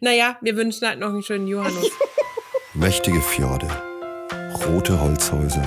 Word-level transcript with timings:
Naja, 0.00 0.36
wir 0.40 0.56
wünschen 0.56 0.86
halt 0.88 0.98
noch 0.98 1.08
einen 1.08 1.22
schönen 1.22 1.46
Johannes. 1.46 1.90
Mächtige 2.74 3.20
Fjorde, 3.20 3.68
rote 4.66 5.00
Holzhäuser, 5.00 5.64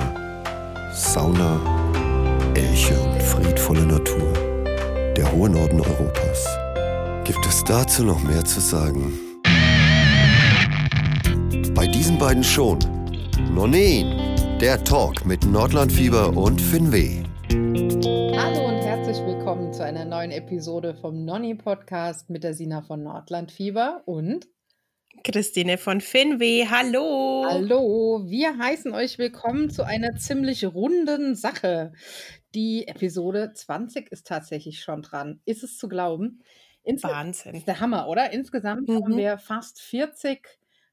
Sauna, 0.92 1.60
Elche 2.54 2.98
und 3.00 3.22
friedvolle 3.22 3.86
Natur. 3.86 4.32
Der 5.16 5.30
hohe 5.32 5.48
Norden 5.48 5.80
Europas. 5.80 6.46
Gibt 7.24 7.44
es 7.46 7.64
dazu 7.64 8.04
noch 8.04 8.22
mehr 8.22 8.44
zu 8.44 8.60
sagen? 8.60 9.18
Bei 11.74 11.86
diesen 11.86 12.18
beiden 12.18 12.44
schon. 12.44 12.78
Nonin, 13.54 14.58
der 14.60 14.82
Talk 14.84 15.24
mit 15.24 15.44
Nordlandfieber 15.44 16.36
und 16.36 16.60
Finweh. 16.60 17.27
Neuen 20.18 20.32
Episode 20.32 20.96
vom 20.96 21.24
Nonni 21.24 21.54
Podcast 21.54 22.28
mit 22.28 22.42
der 22.42 22.52
Sina 22.52 22.82
von 22.82 23.04
Nordlandfieber 23.04 24.02
und 24.04 24.48
Christine 25.22 25.78
von 25.78 26.00
Finweh, 26.00 26.66
hallo. 26.66 27.44
Hallo, 27.48 28.24
wir 28.26 28.58
heißen 28.58 28.92
euch 28.94 29.18
willkommen 29.18 29.70
zu 29.70 29.86
einer 29.86 30.16
ziemlich 30.16 30.64
runden 30.64 31.36
Sache. 31.36 31.92
Die 32.52 32.88
Episode 32.88 33.52
20 33.54 34.10
ist 34.10 34.26
tatsächlich 34.26 34.82
schon 34.82 35.02
dran. 35.02 35.40
Ist 35.44 35.62
es 35.62 35.78
zu 35.78 35.88
glauben? 35.88 36.42
Ins 36.82 37.04
Wahnsinn. 37.04 37.54
Ist 37.54 37.68
der 37.68 37.78
Hammer, 37.78 38.08
oder? 38.08 38.32
Insgesamt 38.32 38.88
mhm. 38.88 39.04
haben 39.04 39.16
wir 39.16 39.38
fast 39.38 39.80
40 39.80 40.44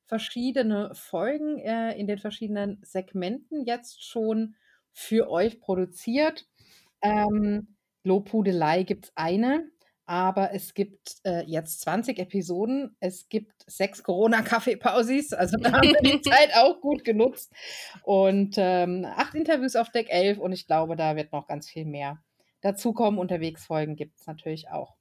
verschiedene 0.06 0.92
Folgen 0.94 1.58
äh, 1.58 1.98
in 1.98 2.06
den 2.06 2.20
verschiedenen 2.20 2.78
Segmenten 2.84 3.66
jetzt 3.66 4.08
schon 4.08 4.54
für 4.92 5.32
euch 5.32 5.60
produziert. 5.60 6.46
Ähm, 7.02 7.75
Lobhudelei 8.06 8.84
gibt 8.84 9.06
es 9.06 9.12
eine. 9.16 9.70
Aber 10.08 10.54
es 10.54 10.76
gibt 10.76 11.16
äh, 11.24 11.44
jetzt 11.48 11.82
20 11.82 12.20
Episoden. 12.20 12.96
Es 13.00 13.28
gibt 13.28 13.64
sechs 13.66 14.04
Corona-Kaffeepausis. 14.04 15.34
Also 15.34 15.58
da 15.58 15.72
haben 15.72 15.82
wir 15.82 16.00
die 16.02 16.22
Zeit 16.30 16.56
auch 16.56 16.80
gut 16.80 17.04
genutzt. 17.04 17.52
Und 18.04 18.56
ähm, 18.58 19.06
acht 19.16 19.34
Interviews 19.34 19.76
auf 19.76 19.90
Deck 19.90 20.08
11. 20.12 20.38
Und 20.38 20.52
ich 20.52 20.68
glaube, 20.68 20.96
da 20.96 21.16
wird 21.16 21.32
noch 21.32 21.48
ganz 21.48 21.68
viel 21.68 21.86
mehr 21.86 22.22
dazukommen. 22.62 23.20
Unterwegsfolgen 23.20 23.96
gibt 23.96 24.20
es 24.20 24.28
natürlich 24.28 24.70
auch. 24.70 24.96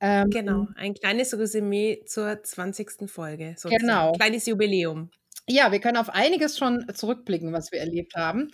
Ähm, 0.00 0.30
genau, 0.30 0.66
ein 0.76 0.94
kleines 0.94 1.36
Resümee 1.36 2.02
zur 2.04 2.42
20. 2.42 3.10
Folge. 3.10 3.54
Sozusagen. 3.56 3.78
Genau. 3.78 4.12
Kleines 4.12 4.46
Jubiläum. 4.46 5.10
Ja, 5.48 5.72
wir 5.72 5.80
können 5.80 5.96
auf 5.96 6.10
einiges 6.10 6.58
schon 6.58 6.86
zurückblicken, 6.94 7.52
was 7.52 7.72
wir 7.72 7.80
erlebt 7.80 8.14
haben. 8.14 8.50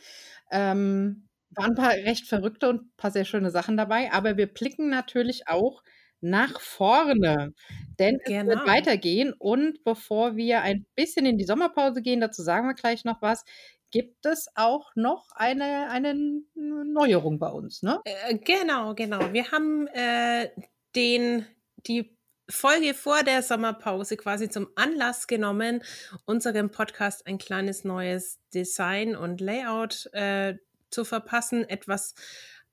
Ähm, 0.51 1.29
waren 1.57 1.73
ein 1.73 1.77
paar 1.77 1.93
recht 1.93 2.27
verrückte 2.27 2.69
und 2.69 2.83
ein 2.83 2.93
paar 2.97 3.11
sehr 3.11 3.25
schöne 3.25 3.51
Sachen 3.51 3.77
dabei, 3.77 4.13
aber 4.13 4.37
wir 4.37 4.47
blicken 4.47 4.89
natürlich 4.89 5.49
auch 5.49 5.83
nach 6.21 6.59
vorne, 6.61 7.53
denn 7.99 8.19
es 8.25 8.31
wird 8.31 8.49
genau. 8.49 8.67
weitergehen. 8.67 9.35
Und 9.39 9.85
bevor 9.85 10.37
wir 10.37 10.63
ein 10.63 10.87
bisschen 10.95 11.27
in 11.27 11.37
die 11.37 11.45
Sommerpause 11.45 12.01
gehen, 12.01 12.21
dazu 12.21 12.43
sagen 12.43 12.67
wir 12.67 12.75
gleich 12.75 13.05
noch 13.05 13.21
was, 13.21 13.45
gibt 13.91 14.27
es 14.27 14.49
auch 14.57 14.91
noch 14.97 15.29
eine, 15.37 15.89
eine 15.91 16.15
Neuerung 16.55 17.39
bei 17.39 17.49
uns, 17.49 17.83
ne? 17.83 18.01
Äh, 18.05 18.39
genau, 18.39 18.95
genau. 18.95 19.33
Wir 19.33 19.53
haben 19.53 19.87
äh, 19.89 20.49
den, 20.97 21.47
die 21.87 22.17
Folge 22.49 22.95
vor 22.95 23.23
der 23.23 23.43
Sommerpause 23.43 24.17
quasi 24.17 24.49
zum 24.49 24.69
Anlass 24.75 25.27
genommen, 25.27 25.83
unserem 26.25 26.71
Podcast 26.71 27.27
ein 27.27 27.39
kleines 27.39 27.85
neues 27.85 28.41
Design 28.53 29.15
und 29.15 29.41
Layout 29.41 30.09
äh, 30.13 30.55
zu 30.95 31.05
verpassen, 31.05 31.69
etwas 31.69 32.15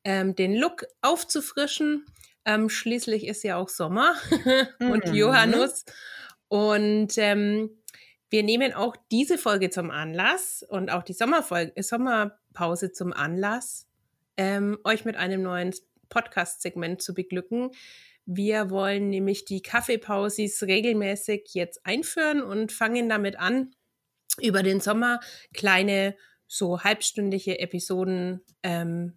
ähm, 0.04 0.36
den 0.36 0.56
Look 0.56 0.86
aufzufrischen. 1.02 2.06
Ähm, 2.46 2.70
schließlich 2.70 3.28
ist 3.28 3.44
ja 3.44 3.58
auch 3.58 3.70
Sommer 3.70 4.16
und 4.80 5.06
mhm. 5.08 5.14
Johannes. 5.14 5.86
Und 6.48 7.18
ähm, 7.18 7.82
wir 8.30 8.44
nehmen 8.44 8.74
auch 8.74 8.96
diese 9.12 9.38
Folge 9.38 9.70
zum 9.70 9.92
Anlass 9.92 10.64
und 10.68 10.90
auch 10.90 11.04
die 11.04 11.14
Sommerfolge, 11.14 11.74
Sommerpause 11.84 12.92
zum 12.92 13.14
Anlass, 13.14 13.88
ähm, 14.38 14.78
euch 14.84 15.04
mit 15.06 15.18
einem 15.18 15.42
neuen 15.44 15.74
Podcast-Segment 16.10 17.02
zu 17.02 17.14
beglücken. 17.14 17.72
Wir 18.26 18.70
wollen 18.70 19.10
nämlich 19.10 19.46
die 19.46 19.62
Kaffeepausis 19.62 20.64
regelmäßig 20.64 21.50
jetzt 21.54 21.86
einführen 21.86 22.42
und 22.42 22.72
fangen 22.72 23.10
damit 23.10 23.40
an, 23.40 23.74
über 24.40 24.64
den 24.64 24.80
Sommer 24.80 25.20
kleine, 25.54 26.16
so 26.52 26.82
halbstündige 26.82 27.60
Episoden 27.60 28.42
ähm, 28.62 29.14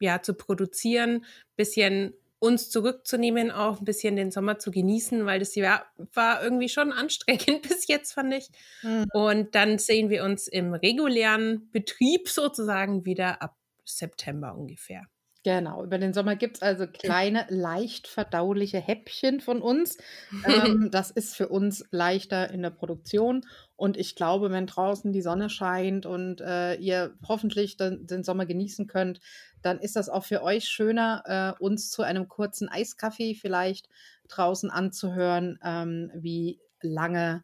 ja, 0.00 0.22
zu 0.22 0.34
produzieren, 0.34 1.24
bisschen 1.56 2.14
uns 2.38 2.70
zurückzunehmen, 2.70 3.50
auch 3.50 3.80
ein 3.80 3.84
bisschen 3.84 4.14
den 4.14 4.30
Sommer 4.30 4.60
zu 4.60 4.70
genießen, 4.70 5.26
weil 5.26 5.40
das 5.40 5.56
Jahr 5.56 5.86
war 6.14 6.42
irgendwie 6.42 6.68
schon 6.68 6.92
anstrengend 6.92 7.62
bis 7.68 7.88
jetzt, 7.88 8.12
fand 8.12 8.34
ich. 8.34 8.48
Mhm. 8.82 9.06
Und 9.12 9.54
dann 9.56 9.78
sehen 9.78 10.08
wir 10.08 10.22
uns 10.22 10.46
im 10.46 10.72
regulären 10.72 11.68
Betrieb 11.72 12.28
sozusagen 12.28 13.04
wieder 13.04 13.42
ab 13.42 13.56
September 13.84 14.54
ungefähr. 14.54 15.06
Genau, 15.44 15.82
über 15.82 15.98
den 15.98 16.14
Sommer 16.14 16.36
gibt 16.36 16.56
es 16.56 16.62
also 16.62 16.86
kleine, 16.86 17.46
leicht 17.48 18.06
verdauliche 18.06 18.78
Häppchen 18.78 19.40
von 19.40 19.60
uns. 19.60 19.98
ähm, 20.46 20.90
das 20.92 21.10
ist 21.10 21.34
für 21.34 21.48
uns 21.48 21.84
leichter 21.90 22.50
in 22.50 22.62
der 22.62 22.70
Produktion. 22.70 23.44
Und 23.74 23.96
ich 23.96 24.14
glaube, 24.14 24.52
wenn 24.52 24.66
draußen 24.66 25.12
die 25.12 25.22
Sonne 25.22 25.50
scheint 25.50 26.06
und 26.06 26.40
äh, 26.40 26.74
ihr 26.74 27.16
hoffentlich 27.26 27.76
den, 27.76 28.06
den, 28.06 28.22
Sommer 28.22 28.46
genießen 28.46 28.86
könnt, 28.86 29.18
dann 29.62 29.80
ist 29.80 29.96
das 29.96 30.08
auch 30.08 30.24
für 30.24 30.42
euch 30.42 30.66
schöner, 30.66 31.56
äh, 31.58 31.62
uns 31.62 31.90
zu 31.90 32.02
einem 32.02 32.28
kurzen 32.28 32.68
Eiskaffee 32.68 33.34
vielleicht 33.34 33.88
draußen 34.28 34.70
anzuhören, 34.70 35.58
ähm, 35.64 36.12
wie 36.14 36.60
lange 36.80 37.42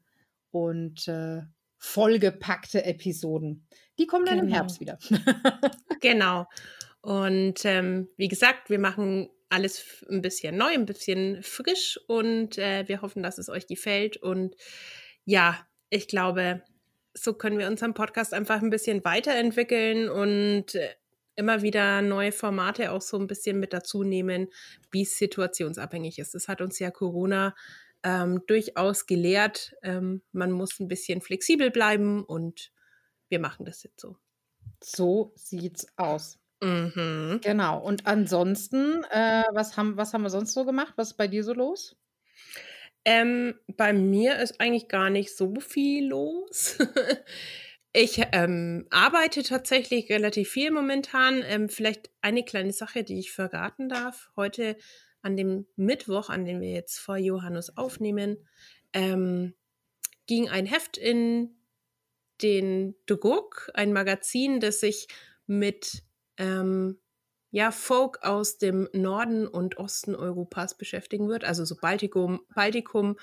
und 0.53 1.09
äh, 1.09 1.42
vollgepackte 1.78 2.84
Episoden. 2.84 3.66
Die 3.98 4.06
kommen 4.06 4.25
dann 4.25 4.36
genau. 4.36 4.48
im 4.48 4.54
Herbst 4.54 4.80
wieder. 4.80 4.98
genau. 6.00 6.47
Und 7.09 7.65
ähm, 7.65 8.11
wie 8.19 8.29
gesagt, 8.29 8.69
wir 8.69 8.79
machen 8.79 9.31
alles 9.49 10.05
ein 10.11 10.21
bisschen 10.21 10.59
neu, 10.59 10.75
ein 10.75 10.85
bisschen 10.85 11.43
frisch 11.43 11.99
und 12.07 12.59
äh, 12.59 12.87
wir 12.87 13.01
hoffen, 13.01 13.23
dass 13.23 13.39
es 13.39 13.49
euch 13.49 13.67
gefällt. 13.67 14.19
Und 14.19 14.57
ja, 15.25 15.59
ich 15.89 16.07
glaube, 16.07 16.63
so 17.15 17.33
können 17.33 17.59
wir 17.59 17.67
unseren 17.67 17.95
Podcast 17.95 18.35
einfach 18.35 18.61
ein 18.61 18.69
bisschen 18.69 19.07
weiterentwickeln 19.07 20.11
und 20.11 20.75
äh, 20.75 20.97
immer 21.35 21.63
wieder 21.63 22.03
neue 22.03 22.31
Formate 22.31 22.93
auch 22.93 23.01
so 23.01 23.19
ein 23.19 23.27
bisschen 23.27 23.59
mit 23.59 23.73
dazu 23.73 24.03
nehmen, 24.03 24.49
wie 24.91 25.05
es 25.05 25.17
situationsabhängig 25.17 26.19
ist. 26.19 26.35
Das 26.35 26.47
hat 26.47 26.61
uns 26.61 26.79
ja 26.79 26.91
Corona 26.91 27.57
ähm, 28.03 28.43
durchaus 28.47 29.07
gelehrt. 29.07 29.75
Ähm, 29.83 30.21
man 30.33 30.51
muss 30.51 30.79
ein 30.79 30.89
bisschen 30.89 31.23
flexibel 31.23 31.71
bleiben 31.71 32.23
und 32.23 32.71
wir 33.31 33.41
machen 33.41 33.65
das 33.65 33.83
jetzt 33.83 33.99
so. 33.99 34.19
So 34.83 35.33
sieht's 35.37 35.87
aus. 35.97 36.39
Mhm. 36.61 37.41
Genau. 37.43 37.79
Und 37.81 38.07
ansonsten, 38.07 39.05
äh, 39.11 39.45
was 39.53 39.77
haben, 39.77 39.97
was 39.97 40.13
haben 40.13 40.23
wir 40.23 40.31
sonst 40.31 40.55
so 40.55 40.65
gemacht? 40.65 40.95
Was 40.97 41.13
ist 41.13 41.17
bei 41.17 41.29
dir 41.29 41.45
so 41.45 41.53
los? 41.53 41.97
Ähm, 43.05 43.55
bei 43.77 43.93
mir 43.93 44.39
ist 44.39 44.61
eigentlich 44.61 44.89
gar 44.89 45.09
nicht 45.09 45.37
so 45.37 45.61
viel 45.61 46.09
los. 46.09 46.79
ich 47.93 48.23
ähm, 48.33 48.87
arbeite 48.91 49.43
tatsächlich 49.43 50.11
relativ 50.11 50.51
viel 50.51 50.71
momentan. 50.71 51.43
Ähm, 51.47 51.69
vielleicht 51.69 52.11
eine 52.23 52.45
kleine 52.45 52.73
Sache, 52.73 53.05
die 53.05 53.21
ich 53.21 53.31
verraten 53.31 53.89
darf. 53.89 54.31
Heute 54.37 54.77
an 55.23 55.37
dem 55.37 55.67
Mittwoch, 55.77 56.29
an 56.29 56.45
dem 56.45 56.61
wir 56.61 56.71
jetzt 56.71 56.99
vor 56.99 57.17
Johannes 57.17 57.77
aufnehmen, 57.77 58.49
ähm, 58.93 59.55
ging 60.27 60.49
ein 60.49 60.67
Heft 60.67 60.99
in 60.99 61.57
den 62.43 62.95
Druck, 63.07 63.71
ein 63.75 63.93
Magazin, 63.93 64.61
das 64.61 64.81
sich 64.81 65.09
mit 65.47 66.03
ähm, 66.38 66.99
ja, 67.50 67.71
Folk 67.71 68.22
aus 68.22 68.59
dem 68.59 68.88
Norden 68.93 69.47
und 69.47 69.78
Osten 69.78 70.15
Europas 70.15 70.76
beschäftigen 70.76 71.28
wird. 71.28 71.44
Also 71.44 71.65
so 71.65 71.76
Baltikum, 71.76 72.41
Baltikum 72.54 73.16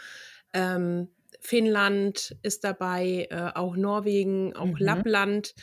ähm, 0.54 1.10
Finnland 1.42 2.36
ist 2.42 2.64
dabei, 2.64 3.28
äh, 3.30 3.52
auch 3.54 3.76
Norwegen, 3.76 4.56
auch 4.56 4.66
mhm. 4.66 4.78
Lappland. 4.78 5.54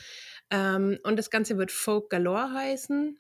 Ähm, 0.51 0.99
und 1.03 1.19
das 1.19 1.31
Ganze 1.31 1.59
wird 1.59 1.73
Folk 1.73 2.11
Galore 2.11 2.53
heißen. 2.53 3.19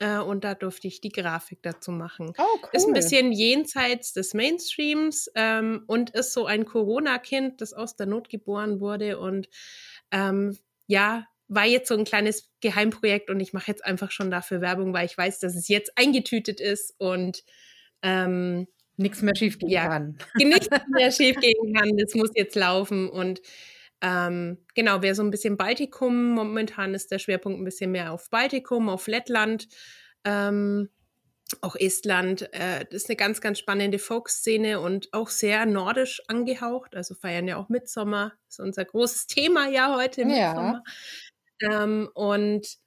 Äh, 0.00 0.18
und 0.18 0.44
da 0.44 0.54
durfte 0.54 0.86
ich 0.86 1.00
die 1.00 1.10
Grafik 1.10 1.62
dazu 1.62 1.90
machen. 1.90 2.32
Oh, 2.38 2.42
cool. 2.62 2.68
Ist 2.72 2.86
ein 2.86 2.92
bisschen 2.92 3.32
jenseits 3.32 4.12
des 4.12 4.34
Mainstreams 4.34 5.30
ähm, 5.34 5.84
und 5.86 6.10
ist 6.10 6.32
so 6.32 6.46
ein 6.46 6.64
Corona-Kind, 6.66 7.60
das 7.60 7.72
aus 7.72 7.96
der 7.96 8.06
Not 8.06 8.28
geboren 8.28 8.80
wurde 8.80 9.18
und 9.18 9.48
ähm, 10.10 10.56
ja, 10.86 11.26
war 11.48 11.66
jetzt 11.66 11.88
so 11.88 11.94
ein 11.94 12.04
kleines 12.04 12.50
Geheimprojekt 12.60 13.30
und 13.30 13.40
ich 13.40 13.52
mache 13.52 13.68
jetzt 13.68 13.84
einfach 13.84 14.10
schon 14.10 14.30
dafür 14.30 14.60
Werbung, 14.60 14.92
weil 14.92 15.06
ich 15.06 15.16
weiß, 15.16 15.40
dass 15.40 15.56
es 15.56 15.68
jetzt 15.68 15.92
eingetütet 15.96 16.60
ist 16.60 16.94
und 16.98 17.42
ähm, 18.02 18.68
nichts 18.96 19.22
mehr 19.22 19.34
schief 19.34 19.58
gehen 19.58 19.70
ja, 19.70 19.88
kann. 19.88 20.18
Nichts 20.36 20.68
mehr 20.94 21.10
schief 21.10 21.36
gehen 21.40 21.74
kann. 21.74 21.96
Das 21.96 22.14
muss 22.14 22.30
jetzt 22.34 22.54
laufen 22.54 23.08
und 23.08 23.40
ähm, 24.00 24.58
genau, 24.74 25.02
wer 25.02 25.14
so 25.14 25.22
ein 25.22 25.30
bisschen 25.30 25.56
Baltikum, 25.56 26.30
momentan 26.32 26.94
ist 26.94 27.10
der 27.10 27.18
Schwerpunkt 27.18 27.60
ein 27.60 27.64
bisschen 27.64 27.90
mehr 27.90 28.12
auf 28.12 28.30
Baltikum, 28.30 28.88
auf 28.88 29.08
Lettland. 29.08 29.68
Ähm, 30.24 30.90
auch 31.62 31.76
Estland, 31.76 32.42
äh, 32.52 32.84
das 32.84 33.02
ist 33.02 33.08
eine 33.08 33.16
ganz, 33.16 33.40
ganz 33.40 33.58
spannende 33.58 33.98
Folkszene 33.98 34.80
und 34.80 35.08
auch 35.12 35.28
sehr 35.30 35.64
nordisch 35.64 36.22
angehaucht. 36.28 36.94
Also 36.94 37.14
feiern 37.14 37.48
ja 37.48 37.56
auch 37.56 37.70
Mitsommer, 37.70 38.34
das 38.46 38.58
ist 38.58 38.64
unser 38.64 38.84
großes 38.84 39.26
Thema 39.26 39.68
ja 39.68 39.96
heute. 39.96 40.22
Ja. 40.22 40.82
Ähm, 41.60 42.08
und 42.14 42.78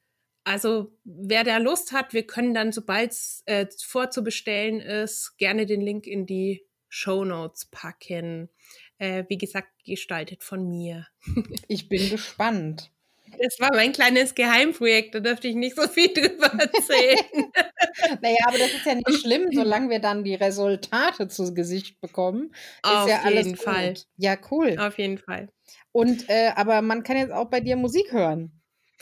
also 0.44 0.92
wer 1.04 1.44
da 1.44 1.58
Lust 1.58 1.92
hat, 1.92 2.14
wir 2.14 2.26
können 2.26 2.54
dann, 2.54 2.72
sobald 2.72 3.12
es 3.12 3.44
äh, 3.46 3.68
vorzubestellen 3.86 4.80
ist, 4.80 5.38
gerne 5.38 5.66
den 5.66 5.82
Link 5.82 6.08
in 6.08 6.26
die 6.26 6.66
Show 6.90 7.24
Notes 7.24 7.66
packen. 7.66 8.50
Äh, 8.98 9.24
wie 9.30 9.38
gesagt, 9.38 9.70
gestaltet 9.86 10.44
von 10.44 10.68
mir. 10.68 11.08
ich 11.68 11.90
bin 11.90 12.10
gespannt. 12.10 12.92
Das 13.40 13.60
war 13.60 13.70
mein 13.74 13.94
kleines 13.94 14.36
Geheimprojekt, 14.36 15.16
da 15.16 15.20
dürfte 15.20 15.48
ich 15.48 15.56
nicht 15.56 15.76
so 15.76 15.88
viel 15.88 16.10
drüber 16.14 16.52
erzählen. 16.60 17.52
naja, 18.22 18.38
aber 18.46 18.58
das 18.58 18.74
ist 18.74 18.86
ja 18.86 18.96
nicht 18.96 19.22
schlimm, 19.22 19.50
solange 19.52 19.90
wir 19.90 20.00
dann 20.00 20.24
die 20.24 20.36
Resultate 20.36 21.28
zu 21.28 21.54
Gesicht 21.54 22.02
bekommen. 22.02 22.54
Auf 22.84 23.10
ja 23.10 23.30
jeden 23.30 23.56
Fall. 23.56 23.94
Ja, 24.18 24.38
cool. 24.52 24.78
Auf 24.80 24.98
jeden 24.98 25.18
Fall. 25.18 25.50
Und 25.92 26.30
äh, 26.30 26.52
aber 26.56 26.82
man 26.82 27.04
kann 27.04 27.18
jetzt 27.18 27.32
auch 27.32 27.50
bei 27.50 27.62
dir 27.62 27.76
Musik 27.78 28.12
hören. 28.12 28.61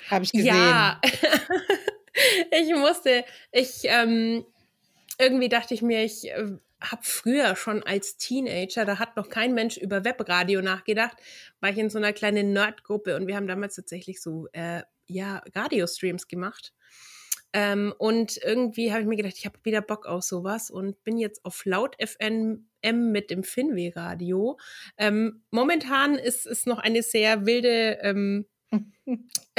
Habe 0.10 0.24
ich 0.24 0.32
gesehen. 0.32 0.56
Ja. 0.56 1.02
ich 2.52 2.76
musste, 2.76 3.26
ich 3.52 3.82
ähm, 3.84 4.46
irgendwie 5.20 5.50
dachte 5.50 5.74
ich 5.74 5.82
mir, 5.82 6.04
ich 6.04 6.30
äh, 6.30 6.58
habe 6.82 7.02
früher 7.04 7.56
schon 7.56 7.84
als 7.84 8.18
Teenager, 8.18 8.86
da 8.86 9.00
hat 9.00 9.18
noch 9.18 9.30
kein 9.30 9.54
Mensch 9.54 9.78
über 9.78 10.06
Webradio 10.06 10.62
nachgedacht, 10.62 11.18
war 11.60 11.70
ich 11.70 11.78
in 11.78 11.90
so 11.90 11.98
einer 11.98 12.14
kleinen 12.14 12.54
Nerdgruppe 12.54 13.16
und 13.16 13.28
wir 13.28 13.36
haben 13.36 13.48
damals 13.48 13.76
tatsächlich 13.76 14.22
so 14.22 14.48
äh, 14.54 14.84
ja 15.08 15.44
Radiostreams 15.54 16.28
gemacht. 16.28 16.74
Ähm, 17.52 17.94
und 17.98 18.38
irgendwie 18.38 18.92
habe 18.92 19.02
ich 19.02 19.08
mir 19.08 19.16
gedacht, 19.16 19.36
ich 19.38 19.46
habe 19.46 19.58
wieder 19.64 19.82
Bock 19.82 20.06
auf 20.06 20.24
sowas 20.24 20.70
und 20.70 21.04
bin 21.04 21.18
jetzt 21.18 21.44
auf 21.44 21.66
Laut 21.66 21.96
FM 22.00 22.68
mit 22.84 23.32
dem 23.32 23.44
Finweh 23.44 23.92
Radio. 23.96 24.60
Ähm, 24.98 25.42
momentan 25.50 26.16
ist 26.16 26.46
es 26.46 26.68
noch 26.68 26.78
eine 26.78 27.02
sehr 27.02 27.48
wilde 27.48 27.98
ähm, 28.02 28.46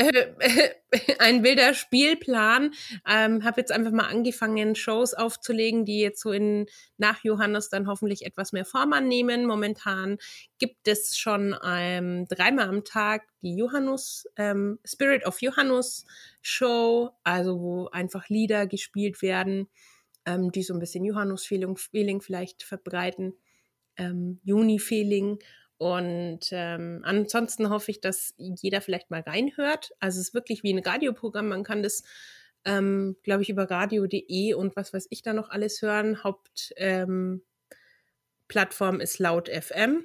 ein 1.18 1.42
wilder 1.42 1.74
Spielplan. 1.74 2.72
Ähm, 3.08 3.44
habe 3.44 3.60
jetzt 3.60 3.72
einfach 3.72 3.90
mal 3.90 4.06
angefangen, 4.06 4.74
Shows 4.76 5.14
aufzulegen, 5.14 5.84
die 5.84 6.00
jetzt 6.00 6.20
so 6.20 6.30
in 6.32 6.66
nach 6.96 7.24
Johannes 7.24 7.68
dann 7.68 7.88
hoffentlich 7.88 8.24
etwas 8.24 8.52
mehr 8.52 8.64
Form 8.64 8.92
annehmen. 8.92 9.46
Momentan 9.46 10.18
gibt 10.58 10.86
es 10.86 11.18
schon 11.18 11.56
ähm, 11.64 12.26
dreimal 12.28 12.68
am 12.68 12.84
Tag 12.84 13.26
die 13.42 13.56
Johannes 13.56 14.28
ähm, 14.36 14.78
Spirit 14.84 15.26
of 15.26 15.40
Johannes 15.42 16.04
Show, 16.42 17.10
also 17.24 17.60
wo 17.60 17.88
einfach 17.88 18.28
Lieder 18.28 18.66
gespielt 18.66 19.22
werden, 19.22 19.68
ähm, 20.24 20.52
die 20.52 20.62
so 20.62 20.74
ein 20.74 20.80
bisschen 20.80 21.04
Johannes-Feeling 21.04 21.76
Feeling 21.76 22.20
vielleicht 22.20 22.62
verbreiten. 22.62 23.34
Ähm, 23.96 24.40
Juni-Feeling 24.44 25.40
und 25.80 26.40
ähm, 26.50 27.00
ansonsten 27.04 27.70
hoffe 27.70 27.90
ich, 27.90 28.02
dass 28.02 28.34
jeder 28.36 28.82
vielleicht 28.82 29.10
mal 29.10 29.22
reinhört. 29.22 29.92
Also 29.98 30.20
es 30.20 30.28
ist 30.28 30.34
wirklich 30.34 30.62
wie 30.62 30.74
ein 30.74 30.78
Radioprogramm. 30.78 31.48
Man 31.48 31.64
kann 31.64 31.82
das, 31.82 32.02
ähm, 32.66 33.16
glaube 33.22 33.40
ich, 33.40 33.48
über 33.48 33.70
radio.de 33.70 34.52
und 34.52 34.76
was 34.76 34.92
weiß 34.92 35.06
ich 35.08 35.22
da 35.22 35.32
noch 35.32 35.48
alles 35.48 35.80
hören. 35.80 36.22
Hauptplattform 36.22 37.36
ähm, 38.96 39.00
ist 39.00 39.18
laut 39.20 39.48
FM. 39.48 40.04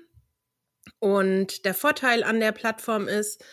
Und 0.99 1.65
der 1.65 1.73
Vorteil 1.73 2.23
an 2.23 2.39
der 2.39 2.53
Plattform 2.53 3.09
ist, 3.09 3.43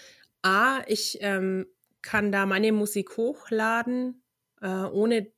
a, 0.43 0.83
ich 0.87 1.19
ähm, 1.23 1.67
kann 2.03 2.31
da 2.31 2.47
meine 2.47 2.71
Musik 2.71 3.17
hochladen, 3.17 4.23
äh, 4.61 4.69
ohne 4.69 5.33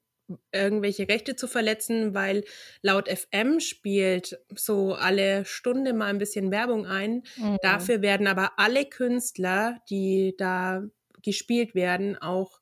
irgendwelche 0.52 1.08
Rechte 1.08 1.36
zu 1.36 1.46
verletzen, 1.46 2.14
weil 2.14 2.44
laut 2.82 3.08
FM 3.08 3.60
spielt 3.60 4.38
so 4.54 4.94
alle 4.94 5.44
Stunde 5.44 5.92
mal 5.92 6.06
ein 6.06 6.18
bisschen 6.18 6.50
Werbung 6.50 6.86
ein. 6.86 7.22
Mhm. 7.36 7.58
Dafür 7.62 8.02
werden 8.02 8.26
aber 8.26 8.52
alle 8.58 8.86
Künstler, 8.86 9.80
die 9.90 10.34
da 10.38 10.82
gespielt 11.22 11.74
werden, 11.74 12.16
auch 12.16 12.60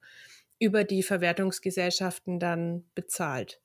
über 0.59 0.85
die 0.85 1.03
Verwertungsgesellschaften 1.03 2.38
dann 2.38 2.85
bezahlt. 2.94 3.61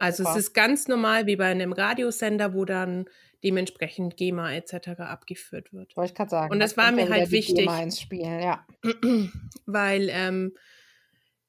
also 0.00 0.24
es 0.24 0.36
ist 0.36 0.54
ganz 0.54 0.88
normal 0.88 1.26
wie 1.26 1.36
bei 1.36 1.46
einem 1.46 1.72
Radiosender, 1.72 2.54
wo 2.54 2.64
dann 2.64 3.04
dementsprechend 3.44 4.16
GEMA 4.16 4.52
etc. 4.54 5.00
abgeführt 5.00 5.72
wird. 5.72 5.96
Wollte 5.96 6.12
ich 6.12 6.16
gerade 6.16 6.30
sagen. 6.30 6.52
Und 6.52 6.60
das 6.60 6.76
war 6.76 6.92
mir 6.92 7.08
halt 7.08 7.30
wichtig. 7.30 7.68
Spiel, 7.98 8.22
ja. 8.22 8.66
Weil 9.66 10.08
ähm, 10.10 10.54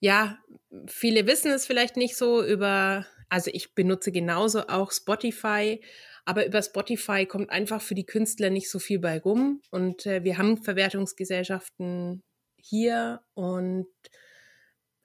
ja, 0.02 0.40
viele 0.88 1.28
wissen 1.28 1.52
es 1.52 1.66
vielleicht 1.66 1.96
nicht 1.96 2.18
so 2.18 2.44
über, 2.44 3.06
also 3.30 3.50
ich 3.54 3.74
benutze 3.76 4.12
genauso 4.12 4.68
auch 4.68 4.92
Spotify, 4.92 5.80
aber 6.26 6.46
über 6.46 6.62
Spotify 6.62 7.26
kommt 7.26 7.52
einfach 7.52 7.82
für 7.82 7.96
die 7.96 8.06
Künstler 8.06 8.50
nicht 8.50 8.70
so 8.70 8.80
viel 8.80 9.00
bei 9.00 9.20
rum. 9.20 9.62
Und 9.70 10.06
äh, 10.06 10.24
wir 10.24 10.38
haben 10.38 10.62
Verwertungsgesellschaften 10.62 12.24
hier 12.58 13.22
und 13.34 13.88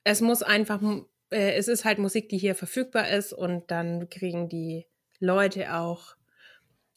es 0.02 0.20
muss 0.20 0.42
einfach, 0.42 0.80
äh, 1.30 1.52
es 1.54 1.68
ist 1.68 1.84
halt 1.84 1.98
Musik, 1.98 2.28
die 2.30 2.38
hier 2.38 2.54
verfügbar 2.54 3.08
ist 3.10 3.32
und 3.32 3.70
dann 3.70 4.08
kriegen 4.08 4.48
die 4.48 4.86
Leute 5.20 5.74
auch 5.74 6.16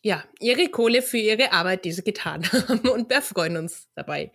ja, 0.01 0.23
ihre 0.39 0.69
Kohle 0.69 1.01
für 1.01 1.17
ihre 1.17 1.51
Arbeit, 1.51 1.83
die 1.83 1.91
sie 1.91 2.03
getan 2.03 2.43
haben 2.51 2.87
und 2.87 3.09
wir 3.09 3.21
freuen 3.21 3.57
uns 3.57 3.89
dabei. 3.95 4.31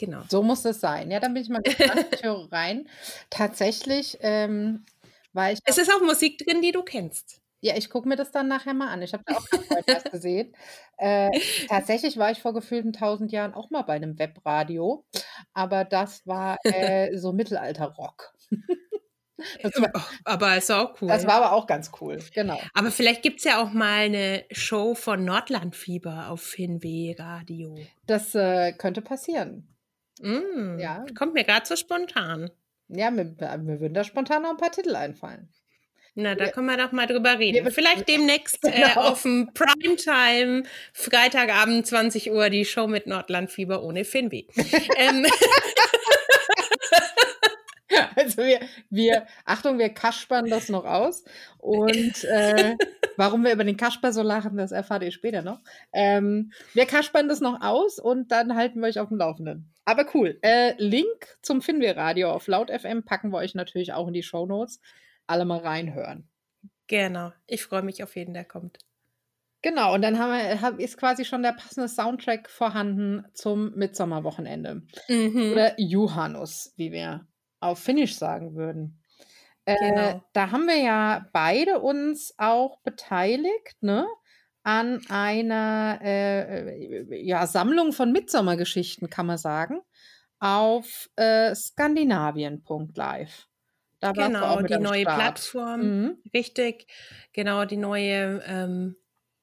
Genau. 0.00 0.22
So 0.30 0.42
muss 0.42 0.64
es 0.64 0.80
sein. 0.80 1.10
Ja, 1.10 1.20
dann 1.20 1.34
bin 1.34 1.42
ich 1.42 1.50
mal 1.50 1.60
gespannt. 1.60 2.06
ich 2.12 2.22
höre 2.22 2.50
rein. 2.50 2.88
Tatsächlich 3.28 4.16
ähm, 4.22 4.86
war 5.34 5.52
ich. 5.52 5.58
Es 5.66 5.76
ist 5.76 5.92
auch 5.92 6.00
Musik 6.00 6.38
drin, 6.38 6.62
die 6.62 6.72
du 6.72 6.82
kennst. 6.82 7.42
Ja, 7.60 7.76
ich 7.76 7.90
gucke 7.90 8.08
mir 8.08 8.16
das 8.16 8.30
dann 8.30 8.48
nachher 8.48 8.72
mal 8.72 8.88
an. 8.88 9.02
Ich 9.02 9.12
habe 9.12 9.22
da 9.26 9.36
auch 9.36 9.46
was 9.86 10.04
gesehen. 10.04 10.56
Äh, 11.02 11.30
tatsächlich 11.66 12.18
war 12.18 12.30
ich 12.30 12.42
vor 12.42 12.52
gefühlten 12.52 12.92
tausend 12.92 13.32
Jahren 13.32 13.54
auch 13.54 13.70
mal 13.70 13.80
bei 13.80 13.94
einem 13.94 14.18
Webradio, 14.18 15.06
aber 15.54 15.86
das 15.86 16.26
war 16.26 16.58
äh, 16.62 17.16
so 17.16 17.32
Mittelalter-Rock. 17.32 18.34
aber 20.24 20.58
ist 20.58 20.70
auch 20.70 21.00
cool. 21.00 21.08
Das 21.08 21.26
war 21.26 21.36
aber 21.36 21.52
auch 21.52 21.66
ganz 21.66 21.90
cool, 22.02 22.22
genau. 22.34 22.60
Aber 22.74 22.90
vielleicht 22.90 23.22
gibt 23.22 23.38
es 23.38 23.44
ja 23.44 23.62
auch 23.62 23.72
mal 23.72 24.04
eine 24.04 24.44
Show 24.50 24.94
von 24.94 25.24
Nordlandfieber 25.24 26.28
auf 26.28 26.52
Hinweh 26.52 27.16
Radio. 27.18 27.78
Das 28.04 28.34
äh, 28.34 28.74
könnte 28.74 29.00
passieren. 29.00 29.70
Mm, 30.20 30.78
ja. 30.78 31.04
Kommt 31.16 31.34
mir 31.34 31.44
gerade 31.44 31.66
so 31.66 31.76
spontan. 31.76 32.50
Ja, 32.88 33.10
mir, 33.10 33.24
mir 33.24 33.80
würden 33.80 33.94
da 33.94 34.04
spontan 34.04 34.42
noch 34.42 34.50
ein 34.50 34.56
paar 34.56 34.72
Titel 34.72 34.96
einfallen. 34.96 35.48
Na, 36.14 36.34
da 36.34 36.48
können 36.48 36.66
wir 36.66 36.76
doch 36.76 36.92
mal 36.92 37.06
drüber 37.06 37.38
reden. 37.38 37.64
Ja, 37.64 37.70
Vielleicht 37.70 38.08
demnächst 38.08 38.64
äh, 38.64 38.72
genau. 38.72 39.08
auf 39.08 39.22
dem 39.22 39.50
Primetime, 39.54 40.64
Freitagabend 40.92 41.86
20 41.86 42.32
Uhr, 42.32 42.50
die 42.50 42.64
Show 42.64 42.86
mit 42.86 43.06
Nordlandfieber 43.06 43.82
ohne 43.82 44.04
Finby. 44.04 44.48
ähm. 44.96 45.26
Also 48.16 48.38
wir, 48.38 48.60
wir, 48.90 49.26
Achtung, 49.44 49.78
wir 49.78 49.90
kaspern 49.90 50.46
das 50.48 50.68
noch 50.68 50.84
aus. 50.84 51.24
Und 51.58 52.24
äh, 52.24 52.76
warum 53.16 53.44
wir 53.44 53.52
über 53.52 53.64
den 53.64 53.76
Kasper 53.76 54.12
so 54.12 54.22
lachen, 54.22 54.56
das 54.56 54.72
erfahrt 54.72 55.02
ihr 55.02 55.10
später 55.10 55.42
noch. 55.42 55.60
Ähm, 55.92 56.52
wir 56.74 56.86
kaspern 56.86 57.28
das 57.28 57.40
noch 57.40 57.60
aus 57.62 57.98
und 57.98 58.32
dann 58.32 58.56
halten 58.56 58.80
wir 58.80 58.88
euch 58.88 58.98
auf 58.98 59.08
dem 59.08 59.18
Laufenden. 59.18 59.72
Aber 59.84 60.06
cool. 60.14 60.38
Äh, 60.42 60.74
Link 60.78 61.38
zum 61.42 61.62
Finwe 61.62 61.96
Radio 61.96 62.30
auf 62.30 62.46
Laut 62.46 62.70
FM 62.70 63.04
packen 63.04 63.30
wir 63.30 63.38
euch 63.38 63.54
natürlich 63.54 63.92
auch 63.92 64.08
in 64.08 64.14
die 64.14 64.22
Show 64.22 64.46
Notes. 64.46 64.80
Alle 65.26 65.44
mal 65.44 65.60
reinhören. 65.60 66.28
Genau. 66.86 67.32
Ich 67.46 67.64
freue 67.64 67.82
mich 67.82 68.02
auf 68.02 68.16
jeden, 68.16 68.34
der 68.34 68.44
kommt. 68.44 68.78
Genau, 69.62 69.94
und 69.94 70.02
dann 70.02 70.18
haben 70.18 70.32
wir, 70.32 70.84
ist 70.84 70.96
quasi 70.96 71.24
schon 71.24 71.42
der 71.42 71.52
passende 71.52 71.88
Soundtrack 71.88 72.48
vorhanden 72.48 73.26
zum 73.34 73.74
Mitsommerwochenende. 73.76 74.82
Mhm. 75.08 75.52
Oder 75.52 75.74
Johannes, 75.78 76.72
wie 76.76 76.92
wir 76.92 77.26
auf 77.60 77.78
Finnisch 77.78 78.16
sagen 78.16 78.54
würden. 78.54 79.00
Äh, 79.64 79.76
genau. 79.76 80.24
Da 80.32 80.50
haben 80.50 80.66
wir 80.66 80.78
ja 80.78 81.26
beide 81.32 81.80
uns 81.80 82.34
auch 82.38 82.80
beteiligt, 82.80 83.76
ne? 83.80 84.06
An 84.62 85.00
einer 85.08 86.00
äh, 86.02 87.22
ja, 87.22 87.46
Sammlung 87.46 87.92
von 87.92 88.12
Mitsommergeschichten, 88.12 89.08
kann 89.08 89.26
man 89.26 89.38
sagen, 89.38 89.80
auf 90.38 91.08
äh, 91.16 91.54
skandinavien.live. 91.54 93.46
Da 94.00 94.12
genau, 94.12 94.62
die 94.62 94.78
neue 94.78 95.02
Start. 95.02 95.16
Plattform, 95.16 95.80
mhm. 95.80 96.18
richtig. 96.34 96.86
Genau, 97.32 97.64
die 97.66 97.76
neue 97.76 98.42
ähm, 98.46 98.96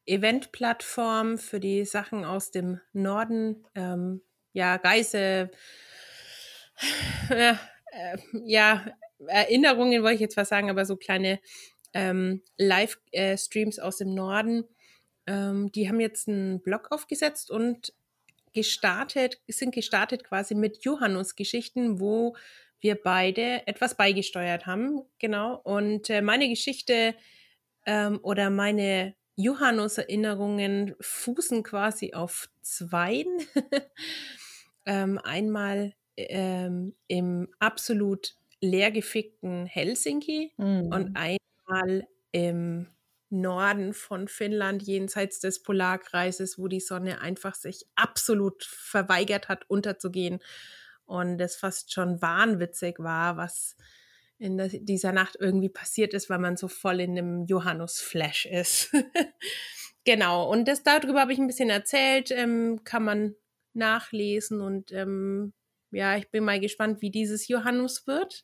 Event-Plattform 0.06 1.38
für 1.38 1.60
die 1.60 1.86
Sachen 1.86 2.26
aus 2.26 2.50
dem 2.50 2.80
Norden. 2.92 3.68
Ähm, 3.76 4.22
ja, 4.54 4.76
Reise, 4.76 5.52
ja, 7.30 7.60
äh, 7.98 8.18
ja, 8.46 8.86
Erinnerungen 9.26 10.04
wollte 10.04 10.16
ich 10.16 10.22
jetzt 10.22 10.38
was 10.38 10.50
sagen, 10.50 10.70
aber 10.70 10.86
so 10.86 10.96
kleine 10.96 11.40
ähm, 11.94 12.42
Live-Streams 12.58 13.80
aus 13.80 13.98
dem 13.98 14.14
Norden. 14.14 14.66
Ähm, 15.26 15.72
die 15.72 15.90
haben 15.90 16.00
jetzt 16.00 16.28
einen 16.28 16.62
Blog 16.62 16.92
aufgesetzt 16.92 17.50
und 17.50 17.94
gestartet, 18.54 19.40
sind 19.48 19.74
gestartet 19.74 20.24
quasi 20.24 20.56
mit 20.56 20.84
Johannes-Geschichten, 20.84 22.00
wo 22.00 22.36
wir 22.80 22.96
beide 22.96 23.66
etwas 23.68 23.96
beigesteuert 23.98 24.66
haben. 24.66 25.02
Genau. 25.20 25.60
Und 25.64 26.10
äh, 26.10 26.22
meine 26.22 26.48
Geschichte 26.48 27.16
ähm, 27.86 28.20
oder 28.22 28.50
meine 28.50 29.16
Johannes-Erinnerungen 29.36 30.96
fußen 31.00 31.64
quasi 31.64 32.14
auf 32.14 32.50
zweien. 32.62 33.28
ähm, 34.86 35.20
einmal 35.24 35.94
ähm, 36.18 36.96
im 37.08 37.48
absolut 37.60 38.36
leergefickten 38.60 39.66
Helsinki 39.66 40.54
mhm. 40.58 40.92
und 40.92 41.16
einmal 41.16 42.08
im 42.32 42.88
Norden 43.30 43.94
von 43.94 44.28
Finnland, 44.28 44.84
jenseits 44.84 45.40
des 45.40 45.62
Polarkreises, 45.62 46.58
wo 46.58 46.68
die 46.68 46.80
Sonne 46.80 47.22
einfach 47.22 47.56
sich 47.56 47.86
absolut 47.96 48.64
verweigert 48.64 49.50
hat, 49.50 49.70
unterzugehen. 49.70 50.40
Und 51.06 51.40
es 51.40 51.56
fast 51.56 51.94
schon 51.94 52.22
wahnwitzig 52.22 53.00
war, 53.00 53.38
was 53.38 53.76
in 54.40 54.86
dieser 54.86 55.12
Nacht 55.12 55.38
irgendwie 55.40 55.70
passiert 55.70 56.14
ist, 56.14 56.30
weil 56.30 56.40
man 56.40 56.58
so 56.58 56.68
voll 56.68 57.00
in 57.00 57.18
einem 57.18 57.46
Johannes-Flash 57.46 58.46
ist. 58.46 58.92
genau, 60.06 60.50
und 60.50 60.68
das 60.68 60.84
darüber 60.84 61.22
habe 61.22 61.34
ich 61.34 61.40
ein 61.40 61.48
bisschen 61.48 61.70
erzählt, 61.70 62.32
ähm, 62.32 62.84
kann 62.84 63.04
man 63.04 63.36
nachlesen 63.74 64.62
und 64.62 64.92
ähm, 64.92 65.54
ja, 65.92 66.18
ich 66.18 66.30
bin 66.30 66.44
mal 66.44 66.60
gespannt, 66.60 67.02
wie 67.02 67.12
dieses 67.12 67.48
Johannes 67.48 68.08
wird. 68.08 68.44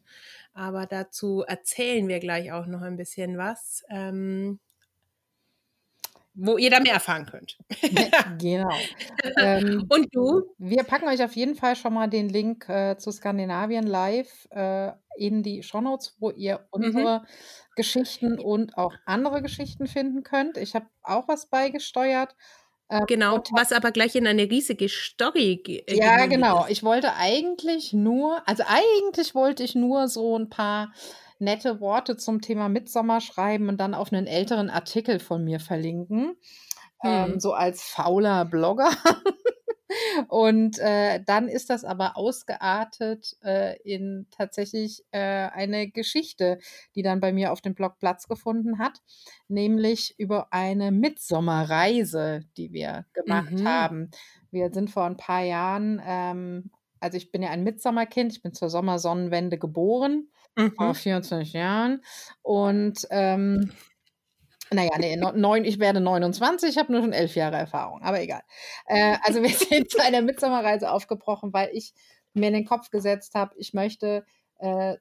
Aber 0.54 0.86
dazu 0.86 1.44
erzählen 1.48 2.08
wir 2.08 2.20
gleich 2.20 2.52
auch 2.52 2.66
noch 2.66 2.82
ein 2.82 2.98
bisschen 2.98 3.38
was. 3.38 3.84
Ähm, 3.90 4.60
wo 6.36 6.58
ihr 6.58 6.72
da 6.72 6.80
mehr 6.80 6.94
erfahren 6.94 7.28
könnt. 7.28 7.58
genau. 8.40 8.72
Ähm, 9.38 9.86
Und 9.88 10.08
du? 10.16 10.44
Wir 10.58 10.84
packen 10.84 11.08
euch 11.08 11.24
auf 11.24 11.36
jeden 11.36 11.56
Fall 11.56 11.76
schon 11.76 11.94
mal 11.94 12.08
den 12.08 12.28
Link 12.28 12.68
äh, 12.70 12.98
zu 12.98 13.12
Skandinavien 13.12 13.86
Live 13.86 14.48
äh, 14.50 14.92
in 15.16 15.44
die 15.44 15.62
Shownotes, 15.62 16.16
wo 16.20 16.32
ihr 16.32 16.58
mhm. 16.58 16.66
unsere 16.72 17.20
mhm. 17.20 17.26
Geschichten 17.76 18.40
und 18.40 18.78
auch 18.78 18.96
andere 19.06 19.44
Geschichten 19.44 19.86
finden 19.86 20.24
könnt. 20.24 20.58
Ich 20.58 20.74
habe 20.74 20.88
auch 21.04 21.28
was 21.28 21.48
beigesteuert. 21.48 22.36
Äh, 22.94 23.06
genau, 23.08 23.42
was 23.52 23.72
aber 23.72 23.92
gleich 23.92 24.16
in 24.16 24.28
eine 24.28 24.44
riesige 24.44 24.88
Story 24.88 25.84
äh, 25.88 25.98
Ja, 25.98 26.28
genau. 26.28 26.66
Ist. 26.66 26.72
Ich 26.72 26.84
wollte 26.84 27.16
eigentlich 27.16 27.92
nur, 27.92 28.48
also 28.48 28.64
eigentlich 28.68 29.34
wollte 29.34 29.64
ich 29.64 29.74
nur 29.74 30.08
so 30.08 30.38
ein 30.38 30.50
paar 30.50 30.94
nette 31.40 31.82
Worte 31.82 32.18
zum 32.18 32.42
Thema 32.42 32.70
Mitsommer 32.70 33.20
schreiben 33.20 33.68
und 33.68 33.78
dann 33.78 33.96
auf 33.96 34.14
einen 34.14 34.28
älteren 34.28 34.70
Artikel 34.70 35.20
von 35.20 35.44
mir 35.44 35.60
verlinken. 35.60 36.38
Ähm, 37.04 37.26
hm. 37.26 37.34
Ähm, 37.34 37.40
so 37.40 37.54
als 37.54 37.82
fauler 37.82 38.46
Blogger. 38.46 38.92
Und 40.28 40.80
äh, 40.80 41.22
dann 41.26 41.48
ist 41.48 41.70
das 41.70 41.84
aber 41.84 42.18
ausgeartet 42.18 43.36
äh, 43.44 43.80
in 43.84 44.28
tatsächlich 44.32 45.04
äh, 45.12 45.20
eine 45.20 45.90
Geschichte, 45.90 46.60
die 46.96 47.04
dann 47.04 47.20
bei 47.20 47.34
mir 47.34 47.52
auf 47.52 47.62
dem 47.62 47.76
Blog 47.76 48.00
Platz 48.00 48.28
gefunden 48.28 48.80
hat, 48.80 49.02
nämlich 49.48 50.16
über 50.18 50.48
eine 50.52 50.92
Mitsommerreise, 50.92 52.42
die 52.58 52.72
wir 52.72 53.06
gemacht 53.14 53.52
mhm. 53.52 53.68
haben. 53.68 54.12
Wir 54.52 54.72
sind 54.74 54.90
vor 54.90 55.06
ein 55.06 55.18
paar 55.18 55.44
Jahren, 55.44 56.02
ähm, 56.06 56.72
also 57.00 57.18
ich 57.18 57.32
bin 57.32 57.44
ja 57.44 57.50
ein 57.50 57.64
Mitsommerkind, 57.64 58.32
ich 58.32 58.42
bin 58.42 58.54
zur 58.54 58.70
Sommersonnenwende 58.70 59.58
geboren 59.58 60.30
mhm. 60.56 60.74
vor 60.76 60.94
24 60.96 61.54
Jahren. 61.54 62.02
Und 62.42 63.06
ähm, 63.10 63.72
naja, 64.74 64.98
nee, 64.98 65.16
neun, 65.16 65.66
ich 65.66 65.80
werde 65.80 66.02
29, 66.02 66.70
ich 66.70 66.78
habe 66.78 66.92
nur 66.92 67.02
schon 67.02 67.14
elf 67.14 67.36
Jahre 67.36 67.58
Erfahrung, 67.58 68.02
aber 68.02 68.22
egal. 68.22 68.42
Äh, 68.86 69.18
also 69.24 69.42
wir 69.42 69.50
sind 69.50 69.90
zu 69.90 70.02
einer 70.02 70.22
Mitsommerreise 70.22 70.92
aufgebrochen, 70.92 71.54
weil 71.54 71.70
ich 71.74 71.94
mir 72.34 72.48
in 72.48 72.54
den 72.54 72.66
Kopf 72.66 72.90
gesetzt 72.90 73.36
habe, 73.36 73.54
ich 73.58 73.74
möchte 73.74 74.26
äh, 74.60 74.98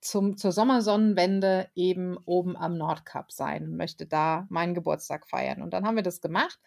zum, 0.00 0.36
zur 0.36 0.52
Sommersonnenwende 0.52 1.68
eben 1.74 2.16
oben 2.24 2.56
am 2.56 2.76
Nordkap 2.78 3.32
sein, 3.32 3.76
möchte 3.76 4.06
da 4.06 4.46
meinen 4.48 4.74
Geburtstag 4.74 5.28
feiern. 5.28 5.62
Und 5.62 5.74
dann 5.74 5.86
haben 5.86 5.96
wir 5.96 6.02
das 6.02 6.20
gemacht 6.20 6.58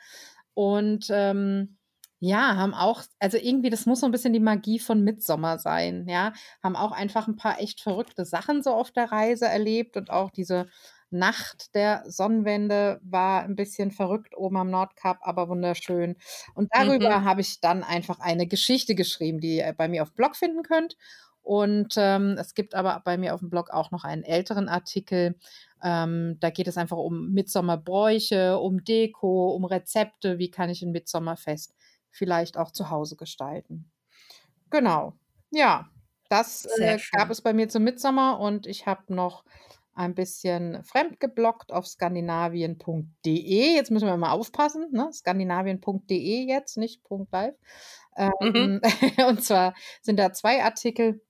und 0.53 1.07
ähm, 1.09 1.77
ja, 2.25 2.55
haben 2.55 2.73
auch, 2.73 3.03
also 3.19 3.37
irgendwie, 3.37 3.69
das 3.69 3.85
muss 3.85 3.99
so 3.99 4.05
ein 4.05 4.13
bisschen 4.13 4.31
die 4.31 4.39
Magie 4.39 4.79
von 4.79 5.03
Mitsommer 5.03 5.59
sein, 5.59 6.07
ja. 6.07 6.31
Haben 6.63 6.77
auch 6.77 6.93
einfach 6.93 7.27
ein 7.27 7.35
paar 7.35 7.59
echt 7.59 7.81
verrückte 7.81 8.23
Sachen 8.23 8.63
so 8.63 8.71
auf 8.71 8.91
der 8.91 9.11
Reise 9.11 9.45
erlebt 9.45 9.97
und 9.97 10.09
auch 10.09 10.31
diese 10.31 10.69
Nacht 11.13 11.73
der 11.75 12.03
Sonnenwende 12.05 12.99
war 13.03 13.43
ein 13.43 13.55
bisschen 13.55 13.91
verrückt 13.91 14.35
oben 14.35 14.57
am 14.57 14.69
Nordkap, 14.69 15.19
aber 15.21 15.47
wunderschön. 15.49 16.15
Und 16.55 16.69
darüber 16.73 17.19
mhm. 17.19 17.25
habe 17.25 17.41
ich 17.41 17.61
dann 17.61 17.83
einfach 17.83 18.19
eine 18.19 18.47
Geschichte 18.47 18.95
geschrieben, 18.95 19.39
die 19.39 19.57
ihr 19.57 19.73
bei 19.73 19.87
mir 19.87 20.03
auf 20.03 20.09
dem 20.09 20.15
Blog 20.15 20.35
finden 20.35 20.63
könnt. 20.63 20.97
Und 21.41 21.95
ähm, 21.97 22.37
es 22.39 22.53
gibt 22.53 22.73
aber 22.73 23.01
bei 23.03 23.17
mir 23.17 23.33
auf 23.33 23.41
dem 23.41 23.49
Blog 23.49 23.69
auch 23.69 23.91
noch 23.91 24.05
einen 24.05 24.23
älteren 24.23 24.69
Artikel. 24.69 25.35
Ähm, 25.83 26.37
da 26.39 26.49
geht 26.49 26.67
es 26.67 26.77
einfach 26.77 26.97
um 26.97 27.31
Mitsommerbräuche, 27.31 28.57
um 28.57 28.83
Deko, 28.83 29.51
um 29.53 29.65
Rezepte. 29.65 30.39
Wie 30.39 30.49
kann 30.49 30.69
ich 30.69 30.81
ein 30.81 30.91
Mitsommerfest 30.91 31.75
vielleicht 32.13 32.57
auch 32.57 32.71
zu 32.71 32.89
Hause 32.89 33.15
gestalten. 33.17 33.91
Genau. 34.69 35.13
Ja, 35.51 35.89
das 36.29 36.65
äh, 36.79 36.97
gab 37.11 37.29
es 37.29 37.41
bei 37.41 37.53
mir 37.53 37.67
zum 37.67 37.83
Mitsommer 37.83 38.39
und 38.39 38.65
ich 38.65 38.87
habe 38.87 39.13
noch 39.13 39.43
ein 39.93 40.15
bisschen 40.15 40.83
fremdgeblockt 40.83 41.71
auf 41.71 41.87
skandinavien.de. 41.87 43.75
Jetzt 43.75 43.91
müssen 43.91 44.07
wir 44.07 44.17
mal 44.17 44.31
aufpassen, 44.31 44.87
ne? 44.91 45.09
skandinavien.de 45.11 46.47
jetzt, 46.47 46.77
nicht 46.77 47.01
.live. 47.31 47.55
Mhm. 48.17 48.25
Ähm, 48.41 48.51
mhm. 48.53 48.81
und 49.27 49.43
zwar 49.43 49.73
sind 50.01 50.17
da 50.17 50.33
zwei 50.33 50.63
Artikel 50.63 51.21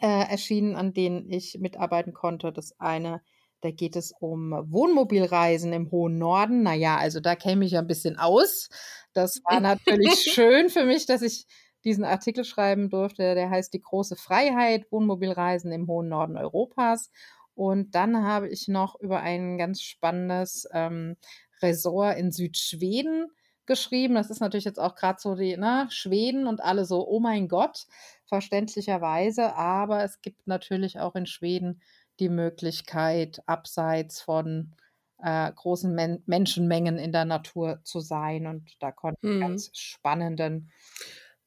äh, 0.00 0.30
erschienen, 0.30 0.76
an 0.76 0.92
denen 0.92 1.30
ich 1.30 1.58
mitarbeiten 1.58 2.12
konnte. 2.12 2.52
Das 2.52 2.78
eine 2.78 3.22
da 3.62 3.70
geht 3.70 3.96
es 3.96 4.12
um 4.20 4.52
Wohnmobilreisen 4.52 5.72
im 5.72 5.90
hohen 5.90 6.18
Norden. 6.18 6.62
Naja, 6.62 6.96
also 6.98 7.20
da 7.20 7.34
käme 7.34 7.64
ich 7.64 7.72
ja 7.72 7.80
ein 7.80 7.86
bisschen 7.86 8.18
aus. 8.18 8.68
Das 9.12 9.40
war 9.44 9.60
natürlich 9.60 10.20
schön 10.32 10.68
für 10.68 10.84
mich, 10.84 11.06
dass 11.06 11.22
ich 11.22 11.46
diesen 11.84 12.04
Artikel 12.04 12.44
schreiben 12.44 12.90
durfte. 12.90 13.34
Der 13.34 13.50
heißt 13.50 13.72
Die 13.72 13.80
große 13.80 14.16
Freiheit, 14.16 14.86
Wohnmobilreisen 14.90 15.72
im 15.72 15.86
hohen 15.86 16.08
Norden 16.08 16.36
Europas. 16.36 17.10
Und 17.56 17.94
dann 17.94 18.22
habe 18.22 18.48
ich 18.48 18.68
noch 18.68 19.00
über 19.00 19.20
ein 19.20 19.56
ganz 19.56 19.80
spannendes 19.80 20.68
ähm, 20.72 21.16
Resort 21.62 22.18
in 22.18 22.30
Südschweden 22.30 23.28
geschrieben. 23.64 24.14
Das 24.14 24.30
ist 24.30 24.40
natürlich 24.40 24.66
jetzt 24.66 24.78
auch 24.78 24.94
gerade 24.94 25.18
so 25.18 25.34
die 25.34 25.56
ne, 25.56 25.86
Schweden 25.90 26.46
und 26.46 26.62
alle 26.62 26.84
so, 26.84 27.08
oh 27.08 27.18
mein 27.18 27.48
Gott, 27.48 27.86
verständlicherweise. 28.26 29.54
Aber 29.54 30.04
es 30.04 30.20
gibt 30.20 30.46
natürlich 30.46 31.00
auch 31.00 31.14
in 31.14 31.24
Schweden 31.24 31.80
die 32.20 32.28
Möglichkeit, 32.28 33.40
abseits 33.46 34.20
von 34.20 34.74
äh, 35.22 35.50
großen 35.50 35.94
Men 35.94 36.22
Menschenmengen 36.26 36.98
in 36.98 37.10
der 37.10 37.24
Natur 37.24 37.80
zu 37.84 38.00
sein. 38.00 38.46
Und 38.46 38.70
da 38.80 38.92
konnte 38.92 39.18
ich 39.22 39.30
einen 39.30 39.38
mhm. 39.38 39.40
ganz 39.40 39.70
spannenden 39.72 40.70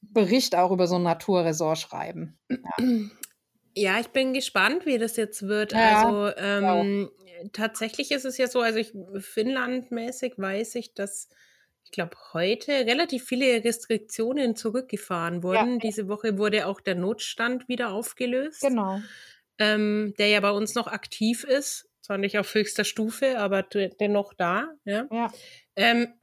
Bericht 0.01 0.55
auch 0.55 0.71
über 0.71 0.87
so 0.87 0.95
ein 0.95 1.03
Naturresort 1.03 1.77
schreiben. 1.77 2.39
Ja. 2.49 2.57
Ja, 3.79 3.99
ich 3.99 4.09
bin 4.09 4.33
gespannt, 4.33 4.85
wie 4.85 4.97
das 4.97 5.15
jetzt 5.15 5.47
wird. 5.47 5.73
Ja, 5.73 6.03
also 6.03 6.35
ähm, 6.37 7.09
tatsächlich 7.53 8.11
ist 8.11 8.25
es 8.25 8.37
ja 8.37 8.47
so, 8.47 8.61
also 8.61 8.79
ich 8.79 8.93
Finnlandmäßig 9.19 10.33
weiß 10.37 10.75
ich, 10.75 10.93
dass 10.93 11.29
ich 11.83 11.91
glaube 11.91 12.15
heute 12.33 12.71
relativ 12.71 13.23
viele 13.25 13.63
Restriktionen 13.63 14.55
zurückgefahren 14.55 15.41
wurden. 15.43 15.73
Ja. 15.73 15.79
Diese 15.79 16.07
Woche 16.07 16.37
wurde 16.37 16.67
auch 16.67 16.81
der 16.81 16.95
Notstand 16.95 17.67
wieder 17.67 17.91
aufgelöst. 17.91 18.61
Genau 18.61 18.99
ähm, 19.59 20.13
der 20.17 20.27
ja 20.27 20.39
bei 20.39 20.51
uns 20.51 20.73
noch 20.73 20.87
aktiv 20.87 21.43
ist. 21.43 21.87
Zwar 22.01 22.17
nicht 22.17 22.39
auf 22.39 22.53
höchster 22.55 22.85
Stufe, 22.85 23.37
aber 23.37 23.61
dennoch 23.61 24.33
da. 24.33 24.69
Ja. 24.85 25.05
ja. 25.11 25.31
Ähm, 25.75 26.13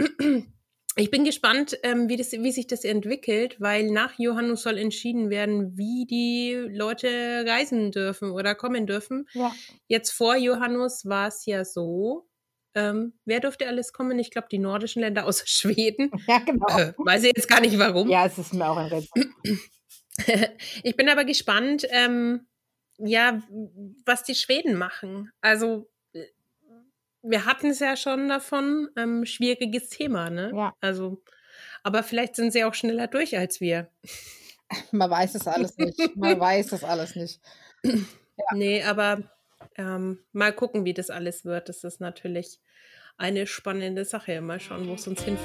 ich 0.98 1.10
bin 1.10 1.24
gespannt, 1.24 1.78
ähm, 1.82 2.08
wie, 2.08 2.16
das, 2.16 2.32
wie 2.32 2.52
sich 2.52 2.66
das 2.66 2.84
entwickelt, 2.84 3.60
weil 3.60 3.90
nach 3.90 4.18
Johannes 4.18 4.62
soll 4.62 4.78
entschieden 4.78 5.28
werden, 5.28 5.76
wie 5.76 6.06
die 6.06 6.54
Leute 6.54 7.44
reisen 7.46 7.92
dürfen 7.92 8.30
oder 8.30 8.54
kommen 8.54 8.86
dürfen. 8.86 9.28
Ja. 9.34 9.54
Jetzt 9.88 10.12
vor 10.12 10.36
Johannes 10.36 11.04
war 11.04 11.28
es 11.28 11.44
ja 11.44 11.66
so, 11.66 12.26
ähm, 12.74 13.12
wer 13.26 13.40
durfte 13.40 13.68
alles 13.68 13.92
kommen? 13.92 14.18
Ich 14.18 14.30
glaube, 14.30 14.48
die 14.50 14.58
nordischen 14.58 15.02
Länder 15.02 15.26
außer 15.26 15.44
Schweden. 15.46 16.10
Ja, 16.26 16.38
genau. 16.38 16.66
Äh, 16.78 16.94
weiß 16.96 17.24
ich 17.24 17.32
jetzt 17.36 17.48
gar 17.48 17.60
nicht 17.60 17.78
warum. 17.78 18.08
Ja, 18.08 18.24
es 18.24 18.38
ist 18.38 18.54
mir 18.54 18.66
auch 18.66 18.78
ein 18.78 18.86
Rätsel. 18.86 19.30
ich 20.82 20.96
bin 20.96 21.10
aber 21.10 21.26
gespannt, 21.26 21.86
ähm, 21.90 22.46
ja, 22.98 23.42
was 24.06 24.22
die 24.22 24.34
Schweden 24.34 24.76
machen. 24.76 25.30
Also 25.42 25.90
wir 27.28 27.44
hatten 27.44 27.70
es 27.70 27.80
ja 27.80 27.96
schon 27.96 28.28
davon, 28.28 28.88
ähm, 28.96 29.24
schwieriges 29.24 29.88
Thema, 29.88 30.30
ne? 30.30 30.52
Ja. 30.54 30.74
Also, 30.80 31.22
aber 31.82 32.02
vielleicht 32.02 32.36
sind 32.36 32.52
sie 32.52 32.64
auch 32.64 32.74
schneller 32.74 33.06
durch 33.06 33.36
als 33.36 33.60
wir. 33.60 33.90
Man 34.92 35.10
weiß 35.10 35.34
es 35.36 35.46
alles 35.46 35.76
nicht. 35.78 35.98
Man 36.16 36.40
weiß 36.40 36.72
es 36.72 36.82
alles 36.82 37.14
nicht. 37.14 37.40
Ja. 37.84 37.94
Nee, 38.52 38.82
aber 38.82 39.22
ähm, 39.76 40.18
mal 40.32 40.52
gucken, 40.52 40.84
wie 40.84 40.94
das 40.94 41.10
alles 41.10 41.44
wird. 41.44 41.68
Das 41.68 41.84
ist 41.84 42.00
natürlich 42.00 42.60
eine 43.16 43.46
spannende 43.46 44.04
Sache. 44.04 44.40
Mal 44.40 44.60
schauen, 44.60 44.88
wo 44.88 44.94
es 44.94 45.06
uns 45.06 45.22
hin 45.22 45.38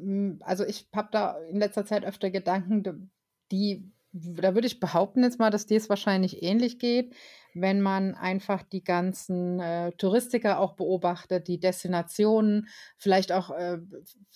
mir, 0.00 0.38
also 0.40 0.64
ich 0.64 0.88
habe 0.94 1.08
da 1.10 1.38
in 1.50 1.58
letzter 1.58 1.84
Zeit 1.84 2.04
öfter 2.04 2.30
Gedanken, 2.30 3.10
die, 3.50 3.90
da 4.12 4.54
würde 4.54 4.66
ich 4.66 4.80
behaupten 4.80 5.22
jetzt 5.22 5.38
mal, 5.38 5.50
dass 5.50 5.66
dir 5.66 5.76
es 5.76 5.88
wahrscheinlich 5.88 6.42
ähnlich 6.42 6.78
geht, 6.78 7.14
wenn 7.54 7.80
man 7.80 8.14
einfach 8.14 8.62
die 8.62 8.84
ganzen 8.84 9.60
äh, 9.60 9.92
Touristiker 9.92 10.58
auch 10.60 10.74
beobachtet, 10.74 11.48
die 11.48 11.58
Destinationen, 11.58 12.68
vielleicht 12.98 13.32
auch 13.32 13.50
äh, 13.50 13.78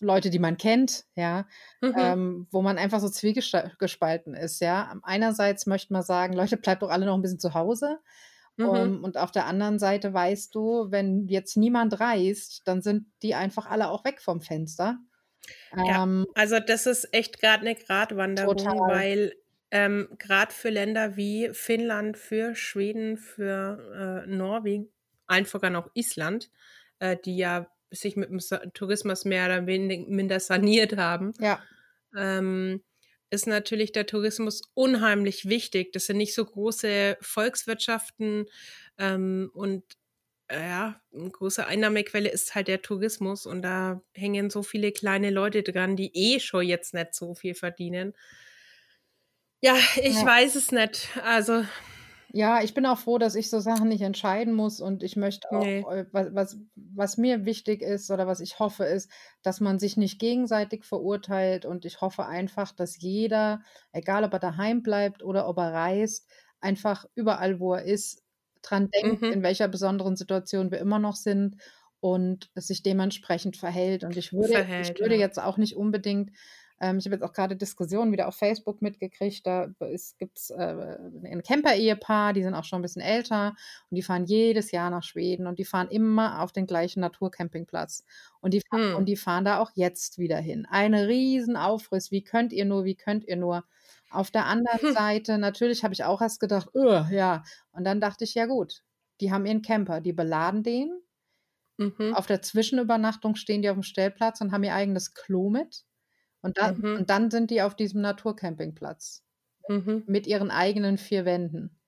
Leute, 0.00 0.30
die 0.30 0.38
man 0.38 0.56
kennt, 0.56 1.04
ja, 1.14 1.46
mhm. 1.82 1.94
ähm, 1.96 2.46
wo 2.50 2.62
man 2.62 2.78
einfach 2.78 3.00
so 3.00 3.08
zwiegespalten 3.08 4.34
ist, 4.34 4.60
ja. 4.60 4.94
Einerseits 5.02 5.66
möchte 5.66 5.92
man 5.92 6.02
sagen, 6.02 6.32
Leute, 6.32 6.56
bleibt 6.56 6.82
doch 6.82 6.90
alle 6.90 7.06
noch 7.06 7.14
ein 7.14 7.22
bisschen 7.22 7.40
zu 7.40 7.54
Hause. 7.54 7.98
Mhm. 8.56 8.68
Um, 8.68 9.04
und 9.04 9.16
auf 9.16 9.30
der 9.30 9.46
anderen 9.46 9.78
Seite 9.78 10.12
weißt 10.12 10.54
du, 10.54 10.90
wenn 10.90 11.28
jetzt 11.28 11.56
niemand 11.56 12.00
reist, 12.00 12.62
dann 12.66 12.82
sind 12.82 13.06
die 13.22 13.34
einfach 13.34 13.66
alle 13.66 13.90
auch 13.90 14.04
weg 14.04 14.20
vom 14.20 14.40
Fenster. 14.40 14.98
Ja, 15.76 16.02
ähm, 16.02 16.26
also 16.34 16.58
das 16.60 16.86
ist 16.86 17.12
echt 17.12 17.40
gerade 17.40 17.66
eine 17.66 17.74
Gratwanderung, 17.74 18.56
total. 18.56 18.88
weil 18.88 19.34
ähm, 19.70 20.08
gerade 20.18 20.52
für 20.52 20.70
Länder 20.70 21.16
wie 21.16 21.50
Finnland, 21.52 22.16
für 22.16 22.54
Schweden, 22.54 23.16
für 23.16 24.24
äh, 24.26 24.28
Norwegen, 24.28 24.88
einfach 25.26 25.62
noch 25.70 25.90
Island, 25.94 26.50
äh, 26.98 27.16
die 27.24 27.36
ja 27.36 27.70
sich 27.90 28.16
mit 28.16 28.30
dem 28.30 28.40
Tourismus 28.72 29.24
mehr 29.24 29.46
oder 29.46 29.62
minder 29.62 30.40
saniert 30.40 30.96
haben, 30.96 31.32
ja. 31.40 31.60
ähm, 32.16 32.82
ist 33.30 33.46
natürlich 33.46 33.92
der 33.92 34.06
Tourismus 34.06 34.62
unheimlich 34.74 35.48
wichtig. 35.48 35.92
Das 35.92 36.06
sind 36.06 36.16
nicht 36.16 36.34
so 36.34 36.44
große 36.44 37.16
Volkswirtschaften 37.20 38.46
ähm, 38.98 39.50
und 39.54 39.84
ja, 40.52 41.00
eine 41.14 41.30
große 41.30 41.66
Einnahmequelle 41.66 42.28
ist 42.28 42.54
halt 42.54 42.68
der 42.68 42.82
Tourismus 42.82 43.46
und 43.46 43.62
da 43.62 44.02
hängen 44.14 44.50
so 44.50 44.62
viele 44.62 44.92
kleine 44.92 45.30
Leute 45.30 45.62
dran, 45.62 45.96
die 45.96 46.10
eh 46.14 46.40
schon 46.40 46.66
jetzt 46.66 46.94
nicht 46.94 47.14
so 47.14 47.34
viel 47.34 47.54
verdienen. 47.54 48.14
Ja, 49.60 49.74
ich 49.96 50.16
ja. 50.16 50.26
weiß 50.26 50.56
es 50.56 50.72
nicht. 50.72 51.08
Also. 51.24 51.64
Ja, 52.32 52.62
ich 52.62 52.74
bin 52.74 52.86
auch 52.86 52.98
froh, 52.98 53.18
dass 53.18 53.34
ich 53.34 53.50
so 53.50 53.58
Sachen 53.58 53.88
nicht 53.88 54.02
entscheiden 54.02 54.54
muss 54.54 54.80
und 54.80 55.02
ich 55.02 55.16
möchte 55.16 55.50
auch, 55.50 55.64
nee. 55.64 55.84
was, 56.12 56.28
was, 56.32 56.58
was 56.76 57.16
mir 57.16 57.44
wichtig 57.44 57.82
ist 57.82 58.08
oder 58.10 58.28
was 58.28 58.38
ich 58.40 58.60
hoffe, 58.60 58.84
ist, 58.84 59.10
dass 59.42 59.58
man 59.58 59.80
sich 59.80 59.96
nicht 59.96 60.20
gegenseitig 60.20 60.84
verurteilt 60.84 61.66
und 61.66 61.84
ich 61.84 62.00
hoffe 62.00 62.26
einfach, 62.26 62.70
dass 62.70 63.00
jeder, 63.00 63.62
egal 63.92 64.22
ob 64.22 64.32
er 64.32 64.38
daheim 64.38 64.82
bleibt 64.82 65.24
oder 65.24 65.48
ob 65.48 65.58
er 65.58 65.72
reist, 65.72 66.30
einfach 66.60 67.04
überall, 67.16 67.58
wo 67.58 67.74
er 67.74 67.82
ist, 67.82 68.22
dran 68.62 68.90
denkt, 68.90 69.22
mhm. 69.22 69.32
in 69.32 69.42
welcher 69.42 69.68
besonderen 69.68 70.16
Situation 70.16 70.70
wir 70.70 70.78
immer 70.78 70.98
noch 70.98 71.16
sind 71.16 71.56
und 72.00 72.50
sich 72.54 72.82
dementsprechend 72.82 73.56
verhält. 73.56 74.04
Und 74.04 74.16
ich 74.16 74.32
würde, 74.32 74.52
verhält, 74.52 74.90
ich 74.90 75.00
würde 75.00 75.14
ja. 75.16 75.20
jetzt 75.20 75.40
auch 75.40 75.56
nicht 75.56 75.76
unbedingt 75.76 76.30
ähm, 76.80 76.98
ich 76.98 77.04
habe 77.04 77.14
jetzt 77.14 77.22
auch 77.22 77.32
gerade 77.32 77.56
Diskussionen 77.56 78.10
wieder 78.10 78.26
auf 78.26 78.34
Facebook 78.36 78.80
mitgekriegt. 78.80 79.46
Da 79.46 79.68
gibt 80.18 80.38
es 80.38 80.50
äh, 80.50 80.96
ein 81.24 81.42
Camper-Ehepaar, 81.42 82.32
die 82.32 82.42
sind 82.42 82.54
auch 82.54 82.64
schon 82.64 82.80
ein 82.80 82.82
bisschen 82.82 83.02
älter 83.02 83.54
und 83.90 83.96
die 83.96 84.02
fahren 84.02 84.24
jedes 84.24 84.70
Jahr 84.70 84.90
nach 84.90 85.02
Schweden 85.02 85.46
und 85.46 85.58
die 85.58 85.64
fahren 85.64 85.88
immer 85.90 86.42
auf 86.42 86.52
den 86.52 86.66
gleichen 86.66 87.00
Naturcampingplatz. 87.00 88.04
Und 88.40 88.54
die, 88.54 88.62
hm. 88.70 88.96
und 88.96 89.06
die 89.06 89.16
fahren 89.16 89.44
da 89.44 89.58
auch 89.58 89.70
jetzt 89.74 90.18
wieder 90.18 90.38
hin. 90.38 90.66
Eine 90.68 91.06
riesen 91.06 91.56
Aufriss. 91.56 92.10
Wie 92.10 92.24
könnt 92.24 92.52
ihr 92.52 92.64
nur, 92.64 92.84
wie 92.84 92.96
könnt 92.96 93.24
ihr 93.24 93.36
nur? 93.36 93.64
Auf 94.10 94.30
der 94.30 94.46
anderen 94.46 94.80
hm. 94.80 94.92
Seite, 94.94 95.38
natürlich 95.38 95.84
habe 95.84 95.94
ich 95.94 96.04
auch 96.04 96.20
erst 96.20 96.40
gedacht, 96.40 96.68
ja. 96.74 97.42
Und 97.72 97.84
dann 97.84 98.00
dachte 98.00 98.24
ich, 98.24 98.34
ja 98.34 98.46
gut, 98.46 98.82
die 99.20 99.32
haben 99.32 99.46
ihren 99.46 99.62
Camper, 99.62 100.00
die 100.00 100.12
beladen 100.12 100.62
den. 100.62 100.90
Mhm. 101.76 102.14
Auf 102.14 102.26
der 102.26 102.42
Zwischenübernachtung 102.42 103.36
stehen 103.36 103.62
die 103.62 103.70
auf 103.70 103.76
dem 103.76 103.82
Stellplatz 103.82 104.40
und 104.40 104.52
haben 104.52 104.64
ihr 104.64 104.74
eigenes 104.74 105.14
Klo 105.14 105.48
mit. 105.48 105.84
Und 106.42 106.58
dann, 106.58 106.78
mhm. 106.78 106.96
und 106.96 107.10
dann 107.10 107.30
sind 107.30 107.50
die 107.50 107.62
auf 107.62 107.74
diesem 107.74 108.00
Naturcampingplatz 108.00 109.22
mhm. 109.68 110.04
mit 110.06 110.26
ihren 110.26 110.50
eigenen 110.50 110.98
vier 110.98 111.24
Wänden. 111.24 111.78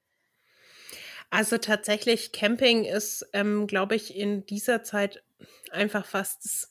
Also 1.31 1.57
tatsächlich, 1.57 2.33
Camping 2.33 2.85
ist, 2.85 3.27
ähm, 3.33 3.67
glaube 3.67 3.95
ich, 3.95 4.15
in 4.15 4.45
dieser 4.45 4.83
Zeit 4.83 5.23
einfach 5.71 6.05
fast 6.05 6.71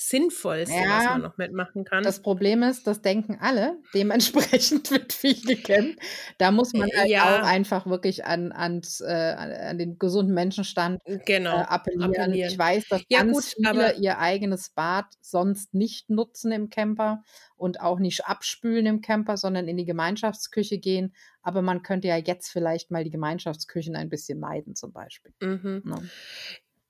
Sinnvollste, 0.00 0.76
ja, 0.76 0.98
was 0.98 1.04
man 1.06 1.22
noch 1.22 1.38
mitmachen 1.38 1.84
kann. 1.84 2.04
Das 2.04 2.22
Problem 2.22 2.62
ist, 2.62 2.86
das 2.86 3.02
denken 3.02 3.36
alle. 3.40 3.78
Dementsprechend 3.94 4.88
wird 4.92 5.12
viel 5.12 5.42
gecampt. 5.42 5.98
Da 6.38 6.52
muss 6.52 6.72
man 6.72 6.88
halt 6.96 7.08
ja. 7.08 7.24
auch 7.24 7.42
einfach 7.42 7.84
wirklich 7.84 8.24
an, 8.24 8.52
ans, 8.52 9.00
äh, 9.00 9.06
an 9.06 9.76
den 9.76 9.98
gesunden 9.98 10.34
Menschenstand 10.34 11.00
äh, 11.04 11.18
genau. 11.26 11.56
äh, 11.56 11.62
appellieren. 11.62 12.14
appellieren. 12.14 12.48
Ich 12.48 12.56
weiß, 12.56 12.86
dass 12.86 13.02
ja, 13.08 13.24
ganz 13.24 13.56
gut, 13.56 13.66
viele 13.66 13.94
ihr 13.96 14.20
eigenes 14.20 14.70
Bad 14.70 15.06
sonst 15.20 15.74
nicht 15.74 16.08
nutzen 16.10 16.52
im 16.52 16.70
Camper 16.70 17.24
und 17.56 17.80
auch 17.80 17.98
nicht 17.98 18.24
abspülen 18.24 18.86
im 18.86 19.00
Camper, 19.00 19.36
sondern 19.36 19.66
in 19.66 19.76
die 19.76 19.84
Gemeinschaftsküche 19.84 20.78
gehen. 20.78 21.12
Aber 21.42 21.60
man 21.60 21.82
könnte 21.82 22.06
ja 22.06 22.18
jetzt 22.18 22.50
vielleicht 22.50 22.92
mal 22.92 23.02
die 23.02 23.10
Gemeinschaftsküchen 23.10 23.96
ein 23.96 24.10
bisschen 24.10 24.38
meiden, 24.38 24.76
zum 24.76 24.92
Beispiel. 24.92 25.32
Mhm. 25.40 25.82
Ja. 25.86 25.98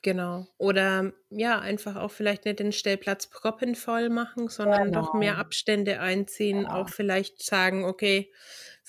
Genau. 0.03 0.47
Oder 0.59 1.13
ja, 1.31 1.59
einfach 1.59 1.97
auch 1.97 2.13
vielleicht 2.13 2.45
nicht 2.45 2.61
den 2.61 2.73
Stellplatz 2.73 3.27
proppenvoll 3.27 4.11
machen, 4.11 4.49
sondern 4.49 4.87
genau. 4.87 5.01
doch 5.01 5.15
mehr 5.15 5.33
genau. 5.33 5.43
Abstände 5.43 6.01
einziehen. 6.01 6.63
Ja. 6.63 6.75
Auch 6.75 6.89
vielleicht 6.89 7.43
sagen, 7.43 7.85
okay, 7.85 8.31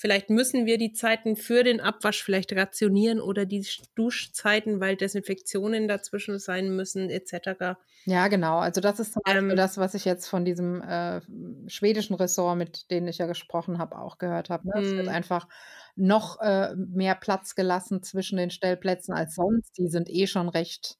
vielleicht 0.00 0.30
müssen 0.30 0.64
wir 0.64 0.78
die 0.78 0.92
Zeiten 0.92 1.36
für 1.36 1.62
den 1.62 1.78
Abwasch 1.78 2.22
vielleicht 2.22 2.54
rationieren 2.54 3.20
oder 3.20 3.44
die 3.44 3.66
Duschzeiten, 3.94 4.80
weil 4.80 4.96
Desinfektionen 4.96 5.88
dazwischen 5.88 6.38
sein 6.38 6.74
müssen, 6.74 7.10
etc. 7.10 7.76
Ja, 8.06 8.28
genau. 8.28 8.60
Also 8.60 8.80
das 8.80 8.98
ist 8.98 9.12
zum 9.12 9.20
Beispiel 9.22 9.50
ähm, 9.50 9.56
das, 9.56 9.76
was 9.76 9.92
ich 9.92 10.06
jetzt 10.06 10.26
von 10.26 10.46
diesem 10.46 10.80
äh, 10.80 11.20
schwedischen 11.68 12.14
Ressort, 12.14 12.56
mit 12.56 12.90
denen 12.90 13.08
ich 13.08 13.18
ja 13.18 13.26
gesprochen 13.26 13.76
habe, 13.76 13.98
auch 13.98 14.16
gehört 14.16 14.48
habe. 14.48 14.68
Ne? 14.68 14.82
Es 14.82 14.90
wird 14.90 15.06
hm. 15.06 15.14
einfach 15.14 15.46
noch 15.96 16.40
äh, 16.40 16.74
mehr 16.76 17.14
Platz 17.14 17.54
gelassen 17.54 18.02
zwischen 18.02 18.38
den 18.38 18.50
Stellplätzen 18.50 19.12
als 19.12 19.34
sonst. 19.34 19.76
Die 19.76 19.88
sind 19.88 20.08
eh 20.08 20.26
schon 20.26 20.48
recht 20.48 20.96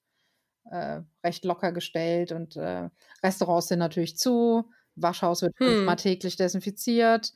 äh, 0.69 1.01
recht 1.23 1.43
locker 1.43 1.71
gestellt 1.71 2.31
und 2.31 2.55
äh, 2.55 2.89
Restaurants 3.23 3.67
sind 3.67 3.79
natürlich 3.79 4.15
zu, 4.15 4.69
Waschhaus 4.95 5.41
wird 5.41 5.57
hm. 5.57 5.67
fünfmal 5.67 5.95
täglich 5.95 6.35
desinfiziert. 6.35 7.33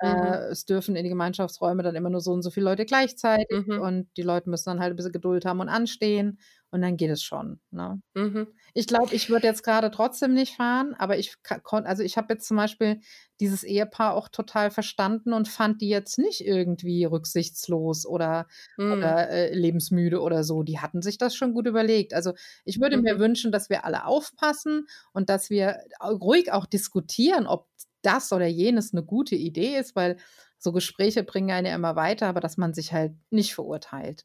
Äh, 0.00 0.14
mhm. 0.14 0.52
es 0.52 0.64
dürfen 0.64 0.94
in 0.94 1.04
die 1.04 1.10
Gemeinschaftsräume 1.10 1.82
dann 1.82 1.96
immer 1.96 2.10
nur 2.10 2.20
so 2.20 2.32
und 2.32 2.42
so 2.42 2.50
viele 2.50 2.66
Leute 2.66 2.84
gleichzeitig 2.84 3.66
mhm. 3.66 3.80
und 3.80 4.08
die 4.16 4.22
Leute 4.22 4.48
müssen 4.48 4.70
dann 4.70 4.80
halt 4.80 4.92
ein 4.92 4.96
bisschen 4.96 5.12
Geduld 5.12 5.44
haben 5.44 5.60
und 5.60 5.68
anstehen 5.68 6.38
und 6.70 6.82
dann 6.82 6.96
geht 6.96 7.10
es 7.10 7.22
schon. 7.22 7.60
Ne? 7.70 8.00
Mhm. 8.14 8.46
Ich 8.74 8.86
glaube, 8.86 9.14
ich 9.14 9.30
würde 9.30 9.46
jetzt 9.46 9.62
gerade 9.62 9.90
trotzdem 9.90 10.34
nicht 10.34 10.54
fahren, 10.54 10.94
aber 10.98 11.18
ich 11.18 11.34
konnte, 11.62 11.88
also 11.88 12.02
ich 12.02 12.16
habe 12.16 12.34
jetzt 12.34 12.46
zum 12.46 12.58
Beispiel 12.58 13.00
dieses 13.40 13.64
Ehepaar 13.64 14.14
auch 14.14 14.28
total 14.28 14.70
verstanden 14.70 15.32
und 15.32 15.48
fand 15.48 15.80
die 15.80 15.88
jetzt 15.88 16.18
nicht 16.18 16.44
irgendwie 16.44 17.04
rücksichtslos 17.04 18.06
oder, 18.06 18.46
mhm. 18.76 18.92
oder 18.92 19.30
äh, 19.30 19.54
lebensmüde 19.54 20.20
oder 20.20 20.44
so. 20.44 20.62
Die 20.62 20.78
hatten 20.78 21.00
sich 21.00 21.16
das 21.16 21.34
schon 21.34 21.54
gut 21.54 21.66
überlegt. 21.66 22.12
Also 22.12 22.34
ich 22.64 22.80
würde 22.80 22.98
mhm. 22.98 23.04
mir 23.04 23.18
wünschen, 23.18 23.50
dass 23.50 23.70
wir 23.70 23.84
alle 23.84 24.04
aufpassen 24.04 24.86
und 25.12 25.30
dass 25.30 25.50
wir 25.50 25.78
ruhig 26.02 26.52
auch 26.52 26.66
diskutieren, 26.66 27.46
ob 27.46 27.66
das 28.02 28.32
oder 28.32 28.46
jenes 28.46 28.92
eine 28.92 29.02
gute 29.02 29.34
Idee 29.34 29.76
ist, 29.76 29.96
weil 29.96 30.16
so 30.58 30.72
Gespräche 30.72 31.22
bringen 31.22 31.50
einen 31.50 31.66
ja 31.66 31.74
immer 31.74 31.96
weiter, 31.96 32.26
aber 32.26 32.40
dass 32.40 32.56
man 32.56 32.74
sich 32.74 32.92
halt 32.92 33.12
nicht 33.30 33.54
verurteilt. 33.54 34.24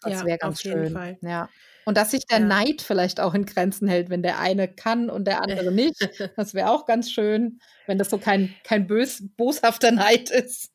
Das 0.00 0.20
ja, 0.20 0.26
wäre 0.26 0.38
ganz 0.38 0.60
schön. 0.60 1.18
Ja. 1.22 1.48
Und 1.86 1.96
dass 1.96 2.10
sich 2.10 2.26
der 2.26 2.40
ja. 2.40 2.44
Neid 2.44 2.82
vielleicht 2.82 3.20
auch 3.20 3.34
in 3.34 3.46
Grenzen 3.46 3.88
hält, 3.88 4.10
wenn 4.10 4.22
der 4.22 4.38
eine 4.38 4.68
kann 4.68 5.10
und 5.10 5.26
der 5.26 5.42
andere 5.42 5.72
nicht. 5.72 5.94
Das 6.36 6.54
wäre 6.54 6.70
auch 6.70 6.86
ganz 6.86 7.10
schön, 7.10 7.60
wenn 7.86 7.98
das 7.98 8.10
so 8.10 8.18
kein, 8.18 8.54
kein 8.64 8.86
bös, 8.86 9.22
boshafter 9.36 9.92
Neid 9.92 10.30
ist. 10.30 10.70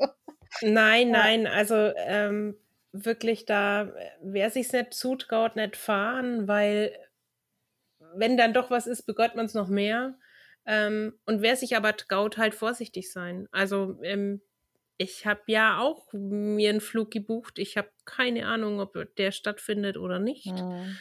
Nein, 0.62 1.12
nein, 1.12 1.48
also 1.48 1.92
ähm, 1.98 2.56
wirklich 2.92 3.46
da, 3.46 3.92
wer 4.22 4.50
sich 4.50 4.72
nicht 4.72 4.94
zutraut, 4.94 5.56
nicht 5.56 5.76
fahren, 5.76 6.48
weil 6.48 6.92
wenn 8.16 8.38
dann 8.38 8.54
doch 8.54 8.72
was 8.72 8.88
ist, 8.88 9.04
begott 9.04 9.36
man 9.36 9.46
es 9.46 9.54
noch 9.54 9.68
mehr. 9.68 10.16
Ähm, 10.66 11.20
und 11.26 11.42
wer 11.42 11.56
sich 11.56 11.76
aber 11.76 11.96
traut, 11.96 12.38
halt 12.38 12.56
vorsichtig 12.56 13.12
sein. 13.12 13.48
Also 13.52 14.00
ähm, 14.04 14.42
ich 14.98 15.26
habe 15.26 15.42
ja 15.48 15.80
auch 15.80 16.12
mir 16.14 16.70
einen 16.70 16.82
Flug 16.82 17.10
gebucht. 17.12 17.58
Ich 17.58 17.78
habe 17.78 17.90
keine 18.06 18.48
Ahnung, 18.48 18.80
ob 18.80 18.98
der 19.16 19.32
stattfindet 19.32 19.98
oder 19.98 20.20
nicht. 20.20 20.48
Mhm. 20.48 20.98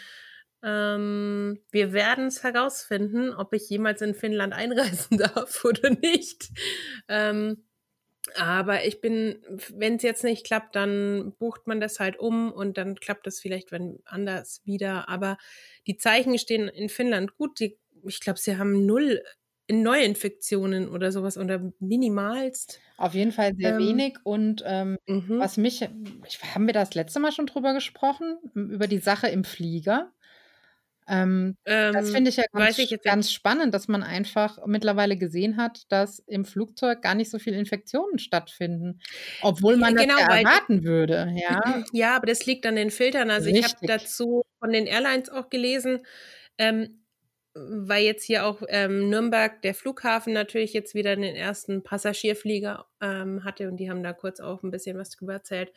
Ähm, 0.62 1.61
wir 1.71 1.92
werden 1.92 2.27
es 2.27 2.42
herausfinden, 2.42 3.33
ob 3.33 3.53
ich 3.53 3.68
jemals 3.68 4.01
in 4.03 4.14
Finnland 4.14 4.55
einreisen 4.55 5.18
darf 5.18 5.64
oder 5.64 5.90
nicht. 5.90 6.49
Ähm, 7.09 7.64
aber 8.37 8.85
ich 8.85 9.01
bin, 9.01 9.42
wenn 9.75 9.97
es 9.97 10.03
jetzt 10.03 10.25
nicht 10.25 10.44
klappt, 10.44 10.77
dann 10.77 11.35
bucht 11.38 11.66
man 11.66 11.81
das 11.81 11.99
halt 11.99 12.18
um 12.18 12.53
und 12.53 12.77
dann 12.77 12.97
klappt 12.97 13.27
das 13.27 13.40
vielleicht 13.40 13.73
wenn 13.73 14.01
anders 14.05 14.61
wieder. 14.64 15.09
Aber 15.09 15.38
die 15.87 15.97
Zeichen 15.97 16.38
stehen 16.38 16.68
in 16.68 16.88
Finnland 16.88 17.37
gut. 17.37 17.59
Die, 17.61 17.79
ich 18.07 18.21
glaube, 18.21 18.38
sie 18.38 18.59
haben 18.59 18.87
null 18.87 19.23
Neuinfektionen 19.71 20.89
oder 20.89 21.13
sowas 21.13 21.37
oder 21.37 21.73
minimalst. 21.79 22.81
Auf 22.97 23.15
jeden 23.15 23.33
Fall 23.33 23.55
sehr 23.57 23.75
ähm, 23.75 23.79
wenig. 23.79 24.19
Und 24.25 24.63
ähm, 24.67 24.99
mhm. 25.07 25.39
was 25.39 25.57
mich, 25.57 25.83
haben 25.83 26.67
wir 26.67 26.75
das 26.75 26.95
letzte 26.95 27.21
Mal 27.21 27.33
schon 27.33 27.47
drüber 27.47 27.75
gesprochen, 27.75 28.39
über 28.55 28.87
die 28.87 28.99
Sache 28.99 29.29
im 29.29 29.45
Flieger? 29.45 30.13
Ähm, 31.09 31.57
Ähm, 31.65 31.95
das 31.95 32.11
finde 32.11 32.29
ich 32.29 32.37
ja 32.37 32.45
ganz, 32.53 32.79
ich 32.79 33.03
ganz 33.03 33.33
spannend, 33.33 33.73
dass 33.73 33.89
man 33.89 34.03
einfach 34.03 34.59
mittlerweile 34.67 35.17
gesehen 35.17 35.57
hat, 35.57 35.91
dass 35.91 36.19
im 36.27 36.45
Flugzeug 36.45 37.01
gar 37.01 37.15
nicht 37.15 37.31
so 37.31 37.39
viele 37.39 37.57
Infektionen 37.57 38.19
stattfinden, 38.19 39.01
obwohl 39.41 39.79
man 39.79 39.95
das 39.95 40.05
Genau, 40.05 40.19
ja 40.19 40.29
weil 40.29 40.45
erwarten 40.45 40.85
würde. 40.85 41.33
Ja, 41.35 41.61
Ja, 41.93 42.17
aber 42.17 42.27
das 42.27 42.45
liegt 42.45 42.67
an 42.67 42.77
den 42.77 42.91
Filtern. 42.91 43.31
Also 43.31 43.49
ich 43.49 43.65
habe 43.65 43.73
Richtig. 43.73 43.89
dazu 43.89 44.43
von 44.59 44.73
den 44.73 44.87
Airlines 44.87 45.31
auch 45.31 45.49
gelesen, 45.49 46.01
ähm, 46.59 47.05
weil 47.68 48.05
jetzt 48.05 48.25
hier 48.25 48.44
auch 48.47 48.62
ähm, 48.68 49.09
Nürnberg, 49.11 49.62
der 49.62 49.75
Flughafen, 49.75 50.33
natürlich 50.33 50.73
jetzt 50.73 50.94
wieder 50.94 51.16
den 51.16 51.37
ersten 51.37 51.83
Passagierflieger 51.83 52.87
ähm, 53.01 53.44
hatte 53.44 53.68
und 53.68 53.77
die 53.77 53.90
haben 53.90 54.03
da 54.03 54.12
kurz 54.12 54.40
auch 54.40 54.62
ein 54.62 54.71
bisschen 54.71 54.99
was 54.99 55.11
drüber 55.11 55.35
erzählt. 55.35 55.73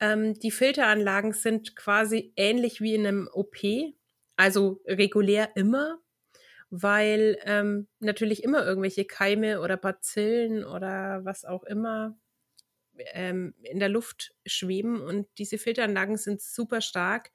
Ähm, 0.00 0.34
die 0.34 0.50
Filteranlagen 0.50 1.32
sind 1.32 1.76
quasi 1.76 2.32
ähnlich 2.36 2.80
wie 2.80 2.94
in 2.94 3.06
einem 3.06 3.28
OP, 3.32 3.56
also 4.36 4.80
regulär 4.86 5.50
immer, 5.56 5.98
weil 6.70 7.38
ähm, 7.44 7.86
natürlich 8.00 8.42
immer 8.42 8.66
irgendwelche 8.66 9.04
Keime 9.04 9.60
oder 9.60 9.76
Bazillen 9.76 10.64
oder 10.64 11.24
was 11.24 11.44
auch 11.44 11.64
immer 11.64 12.16
ähm, 13.12 13.54
in 13.62 13.78
der 13.78 13.88
Luft 13.88 14.34
schweben 14.46 15.00
und 15.00 15.26
diese 15.38 15.58
Filteranlagen 15.58 16.16
sind 16.16 16.40
super 16.40 16.80
stark. 16.80 17.30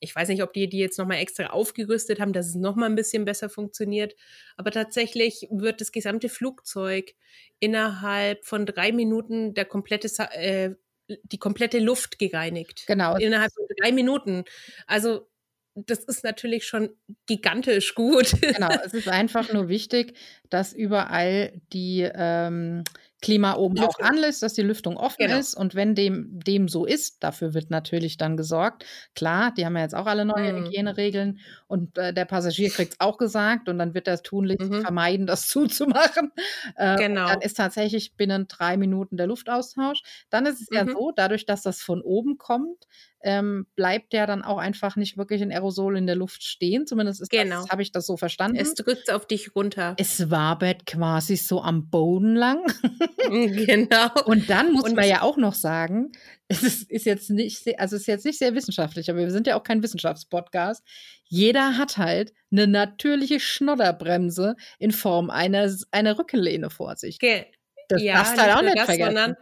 Ich 0.00 0.14
weiß 0.14 0.28
nicht, 0.28 0.42
ob 0.42 0.52
die 0.52 0.68
die 0.68 0.78
jetzt 0.78 0.98
nochmal 0.98 1.18
extra 1.18 1.46
aufgerüstet 1.46 2.20
haben, 2.20 2.32
dass 2.32 2.48
es 2.48 2.54
nochmal 2.54 2.90
ein 2.90 2.94
bisschen 2.94 3.24
besser 3.24 3.48
funktioniert. 3.48 4.14
Aber 4.56 4.70
tatsächlich 4.70 5.48
wird 5.50 5.80
das 5.80 5.92
gesamte 5.92 6.28
Flugzeug 6.28 7.14
innerhalb 7.58 8.44
von 8.44 8.66
drei 8.66 8.92
Minuten 8.92 9.54
der 9.54 9.64
komplette, 9.64 10.08
äh, 10.32 10.74
die 11.08 11.38
komplette 11.38 11.78
Luft 11.78 12.18
gereinigt. 12.18 12.84
genau. 12.86 13.16
Innerhalb 13.16 13.52
von 13.52 13.64
drei 13.80 13.92
Minuten. 13.92 14.44
Also 14.86 15.28
das 15.74 16.00
ist 16.04 16.24
natürlich 16.24 16.66
schon 16.66 16.90
gigantisch 17.26 17.94
gut. 17.94 18.32
Genau, 18.56 18.78
es 18.84 18.94
ist 18.94 19.08
einfach 19.08 19.52
nur 19.52 19.68
wichtig, 19.68 20.16
dass 20.50 20.72
überall 20.72 21.60
die 21.72 22.08
ähm, 22.14 22.84
Klima 23.20 23.54
oben 23.56 23.78
auch 23.80 23.96
Lüftung. 23.96 24.00
an 24.00 24.18
ist, 24.18 24.42
dass 24.42 24.52
die 24.54 24.62
Lüftung 24.62 24.96
offen 24.96 25.26
Genau. 25.26 25.38
ist. 25.40 25.54
Und 25.54 25.74
wenn 25.74 25.94
dem, 25.94 26.38
dem 26.40 26.68
so 26.68 26.84
ist, 26.84 27.24
dafür 27.24 27.54
wird 27.54 27.70
natürlich 27.70 28.16
dann 28.18 28.36
gesorgt. 28.36 28.84
Klar, 29.16 29.52
die 29.56 29.64
haben 29.66 29.74
ja 29.76 29.82
jetzt 29.82 29.94
auch 29.94 30.06
alle 30.06 30.24
neue 30.26 30.52
Mhm. 30.52 30.54
Hygieneregeln 30.54 31.40
und 31.66 31.96
äh, 31.98 32.12
der 32.12 32.26
Passagier 32.26 32.70
kriegt 32.70 32.92
es 32.92 33.00
auch 33.00 33.16
gesagt 33.18 33.68
und 33.68 33.78
dann 33.78 33.94
wird 33.94 34.06
er 34.08 34.14
es 34.14 34.22
tunlichst 34.22 34.60
Mhm. 34.70 34.80
vermeiden, 34.80 35.26
das 35.26 35.48
zuzumachen. 35.48 36.32
Äh, 36.76 36.96
Genau. 36.96 37.26
Dann 37.26 37.40
ist 37.40 37.56
tatsächlich 37.56 38.14
binnen 38.16 38.46
drei 38.48 38.76
Minuten 38.76 39.16
der 39.16 39.26
Luftaustausch. 39.26 40.02
Dann 40.30 40.44
ist 40.46 40.60
es 40.60 40.68
ja 40.70 40.84
Mhm. 40.84 40.90
so, 40.92 41.10
dadurch, 41.16 41.46
dass 41.46 41.62
das 41.62 41.80
von 41.82 42.02
oben 42.02 42.36
kommt, 42.38 42.84
ähm, 43.24 43.66
bleibt 43.74 44.12
der 44.12 44.26
dann 44.26 44.42
auch 44.42 44.58
einfach 44.58 44.96
nicht 44.96 45.16
wirklich 45.16 45.40
in 45.40 45.50
Aerosol 45.50 45.96
in 45.96 46.06
der 46.06 46.14
Luft 46.14 46.44
stehen. 46.44 46.86
Zumindest 46.86 47.22
ist 47.22 47.30
Genau. 47.30 47.66
habe 47.68 47.82
ich 47.82 47.90
das 47.90 48.06
so 48.06 48.16
verstanden. 48.16 48.56
Es 48.58 48.74
drückt 48.74 49.10
auf 49.10 49.26
dich 49.26 49.56
runter. 49.56 49.94
Es 49.98 50.30
wabert 50.30 50.86
quasi 50.86 51.36
so 51.36 51.62
am 51.62 51.88
Boden 51.90 52.36
lang. 52.36 52.60
genau. 53.18 54.08
Und 54.26 54.48
dann 54.50 54.72
muss 54.72 54.84
Und- 54.84 54.96
man 54.96 55.08
ja 55.08 55.22
auch 55.22 55.36
noch 55.36 55.54
sagen, 55.54 56.12
es 56.48 56.62
ist, 56.62 56.90
ist 56.90 57.06
jetzt 57.06 57.30
nicht, 57.30 57.58
sehr, 57.64 57.80
also 57.80 57.96
es 57.96 58.02
ist 58.02 58.06
jetzt 58.08 58.24
nicht 58.26 58.38
sehr 58.38 58.54
wissenschaftlich, 58.54 59.08
aber 59.10 59.20
wir 59.20 59.30
sind 59.30 59.46
ja 59.46 59.56
auch 59.56 59.62
kein 59.62 59.82
Wissenschaftspodcast. 59.82 60.84
Jeder 61.26 61.78
hat 61.78 61.96
halt 61.96 62.32
eine 62.52 62.66
natürliche 62.66 63.40
Schnodderbremse 63.40 64.54
in 64.78 64.92
Form 64.92 65.30
einer, 65.30 65.70
einer 65.90 66.18
Rückenlehne 66.18 66.68
vor 66.70 66.96
sich. 66.96 67.18
Ge 67.18 67.46
Das 67.88 68.02
ja, 68.02 68.14
darfst 68.18 68.36
du 68.36 68.42
halt 68.42 68.54
auch 68.56 68.62
nicht 68.62 68.78
vergessen. 68.80 69.36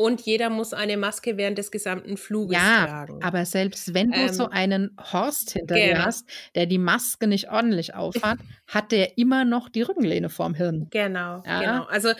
Und 0.00 0.20
jeder 0.20 0.48
muss 0.48 0.72
eine 0.74 0.96
Maske 0.96 1.36
während 1.36 1.58
des 1.58 1.72
gesamten 1.72 2.16
Fluges 2.16 2.56
Ja, 2.56 2.86
tragen. 2.86 3.20
aber 3.20 3.44
selbst 3.44 3.94
wenn 3.94 4.12
du 4.12 4.18
Ähm, 4.20 4.28
so 4.32 4.48
einen 4.48 4.96
Horst 5.12 5.50
hinter 5.50 5.74
dir 5.74 5.94
genau. 5.94 6.04
hast, 6.04 6.24
der 6.54 6.66
die 6.66 6.78
Maske 6.78 7.26
nicht 7.26 7.50
ordentlich 7.50 7.94
aufhat, 7.94 8.38
hat 8.68 8.92
der 8.92 9.18
immer 9.18 9.44
noch 9.44 9.68
die 9.68 9.82
Rückenlehne 9.82 10.28
vorm 10.28 10.54
Hirn. 10.54 10.86
Genau, 10.90 11.42
Ja. 11.44 11.60
genau. 11.60 11.84
Also 11.86 12.12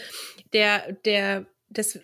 der, 0.53 0.93
der, 1.05 1.47
das 1.69 2.01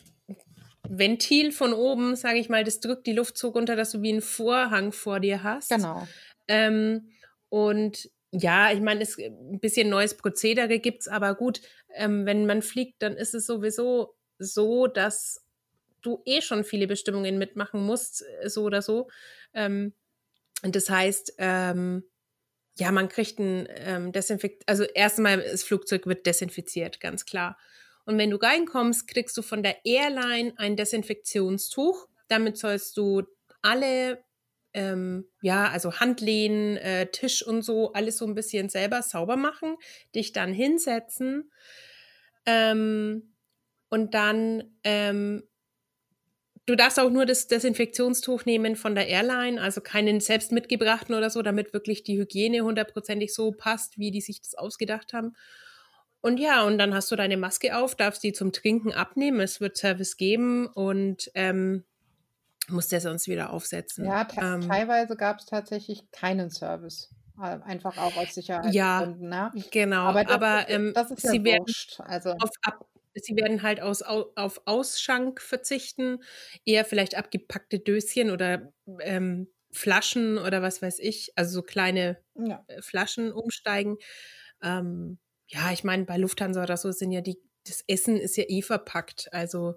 Ventil 0.88 1.50
von 1.50 1.72
oben, 1.72 2.14
sage 2.14 2.38
ich 2.38 2.48
mal, 2.48 2.62
das 2.62 2.78
drückt 2.78 3.06
die 3.08 3.12
Luft 3.12 3.36
so 3.36 3.48
runter, 3.48 3.74
dass 3.74 3.90
du 3.90 4.00
wie 4.02 4.12
einen 4.12 4.20
Vorhang 4.22 4.92
vor 4.92 5.18
dir 5.18 5.42
hast. 5.42 5.70
Genau. 5.70 6.06
Ähm, 6.46 7.10
und 7.48 8.08
ja, 8.30 8.70
ich 8.70 8.80
meine, 8.80 9.02
es 9.02 9.18
ein 9.18 9.58
bisschen 9.60 9.88
neues 9.88 10.16
Prozedere 10.16 10.78
gibt's, 10.78 11.08
aber 11.08 11.34
gut, 11.34 11.60
ähm, 11.94 12.26
wenn 12.26 12.46
man 12.46 12.62
fliegt, 12.62 13.02
dann 13.02 13.14
ist 13.16 13.34
es 13.34 13.46
sowieso 13.46 14.14
so, 14.38 14.86
dass 14.88 15.43
du 16.06 16.22
eh 16.24 16.40
schon 16.40 16.64
viele 16.64 16.86
Bestimmungen 16.86 17.38
mitmachen 17.38 17.80
musst, 17.82 18.24
äh, 18.42 18.48
so 18.48 18.62
oder 18.64 18.82
so. 18.82 19.08
Ähm, 19.52 19.94
und 20.62 20.76
das 20.76 20.88
heißt, 20.88 21.34
ähm, 21.38 22.04
ja, 22.78 22.90
man 22.90 23.08
kriegt 23.08 23.38
ein 23.38 23.68
ähm, 23.76 24.12
Desinfekt, 24.12 24.64
also 24.66 24.84
erstmal 24.84 25.38
das 25.38 25.62
Flugzeug 25.62 26.06
wird 26.06 26.26
desinfiziert, 26.26 27.00
ganz 27.00 27.24
klar. 27.24 27.56
Und 28.04 28.18
wenn 28.18 28.30
du 28.30 28.36
reinkommst, 28.36 29.08
kriegst 29.08 29.36
du 29.36 29.42
von 29.42 29.62
der 29.62 29.84
Airline 29.84 30.52
ein 30.56 30.76
Desinfektionstuch. 30.76 32.08
Damit 32.28 32.58
sollst 32.58 32.96
du 32.96 33.22
alle, 33.62 34.24
ähm, 34.74 35.30
ja, 35.40 35.68
also 35.68 36.00
Handlehnen, 36.00 36.76
äh, 36.76 37.10
Tisch 37.10 37.46
und 37.46 37.62
so, 37.62 37.92
alles 37.92 38.18
so 38.18 38.26
ein 38.26 38.34
bisschen 38.34 38.68
selber 38.68 39.02
sauber 39.02 39.36
machen, 39.36 39.76
dich 40.14 40.32
dann 40.32 40.52
hinsetzen 40.52 41.50
ähm, 42.46 43.34
und 43.88 44.14
dann 44.14 44.76
ähm, 44.82 45.44
Du 46.66 46.76
darfst 46.76 46.98
auch 46.98 47.10
nur 47.10 47.26
das 47.26 47.46
Desinfektionstuch 47.46 48.46
nehmen 48.46 48.74
von 48.76 48.94
der 48.94 49.08
Airline, 49.08 49.60
also 49.60 49.80
keinen 49.82 50.20
selbst 50.20 50.50
mitgebrachten 50.50 51.14
oder 51.14 51.28
so, 51.28 51.42
damit 51.42 51.74
wirklich 51.74 52.04
die 52.04 52.18
Hygiene 52.18 52.62
hundertprozentig 52.62 53.34
so 53.34 53.52
passt, 53.52 53.98
wie 53.98 54.10
die 54.10 54.22
sich 54.22 54.40
das 54.40 54.54
ausgedacht 54.54 55.12
haben. 55.12 55.34
Und 56.22 56.40
ja, 56.40 56.62
und 56.64 56.78
dann 56.78 56.94
hast 56.94 57.10
du 57.10 57.16
deine 57.16 57.36
Maske 57.36 57.76
auf, 57.76 57.94
darfst 57.96 58.22
die 58.24 58.32
zum 58.32 58.50
Trinken 58.52 58.92
abnehmen, 58.92 59.40
es 59.40 59.60
wird 59.60 59.76
Service 59.76 60.16
geben 60.16 60.66
und 60.68 61.30
ähm, 61.34 61.84
musst 62.68 62.92
der 62.92 63.02
sonst 63.02 63.28
wieder 63.28 63.52
aufsetzen. 63.52 64.06
Ja, 64.06 64.26
ähm, 64.38 64.60
teilweise 64.62 65.16
gab 65.16 65.40
es 65.40 65.46
tatsächlich 65.46 66.10
keinen 66.12 66.50
Service. 66.50 67.10
Äh, 67.38 67.58
Einfach 67.62 67.98
auch 67.98 68.16
aus 68.16 68.34
Sicherheitsgründen. 68.34 69.28
ne? 69.28 69.52
genau, 69.70 70.06
Aber 70.06 70.20
aber, 70.20 70.38
das, 70.38 70.60
ist- 70.62 70.70
ähm, 70.70 70.92
das 70.94 71.10
ist 71.10 71.24
ja 71.24 71.30
sie 71.32 71.44
werden 71.44 71.58
wurscht. 71.66 72.00
Also, 72.00 72.30
auf 72.38 72.50
ab, 72.62 72.86
sie 73.14 73.36
werden 73.36 73.62
halt 73.62 73.80
aus, 73.80 74.02
au- 74.02 74.32
auf 74.36 74.62
Ausschank 74.66 75.40
verzichten, 75.40 76.18
eher 76.64 76.84
vielleicht 76.84 77.16
abgepackte 77.16 77.78
Döschen 77.80 78.30
oder 78.30 78.72
ähm, 79.00 79.48
Flaschen 79.72 80.38
oder 80.38 80.62
was 80.62 80.82
weiß 80.82 80.98
ich, 81.00 81.32
also 81.36 81.54
so 81.54 81.62
kleine 81.62 82.22
ja. 82.34 82.64
äh, 82.68 82.80
Flaschen 82.82 83.32
umsteigen. 83.32 83.96
Ähm, 84.62 85.18
ja, 85.48 85.72
ich 85.72 85.84
meine, 85.84 86.04
bei 86.04 86.16
Lufthansa 86.16 86.62
oder 86.62 86.76
so 86.76 86.90
sind 86.92 87.12
ja 87.12 87.20
die, 87.20 87.38
das 87.66 87.84
Essen 87.88 88.16
ist 88.16 88.36
ja 88.36 88.44
eh 88.48 88.62
verpackt, 88.62 89.28
also 89.32 89.74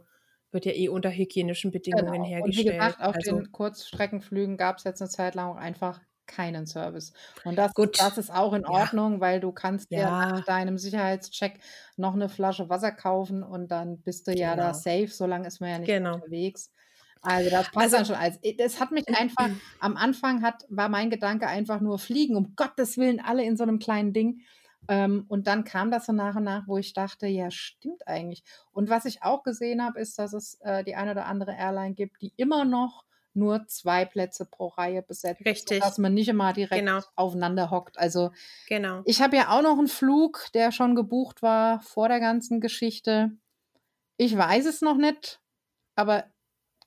wird 0.51 0.65
ja 0.65 0.73
eh 0.73 0.89
unter 0.89 1.11
hygienischen 1.11 1.71
Bedingungen 1.71 2.23
Genau. 2.23 2.25
Und 2.37 2.55
wie 2.55 2.63
hergestellt. 2.63 2.65
gesagt, 2.65 2.99
auf 3.01 3.15
also, 3.15 3.41
den 3.41 3.51
Kurzstreckenflügen 3.51 4.57
gab 4.57 4.77
es 4.77 4.83
jetzt 4.83 5.01
eine 5.01 5.09
Zeit 5.09 5.35
lang 5.35 5.49
auch 5.49 5.55
einfach 5.55 6.01
keinen 6.27 6.65
Service. 6.67 7.13
Und 7.43 7.55
das, 7.57 7.73
Gut. 7.73 7.99
das 7.99 8.17
ist 8.17 8.31
auch 8.33 8.53
in 8.53 8.63
Ja. 8.63 8.69
Ordnung, 8.69 9.19
weil 9.19 9.39
du 9.39 9.51
kannst 9.51 9.91
dir 9.91 9.99
Ja. 9.99 10.27
nach 10.31 10.45
deinem 10.45 10.77
Sicherheitscheck 10.77 11.59
noch 11.95 12.13
eine 12.13 12.29
Flasche 12.29 12.69
Wasser 12.69 12.91
kaufen 12.91 13.43
und 13.43 13.69
dann 13.71 13.99
bist 14.01 14.27
du 14.27 14.31
ja 14.33 14.55
da 14.55 14.71
Genau. 14.71 14.73
safe, 14.77 15.07
so 15.07 15.25
lange 15.25 15.47
ist 15.47 15.59
man 15.61 15.69
ja 15.69 15.79
nicht 15.79 15.87
Genau. 15.87 16.15
unterwegs. 16.15 16.71
Also 17.21 17.49
das 17.49 17.71
passt 17.71 17.77
Also- 17.77 17.95
dann 17.97 18.05
schon. 18.05 18.15
Als, 18.15 18.39
das 18.57 18.79
hat 18.79 18.91
mich 18.91 19.07
einfach, 19.09 19.49
am 19.79 19.97
Anfang 19.97 20.43
hat, 20.43 20.65
war 20.69 20.87
mein 20.89 21.09
Gedanke 21.09 21.47
einfach 21.47 21.81
nur 21.81 21.97
fliegen, 21.99 22.35
um 22.35 22.55
Gottes 22.55 22.97
Willen, 22.97 23.19
alle 23.19 23.43
in 23.43 23.57
so 23.57 23.63
einem 23.63 23.79
kleinen 23.79 24.13
Ding. 24.13 24.41
Ähm, 24.89 25.25
und 25.27 25.47
dann 25.47 25.65
kam 25.65 25.91
das 25.91 26.05
so 26.05 26.13
nach 26.13 26.35
und 26.35 26.43
nach, 26.45 26.65
wo 26.67 26.77
ich 26.77 26.93
dachte, 26.93 27.27
ja, 27.27 27.51
stimmt 27.51 28.07
eigentlich. 28.07 28.43
Und 28.71 28.89
was 28.89 29.03
ich 29.03 29.21
auch 29.23 29.43
gesehen 29.43 29.83
habe, 29.83 29.99
ist, 29.99 30.17
dass 30.19 30.31
es 30.31 30.59
äh, 30.61 30.83
die 30.85 30.95
eine 30.95 31.11
oder 31.11 31.25
andere 31.25 31.53
Airline 31.57 31.93
gibt, 31.93 32.21
die 32.21 32.31
immer 32.37 32.63
noch 32.63 33.03
nur 33.37 33.65
zwei 33.67 34.03
Plätze 34.05 34.45
pro 34.45 34.67
Reihe 34.67 35.01
besetzt, 35.01 35.45
Richtig. 35.45 35.81
dass 35.81 35.97
man 35.97 36.13
nicht 36.13 36.27
immer 36.27 36.51
direkt 36.53 36.79
Genau. 36.85 37.01
aufeinander 37.15 37.71
hockt. 37.71 37.97
Also 37.97 38.31
genau. 38.67 39.01
ich 39.05 39.21
habe 39.21 39.37
ja 39.37 39.49
auch 39.49 39.61
noch 39.61 39.77
einen 39.77 39.87
Flug, 39.87 40.47
der 40.53 40.71
schon 40.71 40.95
gebucht 40.95 41.41
war 41.41 41.79
vor 41.81 42.09
der 42.09 42.19
ganzen 42.19 42.59
Geschichte. 42.59 43.31
Ich 44.17 44.35
weiß 44.35 44.65
es 44.65 44.81
noch 44.81 44.97
nicht, 44.97 45.39
aber 45.95 46.25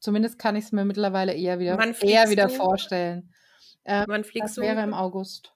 zumindest 0.01 0.39
kann 0.39 0.57
ich 0.57 0.65
es 0.65 0.73
mir 0.73 0.85
mittlerweile 0.85 1.33
eher 1.33 1.59
wieder, 1.59 1.79
eher 2.03 2.29
wieder 2.29 2.49
du? 2.49 2.55
vorstellen. 2.55 3.33
Ähm, 3.85 4.05
Wann 4.09 4.23
das 4.23 4.31
fliegst 4.31 4.57
du? 4.57 4.63
wäre 4.63 4.83
im 4.83 4.93
August, 4.95 5.55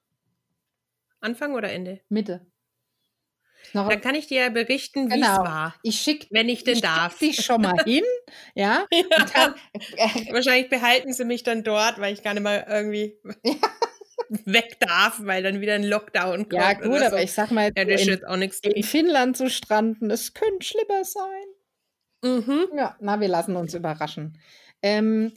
Anfang 1.20 1.54
oder 1.54 1.72
Ende? 1.72 2.00
Mitte. 2.08 2.46
Dann 3.72 4.00
kann 4.00 4.14
ich 4.14 4.26
dir 4.26 4.42
ja 4.42 4.48
berichten, 4.50 5.10
wie 5.10 5.20
es 5.20 5.26
Genau. 5.26 5.44
war, 5.44 5.74
ich 5.82 6.00
schicke 6.00 6.26
wenn 6.30 6.48
ich 6.48 6.64
denn 6.64 6.74
ich 6.74 6.80
darf. 6.82 7.18
dich 7.18 7.44
schon 7.44 7.62
mal 7.62 7.82
hin, 7.84 8.04
ja. 8.54 8.86
Und 8.92 9.34
dann, 9.34 9.54
äh, 9.96 10.32
Wahrscheinlich 10.32 10.68
behalten 10.70 11.12
sie 11.12 11.24
mich 11.24 11.42
dann 11.42 11.62
dort, 11.64 11.98
weil 12.00 12.12
ich 12.14 12.22
gar 12.22 12.34
nicht 12.34 12.42
mal 12.42 12.64
irgendwie 12.68 13.18
weg 14.44 14.76
darf, 14.80 15.18
weil 15.22 15.42
dann 15.42 15.60
wieder 15.60 15.74
ein 15.74 15.84
Lockdown 15.84 16.48
kommt. 16.48 16.52
ja, 16.52 16.72
gut, 16.74 17.00
aber 17.02 17.10
so. 17.10 17.16
ich 17.16 17.32
sag 17.32 17.50
mal, 17.50 17.72
ja, 17.76 17.84
so 17.84 17.90
in, 17.90 18.08
jetzt 18.08 18.26
auch 18.26 18.36
nichts. 18.36 18.60
in 18.62 18.82
Finnland 18.82 19.36
zu 19.36 19.48
stranden, 19.50 20.10
es 20.10 20.34
könnte 20.34 20.64
schlimmer 20.66 21.04
sein. 21.04 21.44
Mhm. 22.22 22.68
Ja, 22.76 22.96
na, 23.00 23.20
wir 23.20 23.28
lassen 23.28 23.56
uns 23.56 23.74
überraschen. 23.74 24.38
Ähm, 24.82 25.32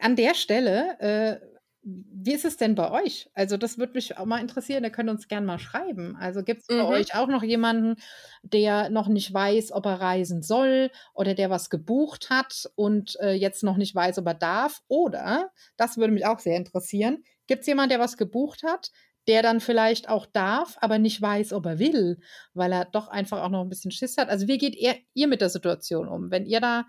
an 0.00 0.16
der 0.16 0.34
Stelle 0.34 0.98
äh, 1.00 1.53
wie 1.84 2.32
ist 2.32 2.44
es 2.46 2.56
denn 2.56 2.74
bei 2.74 2.90
euch? 2.90 3.30
Also 3.34 3.56
das 3.58 3.78
würde 3.78 3.92
mich 3.94 4.16
auch 4.18 4.24
mal 4.24 4.40
interessieren. 4.40 4.84
Ihr 4.84 4.90
könnt 4.90 5.10
uns 5.10 5.28
gerne 5.28 5.46
mal 5.46 5.58
schreiben. 5.58 6.16
Also 6.16 6.42
gibt 6.42 6.62
es 6.62 6.70
bei 6.74 6.84
Mhm. 6.84 7.00
euch 7.00 7.14
auch 7.14 7.28
noch 7.28 7.42
jemanden, 7.42 7.96
der 8.42 8.88
noch 8.90 9.08
nicht 9.08 9.32
weiß, 9.34 9.72
ob 9.72 9.86
er 9.86 10.00
reisen 10.00 10.42
soll 10.42 10.90
oder 11.14 11.34
der 11.34 11.50
was 11.50 11.70
gebucht 11.70 12.30
hat 12.30 12.70
und 12.74 13.16
äh, 13.20 13.32
jetzt 13.32 13.62
noch 13.62 13.76
nicht 13.76 13.94
weiß, 13.94 14.18
ob 14.18 14.26
er 14.26 14.34
darf? 14.34 14.80
Oder, 14.88 15.50
das 15.76 15.96
würde 15.98 16.12
mich 16.14 16.26
auch 16.26 16.38
sehr 16.38 16.56
interessieren, 16.56 17.22
gibt 17.46 17.60
es 17.62 17.66
jemanden, 17.66 17.90
der 17.90 18.00
was 18.00 18.16
gebucht 18.16 18.62
hat, 18.62 18.90
der 19.28 19.42
dann 19.42 19.60
vielleicht 19.60 20.08
auch 20.08 20.26
darf, 20.26 20.76
aber 20.80 20.98
nicht 20.98 21.20
weiß, 21.20 21.52
ob 21.52 21.66
er 21.66 21.78
will, 21.78 22.18
weil 22.52 22.72
er 22.72 22.84
doch 22.84 23.08
einfach 23.08 23.42
auch 23.42 23.48
noch 23.48 23.62
ein 23.62 23.68
bisschen 23.68 23.90
Schiss 23.90 24.16
hat? 24.16 24.28
Also 24.28 24.48
wie 24.48 24.58
geht 24.58 24.76
ihr, 24.76 24.96
ihr 25.14 25.28
mit 25.28 25.40
der 25.40 25.50
Situation 25.50 26.08
um? 26.08 26.30
Wenn 26.30 26.46
ihr 26.46 26.60
da 26.60 26.86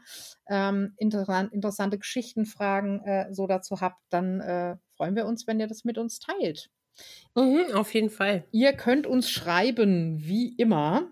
ähm, 0.49 0.93
interessant, 0.97 1.53
interessante 1.53 1.97
Geschichten, 1.97 2.45
Fragen 2.45 3.01
äh, 3.01 3.33
so 3.33 3.47
dazu 3.47 3.81
habt, 3.81 4.01
dann 4.09 4.41
äh, 4.41 4.77
freuen 4.95 5.15
wir 5.15 5.25
uns, 5.25 5.47
wenn 5.47 5.59
ihr 5.59 5.67
das 5.67 5.83
mit 5.83 5.97
uns 5.97 6.19
teilt. 6.19 6.69
Mhm, 7.35 7.73
auf 7.73 7.93
jeden 7.93 8.09
Fall. 8.09 8.45
Ihr 8.51 8.73
könnt 8.73 9.07
uns 9.07 9.29
schreiben, 9.29 10.25
wie 10.25 10.55
immer, 10.55 11.11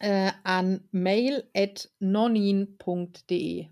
äh, 0.00 0.32
an 0.44 0.88
mail 0.90 1.48
at 1.54 1.90
nonin.de. 1.98 3.68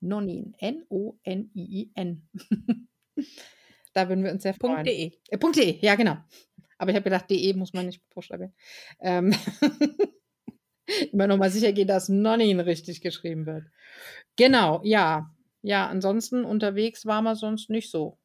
Nonin, 0.00 0.54
N-O-N-I-I-N. 0.58 2.28
da 3.92 4.08
würden 4.08 4.24
wir 4.24 4.32
uns 4.32 4.42
sehr 4.42 4.54
freuen. 4.54 4.84
.de. 4.84 5.12
Äh, 5.28 5.38
.de, 5.38 5.78
ja 5.84 5.94
genau. 5.94 6.16
Aber 6.78 6.90
ich 6.90 6.96
habe 6.96 7.04
gedacht, 7.04 7.30
de 7.30 7.54
muss 7.54 7.72
man 7.72 7.86
nicht 7.86 8.02
buchstabieren. 8.10 8.54
Ähm 9.00 9.34
Immer 11.12 11.26
noch 11.28 11.38
mal 11.38 11.50
sicher 11.50 11.72
gehen, 11.72 11.86
dass 11.86 12.08
Nonin 12.08 12.60
richtig 12.60 13.00
geschrieben 13.00 13.46
wird. 13.46 13.64
Genau, 14.36 14.80
ja. 14.84 15.30
Ja, 15.62 15.86
ansonsten 15.86 16.44
unterwegs 16.44 17.06
waren 17.06 17.24
wir 17.24 17.36
sonst 17.36 17.70
nicht 17.70 17.90
so. 17.90 18.18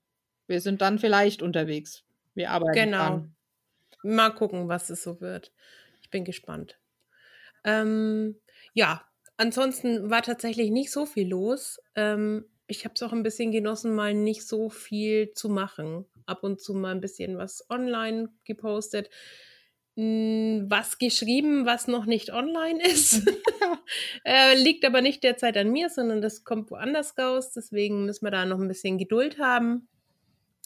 Wir 0.47 0.59
sind 0.59 0.81
dann 0.81 0.97
vielleicht 0.97 1.43
unterwegs. 1.43 2.03
Wir 2.33 2.49
arbeiten 2.51 2.73
Genau. 2.73 2.97
dran. 2.97 3.35
Mal 4.03 4.29
gucken, 4.31 4.67
was 4.67 4.89
es 4.89 5.03
so 5.03 5.21
wird. 5.21 5.51
Ich 6.01 6.09
bin 6.09 6.23
gespannt. 6.23 6.79
Ähm, 7.63 8.39
ja, 8.73 9.07
ansonsten 9.37 10.09
war 10.09 10.23
tatsächlich 10.23 10.71
nicht 10.71 10.91
so 10.91 11.05
viel 11.05 11.27
los. 11.27 11.79
Ähm, 11.95 12.45
ich 12.67 12.85
habe 12.85 12.93
es 12.95 13.03
auch 13.03 13.13
ein 13.13 13.23
bisschen 13.23 13.51
genossen, 13.51 13.95
mal 13.95 14.13
nicht 14.13 14.45
so 14.47 14.69
viel 14.69 15.31
zu 15.33 15.49
machen. 15.49 16.05
Ab 16.25 16.43
und 16.43 16.61
zu 16.61 16.73
mal 16.73 16.91
ein 16.91 17.01
bisschen 17.01 17.37
was 17.37 17.65
online 17.69 18.29
gepostet. 18.43 19.09
Mm, 19.95 20.69
Was 20.69 20.99
geschrieben, 20.99 21.65
was 21.65 21.87
noch 21.87 22.05
nicht 22.05 22.31
online 22.31 22.83
ist. 22.83 23.25
äh, 24.25 24.55
liegt 24.55 24.85
aber 24.85 25.01
nicht 25.01 25.23
derzeit 25.23 25.57
an 25.57 25.71
mir, 25.71 25.89
sondern 25.89 26.21
das 26.21 26.43
kommt 26.43 26.69
woanders 26.71 27.17
raus. 27.17 27.51
Deswegen 27.51 28.05
müssen 28.05 28.25
wir 28.25 28.31
da 28.31 28.45
noch 28.45 28.59
ein 28.59 28.67
bisschen 28.67 28.97
Geduld 28.97 29.39
haben. 29.39 29.87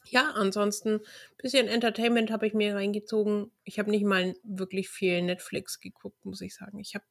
Ja, 0.06 0.32
ansonsten 0.32 0.96
ein 0.96 1.02
bisschen 1.38 1.68
Entertainment 1.68 2.32
habe 2.32 2.48
ich 2.48 2.54
mir 2.54 2.76
reingezogen. 2.76 3.52
Ich 3.64 3.80
habe 3.80 3.92
nicht 3.92 4.04
mal 4.04 4.36
wirklich 4.44 4.90
viel 4.90 5.22
Netflix 5.22 5.80
geguckt, 5.80 6.26
muss 6.26 6.42
ich 6.42 6.56
sagen. 6.56 6.80
Ich 6.80 6.96
habe 6.96 7.06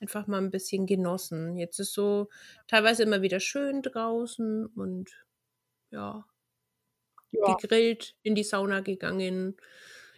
einfach 0.00 0.26
mal 0.26 0.38
ein 0.38 0.50
bisschen 0.50 0.86
genossen. 0.86 1.56
Jetzt 1.56 1.78
ist 1.80 1.94
so 1.94 2.28
teilweise 2.66 3.02
immer 3.04 3.22
wieder 3.22 3.40
schön 3.40 3.82
draußen 3.82 4.66
und 4.66 5.10
ja, 5.90 6.26
Ja, 7.30 7.60
gegrillt, 7.60 8.16
in 8.22 8.34
die 8.34 8.44
Sauna 8.44 8.80
gegangen. 8.80 9.56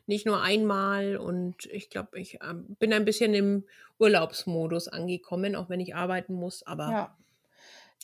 Nicht 0.06 0.26
nur 0.26 0.42
einmal 0.42 1.16
und 1.18 1.66
ich 1.66 1.90
glaube, 1.90 2.18
ich 2.18 2.38
ähm, 2.42 2.76
bin 2.78 2.92
ein 2.94 3.04
bisschen 3.04 3.34
im 3.34 3.64
Urlaubsmodus 3.98 4.88
angekommen, 4.88 5.54
auch 5.54 5.68
wenn 5.68 5.80
ich 5.80 5.94
arbeiten 5.94 6.34
muss, 6.34 6.62
aber 6.66 6.98
ja. 6.98 7.16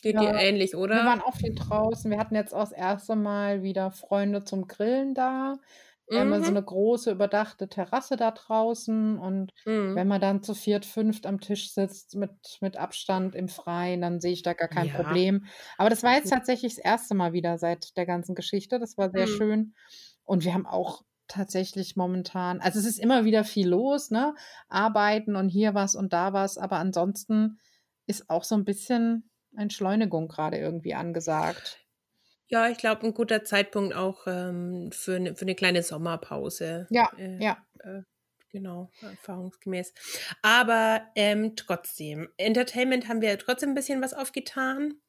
Geht 0.05 0.19
dir 0.19 0.31
Ja, 0.31 0.39
ähnlich, 0.39 0.75
Wir 0.91 1.03
oder? 1.03 1.05
waren 1.05 1.21
auch 1.21 1.35
viel 1.35 1.53
draußen. 1.55 2.11
Wir 2.11 2.19
hatten 2.19 2.35
jetzt 2.35 2.53
auch 2.53 2.59
das 2.61 2.71
erste 2.71 3.15
Mal 3.15 3.63
wieder 3.63 3.91
Freunde 3.91 4.43
zum 4.43 4.67
Grillen 4.67 5.13
da. 5.15 5.55
Wir 6.13 6.21
haben 6.21 6.31
ja 6.33 6.41
so 6.43 6.51
Mhm. 6.51 6.51
eine 6.51 6.63
große 6.63 7.11
überdachte 7.11 7.67
Terrasse 7.69 8.15
da 8.17 8.31
draußen 8.31 9.17
und 9.19 9.53
Mhm. 9.65 9.95
wenn 9.95 10.07
man 10.07 10.21
dann 10.21 10.43
zu 10.43 10.53
viert, 10.55 10.85
fünft 10.85 11.25
am 11.25 11.39
Tisch 11.41 11.73
sitzt 11.73 12.15
mit, 12.15 12.57
mit 12.61 12.77
Abstand 12.77 13.35
im 13.35 13.47
Freien, 13.49 14.01
dann 14.01 14.19
sehe 14.21 14.33
ich 14.33 14.43
da 14.43 14.53
gar 14.53 14.67
kein 14.69 14.89
Ja. 14.91 14.91
Problem. 14.91 15.45
Aber 15.77 15.89
das 15.89 16.03
war 16.03 16.13
jetzt 16.15 16.29
tatsächlich 16.29 16.75
das 16.75 16.83
erste 16.85 17.15
Mal 17.15 17.33
wieder 17.33 17.57
seit 17.57 17.97
der 17.97 18.05
ganzen 18.05 18.35
Geschichte. 18.35 18.79
Das 18.79 18.97
war 18.97 19.09
sehr 19.11 19.25
Mhm. 19.25 19.27
schön. 19.27 19.73
Und 20.23 20.43
wir 20.43 20.53
haben 20.53 20.65
auch 20.65 21.03
tatsächlich 21.27 21.95
momentan, 21.95 22.61
also 22.61 22.79
es 22.79 22.85
ist 22.85 22.99
immer 22.99 23.25
wieder 23.25 23.43
viel 23.43 23.67
los, 23.69 24.11
ne? 24.11 24.35
Arbeiten 24.69 25.35
und 25.35 25.49
hier 25.49 25.73
was 25.73 25.95
und 25.95 26.13
da 26.13 26.33
was, 26.33 26.57
aber 26.57 26.77
ansonsten 26.77 27.59
ist 28.07 28.29
auch 28.29 28.43
so 28.43 28.55
ein 28.55 28.65
bisschen 28.65 29.29
Entschleunigung 29.57 30.27
gerade 30.27 30.57
irgendwie 30.57 30.93
angesagt. 30.93 31.79
Ja, 32.47 32.69
ich 32.69 32.77
glaube, 32.77 33.03
ein 33.07 33.13
guter 33.13 33.43
Zeitpunkt 33.43 33.95
auch 33.95 34.27
ähm, 34.27 34.91
für, 34.91 35.15
eine, 35.15 35.35
für 35.35 35.43
eine 35.43 35.55
kleine 35.55 35.81
Sommerpause. 35.81 36.87
Ja, 36.91 37.09
Äh, 37.17 37.43
ja. 37.43 37.57
äh, 37.79 38.01
genau, 38.51 38.91
erfahrungsgemäß. 39.01 39.93
Aber 40.41 41.01
ähm, 41.15 41.55
trotzdem, 41.55 42.29
Entertainment 42.37 43.07
haben 43.07 43.21
wir 43.21 43.37
trotzdem 43.39 43.69
ein 43.69 43.75
bisschen 43.75 44.01
was 44.01 44.13
aufgetan. 44.13 45.01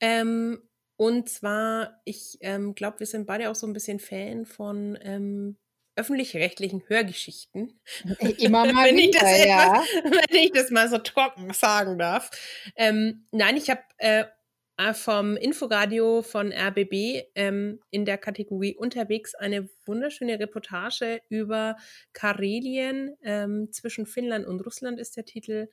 Ähm, 0.00 0.68
und 0.96 1.28
zwar, 1.28 2.00
ich 2.04 2.38
ähm, 2.40 2.74
glaube, 2.74 3.00
wir 3.00 3.06
sind 3.06 3.26
beide 3.26 3.50
auch 3.50 3.54
so 3.54 3.66
ein 3.66 3.72
bisschen 3.72 3.98
Fan 3.98 4.44
von 4.44 4.98
ähm, 5.02 5.56
öffentlich-rechtlichen 5.96 6.82
Hörgeschichten. 6.88 7.78
Immer 8.38 8.64
mal 8.72 8.86
wenn, 8.86 8.98
ich 8.98 9.10
das 9.12 9.22
wieder, 9.22 9.46
ja. 9.46 9.84
wenn 10.30 10.42
ich 10.42 10.52
das 10.52 10.70
mal 10.70 10.88
so 10.88 10.98
trocken 10.98 11.52
sagen 11.52 11.98
darf. 11.98 12.30
Ähm, 12.76 13.26
nein, 13.30 13.56
ich 13.56 13.70
habe 13.70 13.82
äh, 13.98 14.24
äh, 14.76 14.92
vom 14.92 15.36
Inforadio 15.36 16.22
von 16.22 16.52
RBB 16.52 17.28
ähm, 17.36 17.80
in 17.90 18.04
der 18.04 18.18
Kategorie 18.18 18.74
unterwegs 18.74 19.34
eine 19.36 19.68
wunderschöne 19.86 20.40
Reportage 20.40 21.20
über 21.28 21.76
Karelien 22.12 23.16
ähm, 23.22 23.70
zwischen 23.70 24.04
Finnland 24.04 24.46
und 24.46 24.60
Russland 24.60 24.98
ist 24.98 25.16
der 25.16 25.26
Titel 25.26 25.68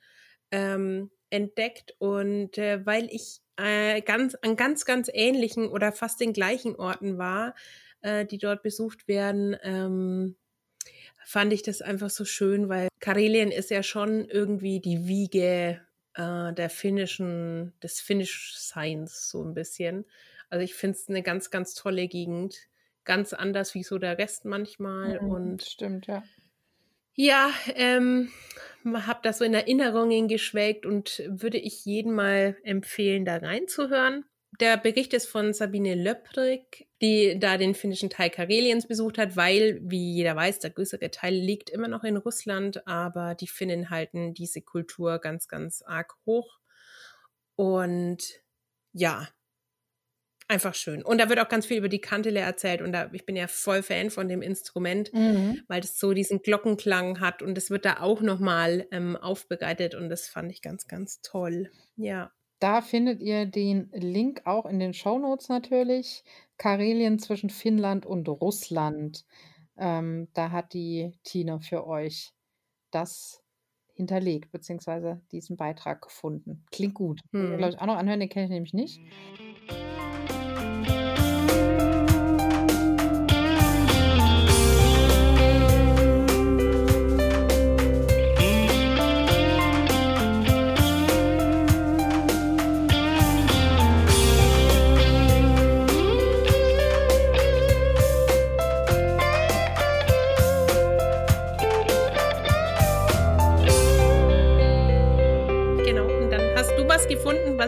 ähm, 0.52 1.10
entdeckt 1.30 1.96
und 1.98 2.58
äh, 2.58 2.86
weil 2.86 3.08
ich 3.10 3.40
äh, 3.56 4.02
ganz 4.02 4.36
an 4.36 4.54
ganz 4.54 4.84
ganz 4.84 5.10
ähnlichen 5.12 5.66
oder 5.66 5.90
fast 5.90 6.20
den 6.20 6.32
gleichen 6.32 6.76
Orten 6.76 7.18
war, 7.18 7.54
äh, 8.02 8.26
die 8.26 8.38
dort 8.38 8.62
besucht 8.62 9.08
werden, 9.08 9.56
ähm, 9.62 10.36
fand 11.24 11.52
ich 11.52 11.62
das 11.62 11.82
einfach 11.82 12.10
so 12.10 12.24
schön, 12.24 12.68
weil 12.68 12.88
Karelien 13.00 13.50
ist 13.50 13.70
ja 13.70 13.82
schon 13.82 14.24
irgendwie 14.26 14.80
die 14.80 15.06
Wiege 15.06 15.80
äh, 16.14 16.52
der 16.52 16.70
finnischen, 16.70 17.72
des 17.82 18.00
Finnisch-Seins 18.00 19.30
so 19.30 19.42
ein 19.42 19.54
bisschen. 19.54 20.04
Also 20.50 20.64
ich 20.64 20.74
finde 20.74 20.98
es 20.98 21.08
eine 21.08 21.22
ganz, 21.22 21.50
ganz 21.50 21.74
tolle 21.74 22.08
Gegend. 22.08 22.68
Ganz 23.04 23.32
anders 23.32 23.74
wie 23.74 23.82
so 23.82 23.98
der 23.98 24.18
Rest 24.18 24.44
manchmal. 24.44 25.20
Mhm, 25.20 25.30
Und 25.30 25.62
Stimmt, 25.62 26.06
ja. 26.06 26.22
ja, 27.14 27.50
ähm, 27.74 28.30
habe 28.84 29.20
das 29.22 29.38
so 29.38 29.44
in 29.44 29.54
Erinnerungen 29.54 30.28
geschwelgt 30.28 30.86
und 30.86 31.22
würde 31.26 31.58
ich 31.58 31.84
jedem 31.84 32.14
mal 32.14 32.56
empfehlen, 32.62 33.24
da 33.24 33.36
reinzuhören. 33.36 34.24
Der 34.60 34.76
Bericht 34.76 35.14
ist 35.14 35.26
von 35.26 35.52
Sabine 35.54 35.94
Löpprig, 35.94 36.86
die 37.02 37.38
da 37.38 37.58
den 37.58 37.74
finnischen 37.74 38.10
Teil 38.10 38.30
Kareliens 38.30 38.86
besucht 38.86 39.18
hat, 39.18 39.36
weil, 39.36 39.80
wie 39.82 40.12
jeder 40.14 40.36
weiß, 40.36 40.60
der 40.60 40.70
größere 40.70 41.10
Teil 41.10 41.34
liegt 41.34 41.68
immer 41.70 41.88
noch 41.88 42.04
in 42.04 42.16
Russland, 42.16 42.86
aber 42.86 43.34
die 43.34 43.48
Finnen 43.48 43.90
halten 43.90 44.34
diese 44.34 44.62
Kultur 44.62 45.18
ganz, 45.18 45.48
ganz 45.48 45.82
arg 45.82 46.14
hoch. 46.26 46.58
Und 47.56 48.22
ja, 48.92 49.28
einfach 50.48 50.74
schön. 50.74 51.02
Und 51.02 51.18
da 51.18 51.28
wird 51.28 51.38
auch 51.40 51.48
ganz 51.48 51.66
viel 51.66 51.78
über 51.78 51.88
die 51.88 52.00
Kantele 52.00 52.40
erzählt 52.40 52.82
und 52.82 52.92
da, 52.92 53.10
ich 53.12 53.24
bin 53.26 53.36
ja 53.36 53.46
voll 53.46 53.82
Fan 53.82 54.10
von 54.10 54.28
dem 54.28 54.42
Instrument 54.42 55.12
Mhm. 55.12 55.62
weil 55.68 55.80
das 55.80 55.98
so 55.98 56.12
diesen 56.12 56.42
Glockenklang 56.42 57.20
hat 57.20 57.42
und 57.42 57.56
es 57.58 57.70
wird 57.70 57.84
da 57.84 58.00
auch 58.00 58.20
nochmal 58.20 58.86
ähm, 58.90 59.16
aufbereitet 59.16 59.94
und 59.94 60.08
das 60.08 60.28
fand 60.28 60.52
ich 60.52 60.62
ganz, 60.62 60.86
ganz 60.86 61.20
toll. 61.22 61.70
Ja. 61.96 62.32
Da 62.62 62.80
findet 62.80 63.20
ihr 63.20 63.44
den 63.44 63.90
Link 63.92 64.42
auch 64.44 64.66
in 64.66 64.78
den 64.78 64.94
Shownotes 64.94 65.48
natürlich. 65.48 66.22
Karelien 66.58 67.18
zwischen 67.18 67.50
Finnland 67.50 68.06
und 68.06 68.28
Russland. 68.28 69.26
Ähm, 69.76 70.28
da 70.32 70.52
hat 70.52 70.72
die 70.72 71.10
Tina 71.24 71.58
für 71.58 71.84
euch 71.88 72.32
das 72.92 73.42
hinterlegt, 73.94 74.52
beziehungsweise 74.52 75.20
diesen 75.32 75.56
Beitrag 75.56 76.02
gefunden. 76.02 76.64
Klingt 76.70 76.94
gut. 76.94 77.20
Hm. 77.32 77.56
Glaube 77.56 77.72
ich 77.72 77.80
auch 77.80 77.86
noch 77.86 77.96
anhören, 77.96 78.20
den 78.20 78.28
kenne 78.28 78.44
ich 78.44 78.50
nämlich 78.52 78.74
nicht. 78.74 79.00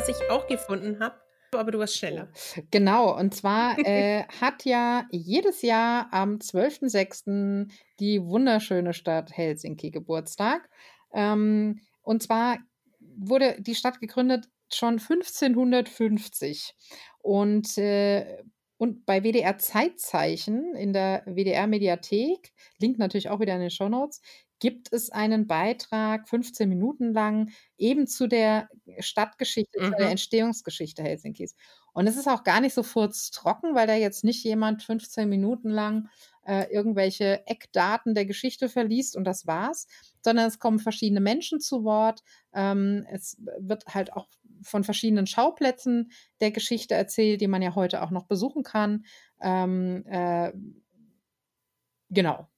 Was 0.07 0.21
ich 0.21 0.31
auch 0.31 0.47
gefunden 0.47 1.01
habe. 1.01 1.15
aber 1.53 1.71
du 1.71 1.79
warst 1.79 1.97
schneller. 1.97 2.29
Genau, 2.71 3.17
und 3.19 3.35
zwar 3.35 3.79
äh, 3.87 4.25
hat 4.41 4.67
ja 4.67 5.07
jedes 5.11 5.63
Jahr 5.63 6.09
am 6.13 6.37
12.06. 6.37 7.71
die 8.01 8.23
wunderschöne 8.23 8.93
Stadt 8.93 9.33
Helsinki 9.33 9.91
Geburtstag. 9.91 10.69
Ähm, 11.15 11.81
und 12.03 12.23
zwar 12.23 12.59
wurde 13.17 13.57
die 13.61 13.75
Stadt 13.75 14.01
gegründet 14.01 14.47
schon 14.71 14.99
1550. 14.99 16.75
Und 17.23 17.79
äh, 17.79 18.43
und 18.77 19.07
bei 19.07 19.23
WDR 19.23 19.57
Zeitzeichen 19.57 20.75
in 20.75 20.93
der 20.93 21.23
WDR 21.27 21.67
Mediathek, 21.67 22.53
Link 22.79 22.99
natürlich 22.99 23.31
auch 23.31 23.41
wieder 23.41 23.55
in 23.55 23.61
den 23.61 23.71
Show 23.71 23.89
Notes, 23.89 24.21
gibt 24.61 24.93
es 24.93 25.11
einen 25.11 25.47
Beitrag, 25.47 26.29
15 26.29 26.69
Minuten 26.69 27.13
lang, 27.13 27.51
eben 27.77 28.07
zu 28.07 28.27
der 28.27 28.69
Stadtgeschichte, 28.99 29.81
mhm. 29.81 29.85
zu 29.85 29.91
der 29.93 30.07
mhm. 30.07 30.13
Entstehungsgeschichte 30.13 31.03
Helsinkis. 31.03 31.55
Und 31.93 32.07
es 32.07 32.17
ist 32.17 32.29
auch 32.29 32.45
gar 32.45 32.61
nicht 32.61 32.75
so 32.75 32.83
furztrocken, 32.83 33.75
weil 33.75 33.87
da 33.87 33.95
jetzt 33.95 34.25
nicht 34.25 34.43
jemand 34.45 34.83
15 34.83 35.29
Minuten 35.29 35.71
lang 35.71 36.09
äh, 36.45 36.73
irgendwelche 36.73 37.47
Eckdaten 37.47 38.15
der 38.15 38.27
Geschichte 38.27 38.69
verliest 38.69 39.17
und 39.17 39.25
das 39.25 39.47
war's, 39.47 39.87
sondern 40.23 40.47
es 40.47 40.59
kommen 40.59 40.79
verschiedene 40.79 41.21
Menschen 41.21 41.61
zu 41.61 41.85
Wort. 41.85 42.23
Ähm, 42.53 43.07
es 43.11 43.37
wird 43.59 43.87
halt 43.87 44.13
auch 44.13 44.27
von 44.63 44.83
verschiedenen 44.83 45.27
Schauplätzen 45.27 46.11
der 46.41 46.51
Geschichte 46.51 46.95
erzählt, 46.95 47.41
die 47.41 47.49
man 47.49 47.63
ja 47.63 47.75
heute 47.75 48.03
auch 48.03 48.11
noch 48.11 48.25
besuchen 48.25 48.63
kann. 48.63 49.05
Ähm, 49.41 50.05
äh, 50.07 50.53
genau. 52.11 52.49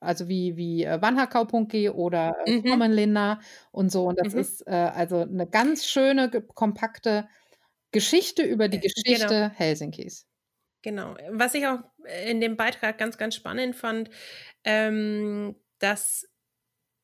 Also 0.00 0.28
wie, 0.28 0.56
wie 0.56 0.84
äh, 0.84 1.00
Vanhakaupunki 1.02 1.90
oder 1.90 2.36
äh, 2.46 2.58
mhm. 2.58 3.38
und 3.72 3.90
so. 3.90 4.06
Und 4.06 4.18
das 4.20 4.34
mhm. 4.34 4.40
ist 4.40 4.66
äh, 4.66 4.70
also 4.70 5.20
eine 5.20 5.46
ganz 5.46 5.86
schöne, 5.86 6.30
kompakte 6.30 7.28
Geschichte 7.90 8.42
über 8.42 8.68
die 8.68 8.78
äh, 8.78 8.80
Geschichte 8.80 9.26
genau. 9.26 9.50
Helsinkis. 9.54 10.26
Genau. 10.82 11.16
Was 11.30 11.54
ich 11.54 11.66
auch 11.66 11.80
in 12.28 12.40
dem 12.40 12.56
Beitrag 12.56 12.98
ganz, 12.98 13.18
ganz 13.18 13.34
spannend 13.34 13.74
fand, 13.74 14.10
ähm, 14.64 15.56
dass 15.80 16.28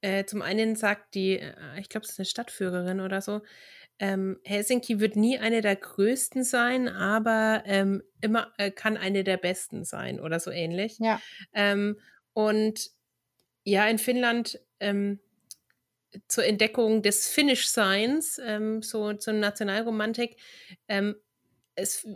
äh, 0.00 0.24
zum 0.24 0.42
einen 0.42 0.76
sagt 0.76 1.14
die, 1.14 1.40
ich 1.78 1.88
glaube, 1.88 2.04
es 2.04 2.12
ist 2.12 2.18
eine 2.20 2.26
Stadtführerin 2.26 3.00
oder 3.00 3.20
so, 3.20 3.40
ähm, 3.98 4.38
Helsinki 4.44 4.98
wird 4.98 5.16
nie 5.16 5.38
eine 5.38 5.60
der 5.60 5.76
größten 5.76 6.42
sein, 6.42 6.88
aber 6.88 7.62
ähm, 7.64 8.02
immer 8.20 8.52
äh, 8.58 8.70
kann 8.70 8.96
eine 8.96 9.22
der 9.22 9.36
besten 9.36 9.84
sein 9.84 10.18
oder 10.20 10.40
so 10.40 10.50
ähnlich. 10.50 10.98
Ja. 10.98 11.20
Ähm, 11.52 11.98
und 12.34 12.90
ja, 13.64 13.86
in 13.88 13.98
Finnland 13.98 14.60
ähm, 14.80 15.20
zur 16.28 16.44
Entdeckung 16.44 17.02
des 17.02 17.28
Finnish 17.28 17.68
Signs, 17.68 18.38
ähm, 18.44 18.82
so 18.82 19.14
zur 19.14 19.34
Nationalromantik, 19.34 20.36
ähm, 20.88 21.16
es 21.74 22.06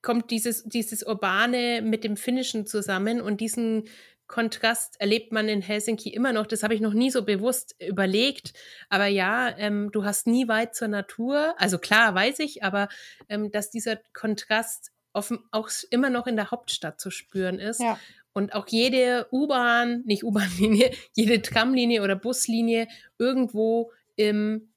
kommt 0.00 0.30
dieses, 0.30 0.64
dieses 0.64 1.02
Urbane 1.02 1.82
mit 1.82 2.04
dem 2.04 2.16
Finnischen 2.16 2.66
zusammen 2.66 3.20
und 3.20 3.40
diesen 3.40 3.88
Kontrast 4.26 4.98
erlebt 4.98 5.30
man 5.30 5.48
in 5.48 5.60
Helsinki 5.60 6.08
immer 6.08 6.32
noch. 6.32 6.46
Das 6.46 6.62
habe 6.62 6.74
ich 6.74 6.80
noch 6.80 6.94
nie 6.94 7.10
so 7.10 7.22
bewusst 7.22 7.76
überlegt. 7.78 8.54
Aber 8.88 9.06
ja, 9.06 9.54
ähm, 9.58 9.90
du 9.92 10.04
hast 10.04 10.26
nie 10.26 10.48
weit 10.48 10.74
zur 10.74 10.88
Natur. 10.88 11.54
Also 11.58 11.78
klar, 11.78 12.14
weiß 12.14 12.38
ich, 12.38 12.62
aber 12.64 12.88
ähm, 13.28 13.50
dass 13.50 13.68
dieser 13.68 13.98
Kontrast 14.14 14.90
offen, 15.12 15.40
auch 15.50 15.68
immer 15.90 16.08
noch 16.08 16.26
in 16.26 16.36
der 16.36 16.50
Hauptstadt 16.50 16.98
zu 16.98 17.10
spüren 17.10 17.58
ist. 17.58 17.80
Ja. 17.80 17.98
Und 18.32 18.54
auch 18.54 18.66
jede 18.68 19.26
U-Bahn, 19.30 20.02
nicht 20.04 20.24
U-Bahn-Linie, 20.24 20.90
jede 21.14 21.42
Tramlinie 21.42 22.02
oder 22.02 22.16
Buslinie 22.16 22.88
irgendwo 23.18 23.92
im 24.16 24.72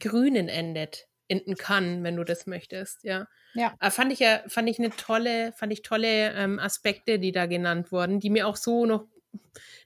Grünen 0.00 0.48
endet, 0.48 1.06
enden 1.28 1.56
kann, 1.56 2.02
wenn 2.02 2.16
du 2.16 2.24
das 2.24 2.46
möchtest, 2.46 3.04
ja. 3.04 3.26
Ja. 3.54 3.74
Aber 3.78 3.90
fand 3.90 4.12
ich 4.12 4.18
ja, 4.18 4.40
fand 4.48 4.68
ich 4.68 4.78
eine 4.78 4.90
tolle, 4.90 5.52
fand 5.52 5.72
ich 5.72 5.82
tolle 5.82 6.32
ähm, 6.32 6.58
Aspekte, 6.58 7.18
die 7.18 7.32
da 7.32 7.46
genannt 7.46 7.92
wurden, 7.92 8.18
die 8.18 8.30
mir 8.30 8.48
auch 8.48 8.56
so 8.56 8.84
noch 8.84 9.06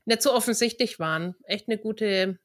nicht 0.07 0.23
so 0.23 0.33
offensichtlich 0.33 0.99
waren. 0.99 1.35
Echt 1.45 1.69
eine 1.69 1.79
gute 1.79 2.39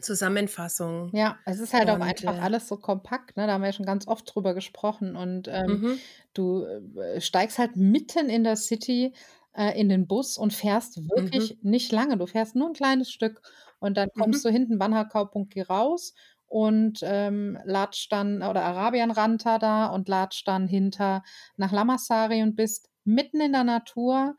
Zusammenfassung. 0.00 1.10
Ja, 1.12 1.38
es 1.44 1.58
ist 1.58 1.72
halt 1.72 1.88
und, 1.88 2.00
auch 2.00 2.04
einfach 2.04 2.36
äh, 2.36 2.40
alles 2.40 2.68
so 2.68 2.76
kompakt, 2.76 3.36
ne? 3.36 3.46
Da 3.46 3.54
haben 3.54 3.62
wir 3.62 3.68
ja 3.68 3.72
schon 3.72 3.86
ganz 3.86 4.06
oft 4.08 4.32
drüber 4.32 4.54
gesprochen. 4.54 5.16
Und 5.16 5.48
ähm, 5.48 5.66
mhm. 5.66 5.98
du 6.34 6.64
äh, 6.64 7.20
steigst 7.20 7.58
halt 7.58 7.76
mitten 7.76 8.28
in 8.28 8.44
der 8.44 8.56
City 8.56 9.12
äh, 9.54 9.78
in 9.78 9.88
den 9.88 10.06
Bus 10.06 10.36
und 10.36 10.52
fährst 10.52 10.96
wirklich 11.08 11.58
mhm. 11.62 11.70
nicht 11.70 11.92
lange. 11.92 12.16
Du 12.16 12.26
fährst 12.26 12.54
nur 12.56 12.68
ein 12.68 12.74
kleines 12.74 13.10
Stück 13.10 13.40
und 13.78 13.96
dann 13.96 14.10
kommst 14.16 14.44
mhm. 14.44 14.48
du 14.48 14.52
hinten 14.52 14.80
Wannerkau.g 14.80 15.62
raus 15.62 16.14
und 16.46 17.00
ähm, 17.02 17.58
latscht 17.64 18.12
dann, 18.12 18.42
oder 18.42 18.62
Arabian 18.64 19.10
Ranta 19.10 19.58
da 19.58 19.86
und 19.86 20.08
latscht 20.08 20.46
dann 20.46 20.66
hinter 20.66 21.22
nach 21.56 21.72
Lamassari 21.72 22.42
und 22.42 22.56
bist 22.56 22.90
mitten 23.04 23.40
in 23.40 23.52
der 23.52 23.64
Natur, 23.64 24.36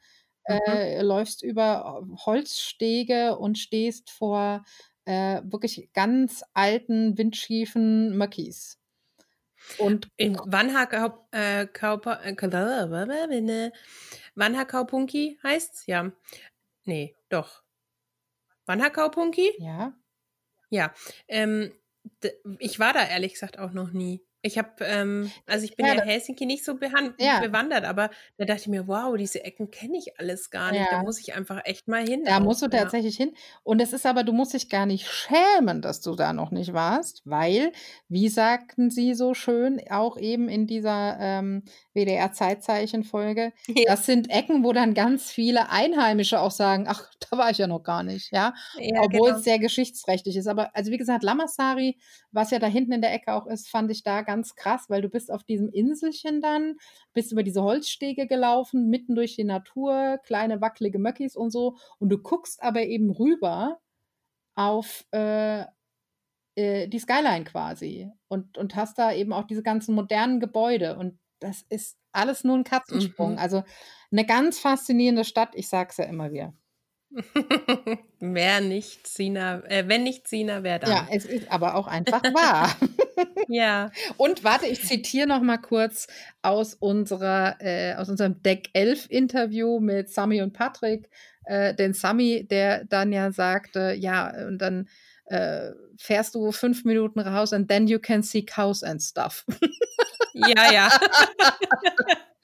mhm. 0.47 0.59
äh, 0.67 1.01
läufst 1.01 1.43
über 1.43 2.05
Holzstege 2.25 3.37
und 3.37 3.57
stehst 3.57 4.11
vor 4.11 4.63
äh, 5.05 5.41
wirklich 5.43 5.89
ganz 5.93 6.43
alten, 6.53 7.17
windschiefen 7.17 8.17
Möckis. 8.17 8.79
Und 9.77 10.09
in 10.17 10.37
Wanhakau, 10.45 11.27
äh, 11.31 11.67
Wanhakaupunki 14.35 15.39
heißt's? 15.43 15.85
Ja. 15.87 16.11
Nee, 16.83 17.15
doch. 17.29 17.63
Wanhakaupunki? 18.65 19.51
Ja. 19.59 19.93
Ja. 20.69 20.93
Ähm, 21.27 21.73
ich 22.59 22.79
war 22.79 22.93
da 22.93 23.05
ehrlich 23.07 23.33
gesagt 23.33 23.59
auch 23.59 23.71
noch 23.71 23.91
nie. 23.91 24.24
Ich 24.45 24.59
habe, 24.59 24.69
ähm, 24.81 25.31
also 25.47 25.65
ich 25.65 25.75
bin 25.75 25.87
ja, 25.87 25.95
ja 25.95 26.03
Helsinki 26.03 26.45
nicht 26.45 26.63
so 26.63 26.73
ja. 27.17 27.39
bewandert, 27.39 27.83
aber 27.83 28.11
da 28.37 28.45
dachte 28.45 28.61
ich 28.61 28.67
mir, 28.67 28.87
wow, 28.87 29.17
diese 29.17 29.43
Ecken 29.43 29.71
kenne 29.71 29.97
ich 29.97 30.19
alles 30.19 30.51
gar 30.51 30.71
nicht. 30.71 30.81
Ja. 30.81 30.99
Da 30.99 31.01
muss 31.01 31.19
ich 31.19 31.33
einfach 31.33 31.61
echt 31.65 31.87
mal 31.87 32.07
hin. 32.07 32.23
Da 32.25 32.39
musst 32.39 32.61
du 32.61 32.67
tatsächlich 32.67 33.17
hin. 33.17 33.33
Und 33.63 33.81
es 33.81 33.91
ist 33.91 34.05
aber, 34.05 34.23
du 34.23 34.33
musst 34.33 34.53
dich 34.53 34.69
gar 34.69 34.85
nicht 34.85 35.07
schämen, 35.07 35.81
dass 35.81 36.01
du 36.01 36.15
da 36.15 36.31
noch 36.31 36.51
nicht 36.51 36.73
warst, 36.73 37.23
weil, 37.25 37.71
wie 38.07 38.29
sagten 38.29 38.91
sie 38.91 39.15
so 39.15 39.33
schön, 39.33 39.81
auch 39.89 40.15
eben 40.15 40.47
in 40.47 40.67
dieser 40.67 41.17
ähm, 41.19 41.63
WDR-Zeitzeichen-Folge, 41.95 43.51
das 43.87 44.05
sind 44.05 44.29
Ecken, 44.29 44.63
wo 44.63 44.73
dann 44.73 44.93
ganz 44.93 45.31
viele 45.31 45.71
Einheimische 45.71 46.39
auch 46.39 46.51
sagen, 46.51 46.85
ach, 46.87 47.09
da 47.31 47.39
war 47.39 47.49
ich 47.49 47.57
ja 47.57 47.65
noch 47.65 47.81
gar 47.81 48.03
nicht, 48.03 48.31
ja. 48.31 48.53
Obwohl 48.99 49.29
genau. 49.29 49.37
es 49.39 49.43
sehr 49.43 49.57
geschichtsrechtlich 49.57 50.35
ist. 50.35 50.47
Aber, 50.47 50.69
also 50.75 50.91
wie 50.91 50.97
gesagt, 50.97 51.23
Lamassari, 51.23 51.97
was 52.31 52.51
ja 52.51 52.59
da 52.59 52.67
hinten 52.67 52.91
in 52.91 53.01
der 53.01 53.11
Ecke 53.11 53.33
auch 53.33 53.47
ist, 53.47 53.69
fand 53.69 53.89
ich 53.89 54.03
da 54.03 54.21
ganz 54.21 54.34
ganz 54.35 54.55
krass, 54.55 54.89
weil 54.89 55.01
du 55.01 55.09
bist 55.09 55.31
auf 55.31 55.43
diesem 55.43 55.69
Inselchen 55.69 56.41
dann, 56.41 56.75
bist 57.13 57.31
über 57.31 57.43
diese 57.43 57.63
Holzstege 57.63 58.27
gelaufen, 58.27 58.89
mitten 58.89 59.15
durch 59.15 59.35
die 59.35 59.45
Natur, 59.45 60.19
kleine 60.25 60.59
wackelige 60.59 60.99
Möckis 60.99 61.37
und 61.37 61.51
so. 61.51 61.77
Und 61.99 62.09
du 62.09 62.17
guckst 62.17 62.61
aber 62.61 62.81
eben 62.83 63.11
rüber 63.11 63.79
auf 64.55 65.05
äh, 65.11 65.61
äh, 66.55 66.87
die 66.87 66.99
Skyline 66.99 67.45
quasi 67.45 68.11
und, 68.27 68.57
und 68.57 68.75
hast 68.75 68.99
da 68.99 69.13
eben 69.13 69.31
auch 69.31 69.45
diese 69.45 69.63
ganzen 69.63 69.95
modernen 69.95 70.41
Gebäude. 70.41 70.97
Und 70.97 71.17
das 71.39 71.61
ist 71.69 71.97
alles 72.11 72.43
nur 72.43 72.57
ein 72.57 72.65
Katzensprung. 72.65 73.33
Mhm. 73.33 73.37
Also 73.39 73.63
eine 74.11 74.25
ganz 74.25 74.59
faszinierende 74.59 75.23
Stadt, 75.23 75.55
ich 75.55 75.69
sag's 75.69 75.97
ja 75.97 76.05
immer 76.05 76.33
wieder. 76.33 76.53
wer 78.19 78.61
nicht 78.61 79.07
Sina, 79.07 79.63
äh, 79.65 79.87
wenn 79.87 80.03
nicht 80.03 80.27
Sina, 80.27 80.63
wer 80.63 80.79
dann? 80.79 80.89
Ja, 80.89 81.07
es 81.11 81.25
ist 81.25 81.51
aber 81.51 81.75
auch 81.75 81.87
einfach 81.87 82.23
wahr. 82.23 82.75
ja. 83.47 83.91
Und 84.17 84.43
warte, 84.43 84.65
ich 84.67 84.83
zitiere 84.85 85.27
noch 85.27 85.41
mal 85.41 85.57
kurz 85.57 86.07
aus 86.41 86.73
unserer, 86.73 87.55
äh, 87.59 87.95
aus 87.95 88.09
unserem 88.09 88.41
Deck 88.43 88.69
11 88.73 89.09
Interview 89.09 89.79
mit 89.79 90.09
Sami 90.09 90.41
und 90.41 90.53
Patrick, 90.53 91.09
äh, 91.45 91.73
denn 91.73 91.93
Sami, 91.93 92.45
der 92.49 92.85
dann 92.85 93.11
ja 93.13 93.31
sagte, 93.31 93.95
ja, 93.97 94.33
und 94.47 94.59
dann 94.59 94.89
äh, 95.25 95.71
fährst 95.97 96.35
du 96.35 96.51
fünf 96.51 96.85
Minuten 96.85 97.19
raus 97.19 97.53
and 97.53 97.67
then 97.69 97.87
you 97.87 97.99
can 97.99 98.23
see 98.23 98.43
cows 98.43 98.83
and 98.83 99.01
stuff. 99.01 99.45
ja, 100.33 100.71
ja. 100.71 100.89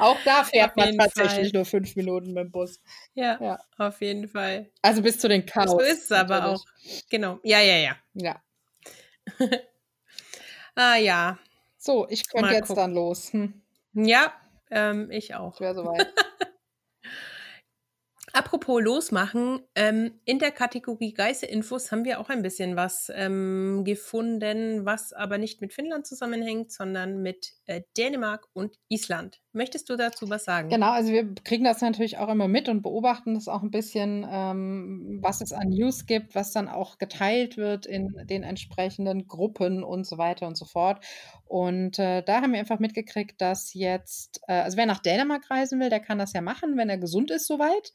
Auch 0.00 0.18
da 0.24 0.44
fährt 0.44 0.76
man 0.76 0.96
tatsächlich 0.96 1.50
Fall. 1.50 1.50
nur 1.54 1.64
fünf 1.64 1.96
Minuten 1.96 2.32
mit 2.32 2.44
dem 2.44 2.50
Bus. 2.50 2.80
Ja, 3.14 3.38
ja, 3.40 3.58
auf 3.78 4.00
jeden 4.00 4.28
Fall. 4.28 4.70
Also 4.82 5.02
bis 5.02 5.18
zu 5.18 5.28
den 5.28 5.46
Chaos. 5.46 5.70
So 5.70 5.80
ist 5.80 6.04
es 6.04 6.12
aber 6.12 6.46
auch. 6.46 6.64
Genau. 7.10 7.38
Ja, 7.42 7.60
ja, 7.60 7.76
ja. 7.76 7.96
Ja. 8.14 8.42
ah 10.74 10.96
ja. 10.96 11.38
So, 11.78 12.08
ich 12.08 12.28
könnte 12.28 12.52
jetzt 12.52 12.68
gucken. 12.68 12.82
dann 12.82 12.94
los. 12.94 13.32
Hm. 13.32 13.62
Ja, 13.94 14.32
ähm, 14.70 15.10
ich 15.10 15.34
auch. 15.34 15.54
Ich 15.54 15.60
wäre 15.60 15.74
soweit. 15.74 16.06
Apropos 18.32 18.82
losmachen, 18.82 19.60
ähm, 19.74 20.12
in 20.24 20.38
der 20.38 20.50
Kategorie 20.50 21.14
Geisterinfos 21.14 21.90
haben 21.90 22.04
wir 22.04 22.20
auch 22.20 22.28
ein 22.28 22.42
bisschen 22.42 22.76
was 22.76 23.10
ähm, 23.14 23.84
gefunden, 23.84 24.84
was 24.84 25.12
aber 25.12 25.38
nicht 25.38 25.60
mit 25.60 25.72
Finnland 25.72 26.06
zusammenhängt, 26.06 26.70
sondern 26.70 27.22
mit 27.22 27.52
äh, 27.66 27.82
Dänemark 27.96 28.46
und 28.52 28.76
Island. 28.88 29.40
Möchtest 29.52 29.88
du 29.88 29.96
dazu 29.96 30.28
was 30.28 30.44
sagen? 30.44 30.68
Genau, 30.68 30.90
also 30.90 31.10
wir 31.10 31.34
kriegen 31.42 31.64
das 31.64 31.80
natürlich 31.80 32.18
auch 32.18 32.28
immer 32.28 32.48
mit 32.48 32.68
und 32.68 32.82
beobachten 32.82 33.34
das 33.34 33.48
auch 33.48 33.62
ein 33.62 33.70
bisschen, 33.70 34.26
ähm, 34.30 35.18
was 35.22 35.40
es 35.40 35.52
an 35.52 35.70
News 35.70 36.06
gibt, 36.06 36.34
was 36.34 36.52
dann 36.52 36.68
auch 36.68 36.98
geteilt 36.98 37.56
wird 37.56 37.86
in 37.86 38.14
den 38.24 38.42
entsprechenden 38.42 39.26
Gruppen 39.26 39.82
und 39.82 40.06
so 40.06 40.18
weiter 40.18 40.46
und 40.46 40.56
so 40.56 40.64
fort. 40.64 41.04
Und 41.48 41.98
äh, 41.98 42.22
da 42.22 42.42
haben 42.42 42.52
wir 42.52 42.60
einfach 42.60 42.78
mitgekriegt, 42.78 43.40
dass 43.40 43.72
jetzt, 43.72 44.42
äh, 44.48 44.52
also 44.52 44.76
wer 44.76 44.84
nach 44.84 45.00
Dänemark 45.00 45.50
reisen 45.50 45.80
will, 45.80 45.88
der 45.88 46.00
kann 46.00 46.18
das 46.18 46.34
ja 46.34 46.42
machen, 46.42 46.76
wenn 46.76 46.90
er 46.90 46.98
gesund 46.98 47.30
ist 47.30 47.46
soweit 47.46 47.92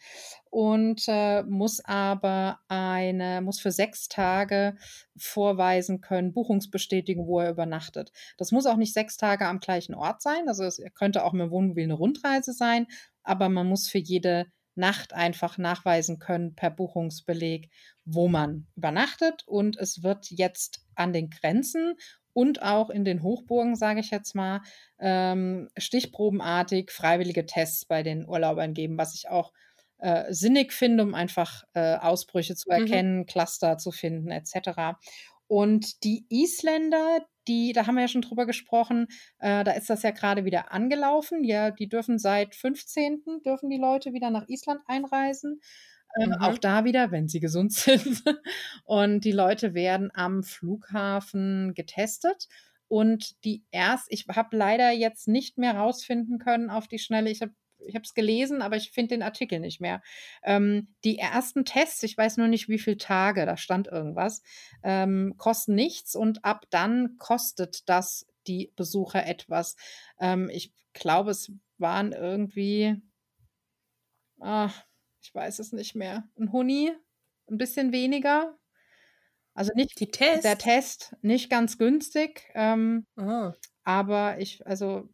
und 0.49 1.03
äh, 1.07 1.43
muss 1.43 1.79
aber 1.85 2.59
eine, 2.67 3.41
muss 3.41 3.59
für 3.59 3.71
sechs 3.71 4.07
Tage 4.07 4.75
vorweisen 5.15 6.01
können, 6.01 6.33
Buchungsbestätigung, 6.33 7.27
wo 7.27 7.41
er 7.41 7.51
übernachtet. 7.51 8.11
Das 8.37 8.51
muss 8.51 8.65
auch 8.65 8.77
nicht 8.77 8.93
sechs 8.93 9.17
Tage 9.17 9.45
am 9.45 9.59
gleichen 9.59 9.93
Ort 9.93 10.23
sein, 10.23 10.47
also 10.47 10.63
es 10.63 10.81
könnte 10.95 11.23
auch 11.23 11.33
mit 11.33 11.43
dem 11.43 11.51
Wohnmobil 11.51 11.83
eine 11.83 11.93
Rundreise 11.93 12.53
sein, 12.53 12.87
aber 13.21 13.49
man 13.49 13.67
muss 13.67 13.87
für 13.87 13.99
jede 13.99 14.47
Nacht 14.75 15.13
einfach 15.13 15.59
nachweisen 15.59 16.17
können 16.17 16.55
per 16.55 16.71
Buchungsbeleg, 16.71 17.69
wo 18.05 18.27
man 18.27 18.65
übernachtet. 18.75 19.43
Und 19.45 19.77
es 19.77 20.01
wird 20.01 20.31
jetzt 20.31 20.83
an 20.95 21.13
den 21.13 21.29
Grenzen 21.29 21.95
und 22.33 22.61
auch 22.61 22.89
in 22.89 23.05
den 23.05 23.23
Hochburgen, 23.23 23.75
sage 23.75 23.99
ich 23.99 24.11
jetzt 24.11 24.35
mal, 24.35 24.61
ähm, 24.99 25.69
stichprobenartig 25.77 26.91
freiwillige 26.91 27.45
Tests 27.45 27.85
bei 27.85 28.03
den 28.03 28.27
Urlaubern 28.27 28.73
geben, 28.73 28.97
was 28.97 29.13
ich 29.15 29.29
auch 29.29 29.53
äh, 29.99 30.33
sinnig 30.33 30.73
finde, 30.73 31.03
um 31.03 31.13
einfach 31.13 31.63
äh, 31.73 31.95
Ausbrüche 31.95 32.55
zu 32.55 32.69
mhm. 32.69 32.75
erkennen, 32.75 33.17
mhm. 33.19 33.25
Cluster 33.25 33.77
zu 33.77 33.91
finden, 33.91 34.31
etc. 34.31 34.97
Und 35.47 36.03
die 36.03 36.25
Isländer, 36.29 37.25
die, 37.47 37.73
da 37.73 37.85
haben 37.85 37.95
wir 37.95 38.01
ja 38.01 38.07
schon 38.07 38.21
drüber 38.21 38.45
gesprochen, 38.45 39.07
äh, 39.39 39.63
da 39.63 39.71
ist 39.71 39.89
das 39.89 40.03
ja 40.03 40.11
gerade 40.11 40.45
wieder 40.45 40.71
angelaufen. 40.71 41.43
Ja, 41.43 41.71
die 41.71 41.87
dürfen 41.87 42.17
seit 42.17 42.55
15. 42.55 43.41
dürfen 43.45 43.69
die 43.69 43.77
Leute 43.77 44.13
wieder 44.13 44.29
nach 44.29 44.47
Island 44.47 44.81
einreisen. 44.87 45.61
Ähm, 46.19 46.29
mhm. 46.29 46.35
Auch 46.35 46.57
da 46.57 46.85
wieder, 46.85 47.11
wenn 47.11 47.27
sie 47.27 47.39
gesund 47.39 47.73
sind. 47.73 48.23
Und 48.83 49.21
die 49.25 49.31
Leute 49.31 49.73
werden 49.73 50.11
am 50.13 50.43
Flughafen 50.43 51.73
getestet. 51.73 52.47
Und 52.87 53.43
die 53.43 53.63
erst, 53.71 54.05
ich 54.09 54.27
habe 54.27 54.55
leider 54.55 54.91
jetzt 54.91 55.27
nicht 55.27 55.57
mehr 55.57 55.75
rausfinden 55.75 56.37
können 56.37 56.69
auf 56.69 56.87
die 56.87 56.99
Schnelle. 56.99 57.31
Ich 57.31 57.41
habe 57.41 57.53
ich 57.85 57.95
habe 57.95 58.03
es 58.03 58.13
gelesen, 58.13 58.61
aber 58.61 58.77
ich 58.77 58.91
finde 58.91 59.15
den 59.15 59.23
Artikel 59.23 59.59
nicht 59.59 59.81
mehr. 59.81 60.01
Ähm, 60.43 60.87
die 61.03 61.17
ersten 61.17 61.65
Tests, 61.65 62.03
ich 62.03 62.17
weiß 62.17 62.37
nur 62.37 62.47
nicht, 62.47 62.69
wie 62.69 62.79
viele 62.79 62.97
Tage, 62.97 63.45
da 63.45 63.57
stand 63.57 63.87
irgendwas, 63.87 64.41
ähm, 64.83 65.35
kosten 65.37 65.75
nichts 65.75 66.15
und 66.15 66.45
ab 66.45 66.65
dann 66.69 67.17
kostet 67.17 67.89
das 67.89 68.25
die 68.47 68.71
Besucher 68.75 69.25
etwas. 69.25 69.75
Ähm, 70.19 70.49
ich 70.49 70.71
glaube, 70.93 71.31
es 71.31 71.51
waren 71.77 72.11
irgendwie, 72.11 73.01
ach, 74.39 74.83
ich 75.23 75.33
weiß 75.33 75.59
es 75.59 75.71
nicht 75.71 75.95
mehr. 75.95 76.27
Ein 76.37 76.51
Huni, 76.51 76.91
ein 77.49 77.57
bisschen 77.57 77.91
weniger. 77.91 78.57
Also 79.53 79.71
nicht 79.75 79.99
Die 79.99 80.11
Tests? 80.11 80.43
der 80.43 80.57
Test, 80.57 81.15
nicht 81.21 81.49
ganz 81.49 81.77
günstig. 81.77 82.49
Ähm, 82.53 83.05
oh. 83.17 83.51
Aber 83.83 84.39
ich, 84.39 84.65
also 84.67 85.09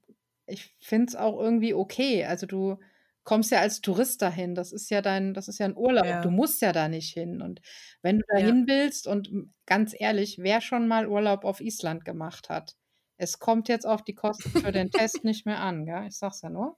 ich 0.48 0.76
finde 0.80 1.10
es 1.10 1.16
auch 1.16 1.40
irgendwie 1.40 1.74
okay. 1.74 2.26
Also 2.26 2.48
du 2.48 2.80
kommst 3.24 3.52
ja 3.52 3.60
als 3.60 3.82
Tourist 3.82 4.22
dahin. 4.22 4.56
Das 4.56 4.72
ist 4.72 4.90
ja 4.90 5.02
dein, 5.02 5.36
das 5.36 5.48
ist 5.48 5.60
ja 5.60 5.68
ein 5.68 5.78
Urlaub. 5.78 6.06
Ja. 6.06 6.22
Du 6.22 6.32
musst 6.32 6.62
ja 6.62 6.72
da 6.72 6.88
nicht 6.88 7.14
hin. 7.14 7.42
Und 7.42 7.62
wenn 8.02 8.20
du 8.20 8.26
da 8.28 8.38
hin 8.38 8.66
ja. 8.68 8.74
willst, 8.74 9.08
und 9.08 9.54
ganz 9.68 9.94
ehrlich, 9.98 10.40
wer 10.40 10.62
schon 10.62 10.88
mal 10.88 11.08
Urlaub 11.08 11.44
auf 11.44 11.62
Island 11.62 12.06
gemacht 12.06 12.50
hat, 12.50 12.76
es 13.18 13.38
kommt 13.38 13.68
jetzt 13.68 13.86
auf 13.86 14.04
die 14.04 14.16
Kosten 14.16 14.50
für 14.50 14.72
den 14.72 14.90
Test 14.90 15.24
nicht 15.24 15.46
mehr 15.46 15.60
an, 15.60 15.86
gell? 15.86 16.08
Ich 16.08 16.18
sag's 16.18 16.42
ja 16.42 16.50
nur. 16.50 16.78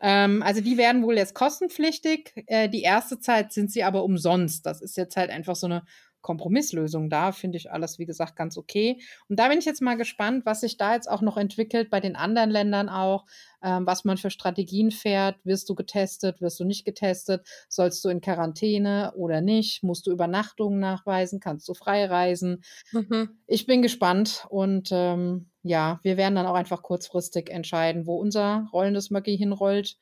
Ähm, 0.00 0.42
also 0.42 0.60
die 0.60 0.76
werden 0.76 1.02
wohl 1.02 1.16
jetzt 1.16 1.34
kostenpflichtig. 1.34 2.32
Äh, 2.46 2.68
die 2.68 2.82
erste 2.82 3.18
Zeit 3.18 3.52
sind 3.52 3.70
sie 3.70 3.84
aber 3.84 4.04
umsonst. 4.04 4.66
Das 4.66 4.80
ist 4.80 4.96
jetzt 4.96 5.16
halt 5.16 5.30
einfach 5.30 5.56
so 5.56 5.66
eine 5.66 5.84
Kompromisslösung 6.24 7.10
da. 7.10 7.30
Finde 7.30 7.58
ich 7.58 7.70
alles, 7.70 8.00
wie 8.00 8.06
gesagt, 8.06 8.34
ganz 8.34 8.56
okay. 8.56 8.98
Und 9.28 9.38
da 9.38 9.48
bin 9.48 9.58
ich 9.58 9.66
jetzt 9.66 9.82
mal 9.82 9.96
gespannt, 9.96 10.44
was 10.46 10.62
sich 10.62 10.76
da 10.76 10.94
jetzt 10.94 11.08
auch 11.08 11.20
noch 11.20 11.36
entwickelt, 11.36 11.90
bei 11.90 12.00
den 12.00 12.16
anderen 12.16 12.50
Ländern 12.50 12.88
auch, 12.88 13.26
ähm, 13.62 13.86
was 13.86 14.04
man 14.04 14.16
für 14.16 14.30
Strategien 14.30 14.90
fährt. 14.90 15.36
Wirst 15.44 15.68
du 15.68 15.74
getestet, 15.74 16.40
wirst 16.40 16.58
du 16.58 16.64
nicht 16.64 16.84
getestet? 16.84 17.46
Sollst 17.68 18.02
du 18.04 18.08
in 18.08 18.22
Quarantäne 18.22 19.12
oder 19.14 19.42
nicht? 19.42 19.84
Musst 19.84 20.06
du 20.06 20.10
Übernachtungen 20.10 20.80
nachweisen? 20.80 21.40
Kannst 21.40 21.68
du 21.68 21.74
frei 21.74 22.06
reisen? 22.06 22.64
Mhm. 22.92 23.38
Ich 23.46 23.66
bin 23.66 23.82
gespannt 23.82 24.46
und 24.48 24.88
ähm, 24.92 25.50
ja, 25.62 26.00
wir 26.02 26.16
werden 26.16 26.34
dann 26.34 26.46
auch 26.46 26.54
einfach 26.54 26.82
kurzfristig 26.82 27.50
entscheiden, 27.50 28.06
wo 28.06 28.16
unser 28.16 28.66
rollendes 28.72 29.10
Magie 29.10 29.36
hinrollt. 29.36 29.98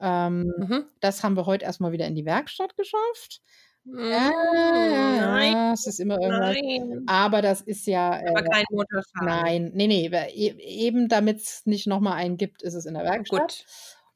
Ähm, 0.00 0.52
mhm. 0.56 0.84
Das 1.00 1.24
haben 1.24 1.36
wir 1.36 1.46
heute 1.46 1.64
erstmal 1.64 1.90
wieder 1.90 2.06
in 2.06 2.14
die 2.14 2.24
Werkstatt 2.24 2.76
geschafft. 2.76 3.42
Ja, 3.86 4.30
hm, 4.30 5.16
nein, 5.18 5.72
es 5.74 5.86
ist 5.86 6.00
immer 6.00 6.18
irgendwas. 6.18 6.56
Nein. 6.56 7.04
Aber 7.06 7.42
das 7.42 7.60
ist 7.60 7.86
ja. 7.86 8.12
Aber 8.12 8.40
äh, 8.40 8.48
kein 8.48 8.64
Motorschaden. 8.70 9.26
Nein, 9.26 9.70
nee, 9.74 9.86
nee. 9.86 10.06
E 10.06 10.56
eben 10.58 11.08
damit 11.08 11.40
es 11.40 11.66
nicht 11.66 11.86
nochmal 11.86 12.14
einen 12.14 12.38
gibt, 12.38 12.62
ist 12.62 12.74
es 12.74 12.86
in 12.86 12.94
der 12.94 13.04
Werkstatt. 13.04 13.64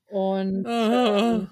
Gut. 0.06 0.18
Und 0.18 0.66
oh. 0.66 1.46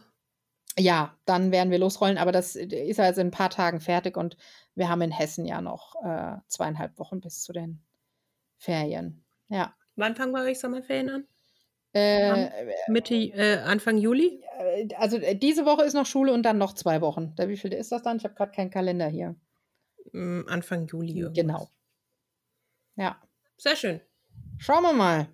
ja, 0.78 1.14
dann 1.26 1.52
werden 1.52 1.70
wir 1.70 1.78
losrollen. 1.78 2.16
Aber 2.16 2.32
das 2.32 2.56
ist 2.56 3.00
also 3.00 3.20
in 3.20 3.28
ein 3.28 3.32
paar 3.32 3.50
Tagen 3.50 3.80
fertig 3.80 4.16
und 4.16 4.38
wir 4.74 4.88
haben 4.88 5.02
in 5.02 5.10
Hessen 5.10 5.44
ja 5.44 5.60
noch 5.60 5.94
äh, 6.02 6.36
zweieinhalb 6.48 6.98
Wochen 6.98 7.20
bis 7.20 7.42
zu 7.42 7.52
den 7.52 7.82
Ferien. 8.56 9.24
Ja. 9.48 9.74
Wann 9.96 10.16
fangen 10.16 10.32
wir 10.32 10.42
euch 10.42 10.58
Sommerferien 10.58 11.10
an? 11.10 11.26
Äh, 11.96 12.50
Mitte, 12.88 13.14
äh, 13.14 13.58
Anfang 13.60 13.96
Juli? 13.96 14.42
Äh, 14.58 14.88
also 14.96 15.16
äh, 15.16 15.34
diese 15.34 15.64
Woche 15.64 15.84
ist 15.84 15.94
noch 15.94 16.04
Schule 16.04 16.32
und 16.32 16.42
dann 16.42 16.58
noch 16.58 16.74
zwei 16.74 17.00
Wochen. 17.00 17.32
Da, 17.36 17.48
wie 17.48 17.56
viel 17.56 17.72
ist 17.72 17.90
das 17.90 18.02
dann? 18.02 18.18
Ich 18.18 18.24
habe 18.24 18.34
gerade 18.34 18.52
keinen 18.52 18.70
Kalender 18.70 19.08
hier. 19.08 19.34
Mm, 20.12 20.42
Anfang 20.46 20.86
Juli. 20.86 21.18
Irgendwas. 21.18 21.34
Genau. 21.34 21.70
Ja. 22.96 23.20
Sehr 23.56 23.76
schön. 23.76 24.00
Schauen 24.58 24.82
wir 24.82 24.92
mal. 24.92 25.28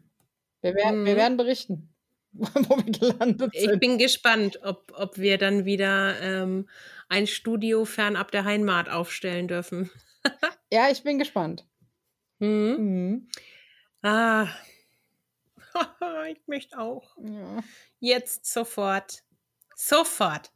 Wir 0.60 0.74
werden, 0.74 1.00
mhm. 1.00 1.06
wir 1.06 1.16
werden 1.16 1.36
berichten, 1.36 1.92
wo 2.32 2.76
wir 2.76 2.92
gelandet 2.92 3.52
sind. 3.52 3.72
Ich 3.72 3.80
bin 3.80 3.98
gespannt, 3.98 4.60
ob, 4.62 4.92
ob 4.94 5.18
wir 5.18 5.38
dann 5.38 5.64
wieder 5.64 6.20
ähm, 6.20 6.68
ein 7.08 7.26
Studio 7.26 7.84
fernab 7.84 8.30
der 8.30 8.44
Heimat 8.44 8.88
aufstellen 8.88 9.48
dürfen. 9.48 9.90
ja, 10.72 10.90
ich 10.90 11.02
bin 11.02 11.18
gespannt. 11.18 11.66
Mhm. 12.38 12.76
Mhm. 12.78 13.28
Ah, 14.02 14.46
ich 16.30 16.46
möchte 16.46 16.78
auch. 16.78 17.16
Ja. 17.18 17.62
Jetzt 18.00 18.46
sofort. 18.46 19.22
Sofort. 19.74 20.52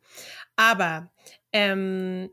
Aber 0.57 1.11
ähm, 1.53 2.31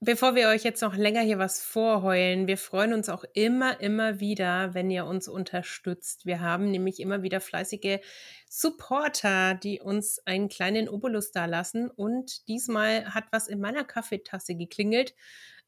bevor 0.00 0.34
wir 0.34 0.48
euch 0.48 0.64
jetzt 0.64 0.82
noch 0.82 0.96
länger 0.96 1.20
hier 1.20 1.38
was 1.38 1.62
vorheulen, 1.62 2.46
wir 2.46 2.56
freuen 2.56 2.94
uns 2.94 3.08
auch 3.08 3.24
immer, 3.34 3.80
immer 3.80 4.18
wieder, 4.18 4.74
wenn 4.74 4.90
ihr 4.90 5.04
uns 5.04 5.28
unterstützt. 5.28 6.26
Wir 6.26 6.40
haben 6.40 6.70
nämlich 6.70 7.00
immer 7.00 7.22
wieder 7.22 7.40
fleißige 7.40 8.00
Supporter, 8.48 9.54
die 9.54 9.80
uns 9.80 10.18
einen 10.26 10.48
kleinen 10.48 10.88
Obolus 10.88 11.32
dalassen. 11.32 11.90
Und 11.90 12.48
diesmal 12.48 13.14
hat 13.14 13.24
was 13.30 13.46
in 13.46 13.60
meiner 13.60 13.84
Kaffeetasse 13.84 14.56
geklingelt. 14.56 15.14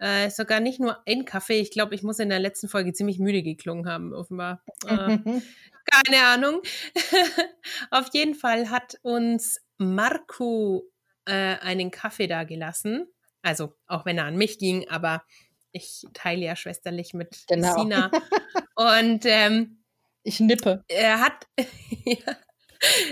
Äh, 0.03 0.31
sogar 0.31 0.59
nicht 0.59 0.81
nur 0.81 0.99
ein 1.07 1.25
Kaffee. 1.25 1.61
Ich 1.61 1.71
glaube, 1.71 1.95
ich 1.95 2.03
muss 2.03 2.19
in 2.19 2.29
der 2.29 2.41
letzten 2.41 2.69
Folge 2.69 2.93
ziemlich 2.93 3.21
müde 3.21 3.45
geklungen 3.45 3.87
haben, 3.87 4.13
offenbar. 4.13 4.61
Äh, 4.85 5.19
keine 5.87 6.25
Ahnung. 6.25 6.61
Auf 7.93 8.09
jeden 8.13 8.35
Fall 8.35 8.69
hat 8.69 8.99
uns 9.03 9.61
Marco 9.79 10.91
äh, 11.25 11.57
einen 11.61 11.93
Kaffee 11.93 12.27
da 12.27 12.43
gelassen. 12.43 13.07
Also, 13.43 13.75
auch 13.87 14.05
wenn 14.05 14.19
er 14.19 14.25
an 14.25 14.35
mich 14.35 14.59
ging, 14.59 14.89
aber 14.89 15.23
ich 15.71 16.05
teile 16.15 16.47
ja 16.47 16.57
schwesterlich 16.57 17.15
mit 17.15 17.45
genau. 17.47 17.79
Sina. 17.79 18.11
Und 18.75 19.25
ähm, 19.25 19.85
ich 20.25 20.41
nippe. 20.41 20.83
Er 20.89 21.21
hat, 21.21 21.47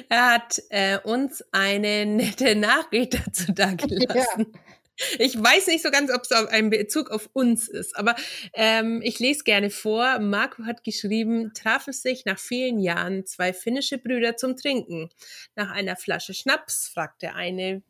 er 0.08 0.34
hat 0.34 0.60
äh, 0.70 0.98
uns 0.98 1.44
eine 1.52 2.04
nette 2.04 2.56
Nachricht 2.56 3.14
dazu 3.14 3.52
dagelassen. 3.52 4.46
Ja. 4.52 4.60
Ich 5.18 5.40
weiß 5.40 5.66
nicht 5.68 5.82
so 5.82 5.90
ganz, 5.90 6.12
ob 6.12 6.22
es 6.22 6.32
ein 6.32 6.70
Bezug 6.70 7.10
auf 7.10 7.28
uns 7.32 7.68
ist, 7.68 7.96
aber 7.96 8.14
ähm, 8.54 9.00
ich 9.02 9.18
lese 9.18 9.44
gerne 9.44 9.70
vor. 9.70 10.18
Marco 10.18 10.64
hat 10.64 10.84
geschrieben, 10.84 11.52
trafen 11.54 11.92
sich 11.92 12.24
nach 12.24 12.38
vielen 12.38 12.78
Jahren 12.78 13.26
zwei 13.26 13.52
finnische 13.52 13.98
Brüder 13.98 14.36
zum 14.36 14.56
Trinken. 14.56 15.10
Nach 15.56 15.70
einer 15.70 15.96
Flasche 15.96 16.34
Schnaps 16.34 16.88
fragt 16.88 17.22
der 17.22 17.36
eine, 17.36 17.82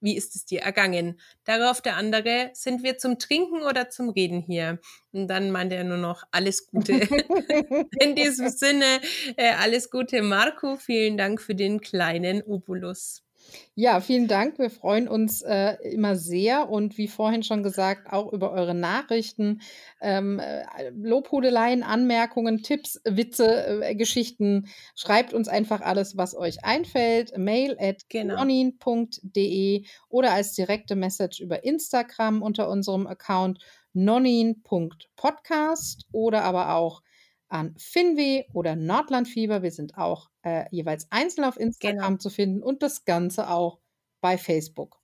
wie 0.00 0.16
ist 0.16 0.36
es 0.36 0.44
dir 0.44 0.62
ergangen? 0.62 1.20
Darauf 1.44 1.82
der 1.82 1.96
andere, 1.96 2.50
sind 2.54 2.82
wir 2.82 2.98
zum 2.98 3.18
Trinken 3.18 3.62
oder 3.62 3.90
zum 3.90 4.08
Reden 4.10 4.40
hier? 4.40 4.78
Und 5.12 5.28
dann 5.28 5.50
meinte 5.50 5.74
er 5.74 5.84
nur 5.84 5.96
noch, 5.96 6.24
alles 6.30 6.66
Gute. 6.66 6.92
In 8.00 8.14
diesem 8.14 8.48
Sinne, 8.48 9.00
äh, 9.36 9.52
alles 9.52 9.90
Gute, 9.90 10.22
Marco. 10.22 10.76
Vielen 10.76 11.16
Dank 11.16 11.40
für 11.40 11.54
den 11.54 11.80
kleinen 11.80 12.42
Obolus. 12.42 13.25
Ja, 13.74 14.00
vielen 14.00 14.26
Dank. 14.26 14.58
Wir 14.58 14.70
freuen 14.70 15.06
uns 15.06 15.42
äh, 15.42 15.74
immer 15.82 16.16
sehr 16.16 16.70
und 16.70 16.96
wie 16.96 17.08
vorhin 17.08 17.42
schon 17.42 17.62
gesagt, 17.62 18.10
auch 18.10 18.32
über 18.32 18.50
eure 18.52 18.74
Nachrichten, 18.74 19.60
ähm, 20.00 20.38
äh, 20.38 20.64
Lobhudeleien, 20.90 21.82
Anmerkungen, 21.82 22.62
Tipps, 22.62 22.98
Witze, 23.04 23.82
äh, 23.82 23.94
Geschichten. 23.94 24.68
Schreibt 24.94 25.34
uns 25.34 25.48
einfach 25.48 25.82
alles, 25.82 26.16
was 26.16 26.34
euch 26.34 26.64
einfällt. 26.64 27.36
Mail 27.36 27.76
at 27.78 28.08
Genau. 28.08 28.36
nonin.de 28.36 29.84
oder 30.08 30.32
als 30.32 30.54
direkte 30.54 30.96
Message 30.96 31.40
über 31.40 31.62
Instagram 31.64 32.40
unter 32.40 32.70
unserem 32.70 33.06
Account 33.06 33.58
nonin.podcast 33.92 36.06
oder 36.12 36.44
aber 36.44 36.74
auch 36.74 37.02
an 37.48 37.74
Finweh 37.78 38.44
oder 38.52 38.76
Nordlandfieber. 38.76 39.62
Wir 39.62 39.70
sind 39.70 39.96
auch 39.96 40.30
äh, 40.42 40.64
jeweils 40.70 41.10
einzeln 41.10 41.44
auf 41.44 41.58
Instagram 41.58 42.14
Genau. 42.14 42.18
zu 42.18 42.30
finden 42.30 42.62
und 42.62 42.82
das 42.82 43.04
Ganze 43.04 43.48
auch 43.48 43.78
bei 44.20 44.38
Facebook. 44.38 45.00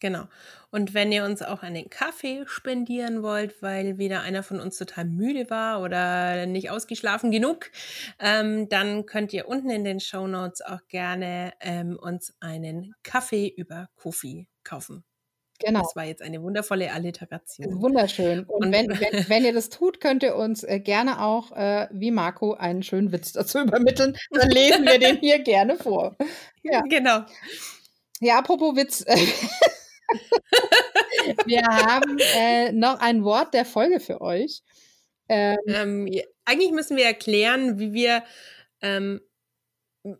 Genau. 0.00 0.28
Und 0.70 0.94
wenn 0.94 1.10
ihr 1.10 1.24
uns 1.24 1.42
auch 1.42 1.62
einen 1.62 1.90
Kaffee 1.90 2.44
spendieren 2.46 3.22
wollt, 3.22 3.60
weil 3.62 3.98
wieder 3.98 4.20
einer 4.20 4.44
von 4.44 4.60
uns 4.60 4.78
total 4.78 5.06
müde 5.06 5.50
war 5.50 5.82
oder 5.82 6.46
nicht 6.46 6.70
ausgeschlafen 6.70 7.30
genug, 7.32 7.70
ähm, 8.20 8.68
dann 8.68 9.06
könnt 9.06 9.32
ihr 9.32 9.48
unten 9.48 9.70
in 9.70 9.82
den 9.82 9.98
Show 9.98 10.28
Notes 10.28 10.60
auch 10.60 10.86
gerne 10.88 11.52
ähm, 11.60 11.98
uns 12.00 12.36
einen 12.40 12.94
Kaffee 13.02 13.48
über 13.48 13.88
Kofi 13.96 14.48
kaufen. 14.62 15.04
Genau. 15.60 15.80
Das 15.80 15.96
war 15.96 16.04
jetzt 16.04 16.22
eine 16.22 16.40
wundervolle 16.42 16.92
Alliteration. 16.92 17.82
Wunderschön. 17.82 18.44
Und, 18.44 18.66
Und- 18.66 18.72
wenn, 18.72 18.88
wenn, 18.88 19.28
wenn 19.28 19.44
ihr 19.44 19.52
das 19.52 19.68
tut, 19.70 20.00
könnt 20.00 20.22
ihr 20.22 20.36
uns 20.36 20.62
äh, 20.64 20.78
gerne 20.80 21.20
auch, 21.22 21.52
äh, 21.56 21.88
wie 21.90 22.10
Marco, 22.12 22.54
einen 22.54 22.82
schönen 22.82 23.12
Witz 23.12 23.32
dazu 23.32 23.58
übermitteln. 23.60 24.16
Dann 24.30 24.50
lesen 24.50 24.84
wir 24.86 24.98
den 24.98 25.16
hier 25.18 25.40
gerne 25.40 25.76
vor. 25.76 26.16
Ja. 26.62 26.80
Genau. 26.88 27.20
Ja, 28.20 28.38
apropos 28.38 28.76
Witz. 28.76 29.04
wir 31.46 31.62
haben 31.62 32.18
äh, 32.36 32.72
noch 32.72 33.00
ein 33.00 33.24
Wort 33.24 33.54
der 33.54 33.64
Folge 33.64 34.00
für 34.00 34.20
euch. 34.20 34.62
Ähm, 35.28 35.56
Ähm, 35.66 36.08
eigentlich 36.44 36.72
müssen 36.72 36.96
wir 36.96 37.04
erklären, 37.04 37.78
wie 37.78 37.92
wir 37.92 38.22
ähm, 38.80 39.20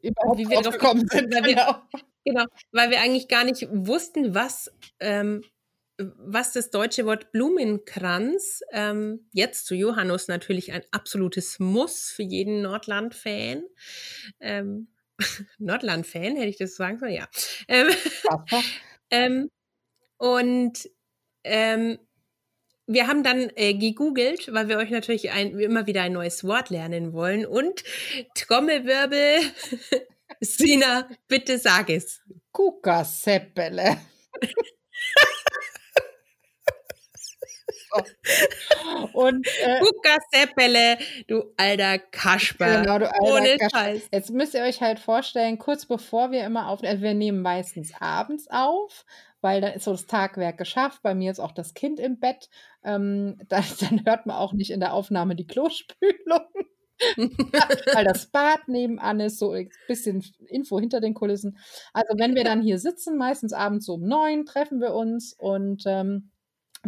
überhaupt 0.02 0.38
Wie 0.38 0.48
wir 0.48 0.60
drauf 0.60 0.74
gekommen 0.74 1.06
sind. 1.10 1.34
weil 1.34 1.44
wir- 1.44 1.82
Genau. 2.24 2.44
Weil 2.72 2.90
wir 2.90 3.00
eigentlich 3.00 3.28
gar 3.28 3.44
nicht 3.44 3.66
wussten, 3.70 4.34
was, 4.34 4.70
ähm, 5.00 5.42
was 5.98 6.52
das 6.52 6.70
deutsche 6.70 7.06
Wort 7.06 7.32
Blumenkranz, 7.32 8.60
ähm, 8.72 9.28
jetzt 9.32 9.66
zu 9.66 9.74
Johannes 9.74 10.28
natürlich 10.28 10.72
ein 10.72 10.82
absolutes 10.90 11.58
Muss 11.58 12.10
für 12.10 12.22
jeden 12.22 12.62
Nordland-Fan. 12.62 13.64
Ähm, 14.40 14.88
Nordland-Fan, 15.58 16.36
hätte 16.36 16.48
ich 16.48 16.58
das 16.58 16.76
sagen 16.76 16.98
sollen? 16.98 17.14
Ja. 17.14 17.28
Ähm, 17.68 17.88
ähm, 19.10 19.50
und 20.18 20.88
ähm, 21.44 21.98
wir 22.88 23.06
haben 23.06 23.22
dann 23.22 23.50
äh, 23.56 23.74
gegoogelt, 23.74 24.52
weil 24.52 24.68
wir 24.68 24.78
euch 24.78 24.90
natürlich 24.90 25.30
ein, 25.30 25.58
immer 25.58 25.86
wieder 25.86 26.02
ein 26.02 26.14
neues 26.14 26.42
Wort 26.44 26.70
lernen 26.70 27.12
wollen. 27.12 27.44
Und 27.46 27.84
Trommelwirbel, 28.34 29.40
Sina, 30.40 31.08
bitte 31.26 31.58
sag 31.58 31.90
es. 31.90 32.20
Kukaseppele. 32.52 33.96
Und 39.12 39.46
äh, 39.62 39.80
Kuckerseppele, 39.80 40.98
du 41.26 41.44
alter 41.56 41.98
Kasper. 41.98 42.82
genau, 42.82 42.98
du 42.98 43.10
alter 43.10 43.22
Ohne 43.22 43.56
Kasch- 43.56 43.70
Scheiß. 43.72 44.08
Jetzt 44.12 44.30
müsst 44.30 44.54
ihr 44.54 44.62
euch 44.62 44.80
halt 44.80 44.98
vorstellen, 44.98 45.58
kurz 45.58 45.86
bevor 45.86 46.30
wir 46.30 46.44
immer 46.44 46.68
aufnehmen, 46.68 46.92
also 46.92 47.02
wir 47.02 47.14
nehmen 47.14 47.40
meistens 47.42 47.92
abends 47.98 48.46
auf, 48.50 49.04
weil 49.40 49.60
dann 49.60 49.72
ist 49.74 49.84
so 49.84 49.92
das 49.92 50.06
Tagwerk 50.06 50.58
geschafft. 50.58 51.00
Bei 51.02 51.14
mir 51.14 51.30
ist 51.30 51.40
auch 51.40 51.52
das 51.52 51.74
Kind 51.74 51.98
im 52.00 52.18
Bett. 52.20 52.48
Ähm, 52.84 53.38
dann, 53.48 53.64
dann 53.80 54.04
hört 54.04 54.26
man 54.26 54.36
auch 54.36 54.52
nicht 54.52 54.70
in 54.70 54.80
der 54.80 54.92
Aufnahme 54.92 55.34
die 55.34 55.46
Klospülung, 55.46 56.46
weil 57.16 58.04
das 58.04 58.26
Bad 58.26 58.68
nebenan 58.68 59.20
ist, 59.20 59.38
so 59.38 59.52
ein 59.52 59.70
bisschen 59.86 60.24
Info 60.46 60.78
hinter 60.80 61.00
den 61.00 61.14
Kulissen. 61.14 61.58
Also 61.92 62.18
wenn 62.18 62.34
wir 62.34 62.44
dann 62.44 62.62
hier 62.62 62.78
sitzen, 62.78 63.16
meistens 63.16 63.52
abends 63.52 63.88
um 63.88 64.02
neun, 64.02 64.46
treffen 64.46 64.80
wir 64.80 64.94
uns 64.94 65.34
und 65.38 65.84
ähm, 65.86 66.30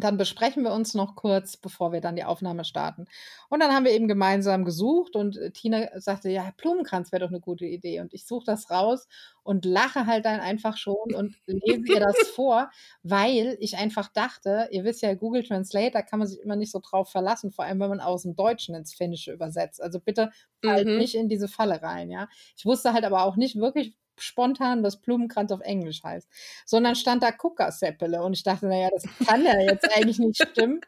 dann 0.04 0.16
besprechen 0.16 0.62
wir 0.64 0.72
uns 0.72 0.94
noch 0.94 1.16
kurz, 1.16 1.56
bevor 1.56 1.92
wir 1.92 2.00
dann 2.00 2.16
die 2.16 2.24
Aufnahme 2.24 2.64
starten. 2.64 3.06
Und 3.48 3.60
dann 3.60 3.72
haben 3.72 3.84
wir 3.84 3.92
eben 3.92 4.08
gemeinsam 4.08 4.64
gesucht 4.64 5.16
und 5.16 5.36
äh, 5.36 5.50
Tina 5.50 5.88
sagte, 6.00 6.28
ja, 6.30 6.52
Blumenkranz 6.56 7.12
wäre 7.12 7.20
doch 7.20 7.28
eine 7.30 7.40
gute 7.40 7.66
Idee. 7.66 8.00
Und 8.00 8.12
ich 8.14 8.26
suche 8.26 8.44
das 8.46 8.70
raus 8.70 9.06
und 9.42 9.64
lache 9.64 10.06
halt 10.06 10.24
dann 10.24 10.40
einfach 10.40 10.76
schon 10.76 11.14
und 11.14 11.34
lese 11.46 11.82
ihr 11.86 12.00
das 12.00 12.26
vor, 12.34 12.70
weil 13.02 13.56
ich 13.60 13.76
einfach 13.76 14.08
dachte, 14.12 14.68
ihr 14.70 14.84
wisst 14.84 15.02
ja, 15.02 15.14
Google 15.14 15.42
Translate, 15.44 15.90
da 15.92 16.02
kann 16.02 16.18
man 16.18 16.28
sich 16.28 16.40
immer 16.40 16.56
nicht 16.56 16.70
so 16.72 16.80
drauf 16.80 17.10
verlassen, 17.10 17.50
vor 17.52 17.64
allem 17.64 17.80
wenn 17.80 17.88
man 17.90 18.00
aus 18.00 18.22
dem 18.22 18.36
Deutschen 18.36 18.74
ins 18.74 18.94
Finnische 18.94 19.32
übersetzt. 19.32 19.82
Also 19.82 20.00
bitte 20.00 20.30
halt 20.66 20.86
Mhm. 20.86 20.98
nicht 20.98 21.14
in 21.14 21.28
diese 21.28 21.48
Falle 21.48 21.82
rein, 21.82 22.10
ja. 22.10 22.28
Ich 22.56 22.64
wusste 22.66 22.92
halt 22.92 23.04
aber 23.04 23.24
auch 23.24 23.36
nicht 23.36 23.56
wirklich 23.56 23.96
spontan, 24.22 24.82
was 24.82 25.00
Blumenkranz 25.00 25.52
auf 25.52 25.60
Englisch 25.60 26.02
heißt, 26.02 26.28
sondern 26.64 26.94
stand 26.94 27.22
da 27.22 27.32
Kuckerseppele 27.32 28.22
und 28.22 28.34
ich 28.34 28.42
dachte, 28.42 28.66
naja, 28.66 28.88
das 28.92 29.04
kann 29.26 29.44
ja 29.44 29.58
jetzt 29.60 29.88
eigentlich 29.96 30.18
nicht 30.18 30.42
stimmen 30.42 30.80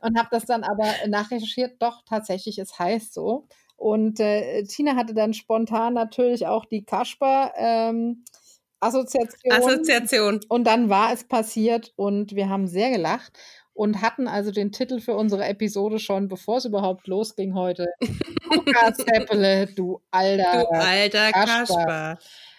und 0.00 0.18
habe 0.18 0.28
das 0.30 0.44
dann 0.44 0.64
aber 0.64 0.86
nachrecherchiert, 1.06 1.80
doch 1.80 2.02
tatsächlich, 2.04 2.58
es 2.58 2.78
heißt 2.78 3.14
so. 3.14 3.46
Und 3.76 4.18
äh, 4.18 4.64
Tina 4.64 4.96
hatte 4.96 5.14
dann 5.14 5.34
spontan 5.34 5.94
natürlich 5.94 6.46
auch 6.46 6.64
die 6.64 6.84
Kasper 6.84 7.52
ähm, 7.56 8.24
Assoziation. 8.80 9.52
Assoziation. 9.52 10.40
Und 10.48 10.64
dann 10.64 10.88
war 10.88 11.12
es 11.12 11.24
passiert 11.24 11.92
und 11.96 12.34
wir 12.34 12.48
haben 12.48 12.66
sehr 12.66 12.90
gelacht 12.90 13.38
und 13.74 14.02
hatten 14.02 14.26
also 14.26 14.50
den 14.50 14.72
Titel 14.72 15.00
für 15.00 15.14
unsere 15.14 15.44
Episode 15.44 16.00
schon, 16.00 16.26
bevor 16.26 16.58
es 16.58 16.64
überhaupt 16.64 17.06
losging 17.06 17.54
heute. 17.54 17.86
Kuckerseppele, 18.48 19.66
du 19.66 20.00
alter. 20.10 20.64
Du 20.64 20.70
alter 20.70 21.30
Kasper. 21.32 21.84
Kasper. 21.84 22.18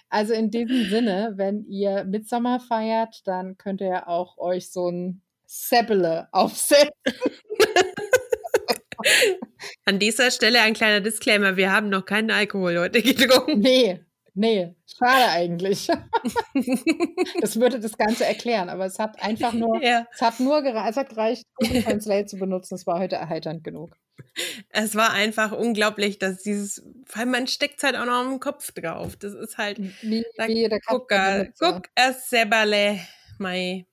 Also 0.10 0.34
in 0.34 0.52
diesem 0.52 0.86
Sinne, 0.90 1.34
wenn 1.36 1.66
ihr 1.66 2.04
Mitsommer 2.04 2.60
feiert, 2.60 3.22
dann 3.26 3.58
könnt 3.58 3.82
ihr 3.82 3.88
ja 3.88 4.08
auch 4.08 4.38
euch 4.38 4.72
so 4.72 4.90
ein 4.90 5.22
Seppele 5.46 6.28
aufsetzen. 6.32 6.90
An 9.86 10.00
dieser 10.00 10.32
Stelle 10.32 10.62
ein 10.62 10.74
kleiner 10.74 11.02
Disclaimer. 11.02 11.58
Wir 11.58 11.72
haben 11.72 11.90
noch 11.90 12.06
keinen 12.06 12.32
Alkohol 12.32 12.78
heute 12.80 13.02
getrunken. 13.02 13.60
Nee, 13.60 14.00
nee, 14.34 14.76
schade 14.86 15.30
eigentlich. 15.32 15.88
Das 17.42 17.60
würde 17.60 17.80
das 17.80 17.98
Ganze 17.98 18.26
erklären, 18.26 18.70
aber 18.70 18.86
es 18.86 19.00
hat 19.00 19.22
einfach 19.24 19.54
nur, 19.54 19.82
ja, 19.82 20.06
es 20.14 20.22
hat 20.22 20.40
nur 20.40 20.58
gere- 20.60 20.88
es 20.90 20.98
hat 20.98 21.10
gereicht, 21.10 21.44
Google 21.56 21.84
Translate 21.84 22.26
zu 22.26 22.38
benutzen. 22.38 22.76
Es 22.76 22.86
war 22.86 23.00
heute 23.00 23.16
erheiternd 23.16 23.64
genug. 23.64 23.96
Es 24.70 24.96
war 24.96 25.12
einfach 25.12 25.52
unglaublich, 25.52 26.20
dass 26.20 26.44
dieses, 26.44 26.84
weil 27.14 27.26
man 27.26 27.48
steckt 27.48 27.84
halt 27.84 27.96
auch 27.96 28.06
noch 28.06 28.24
im 28.32 28.40
Kopf 28.40 28.72
drauf. 28.72 29.16
Das 29.18 29.34
ist 29.34 29.58
halt, 29.58 29.82
Wie, 30.02 30.26
Da 30.36 30.48
wie 30.48 30.64
guck, 30.86 31.10
Kasper-Benutzer. 31.10 31.56
guck, 31.60 31.90
es 31.96 32.30
Sebale, 32.30 33.00
mei. 33.38 33.86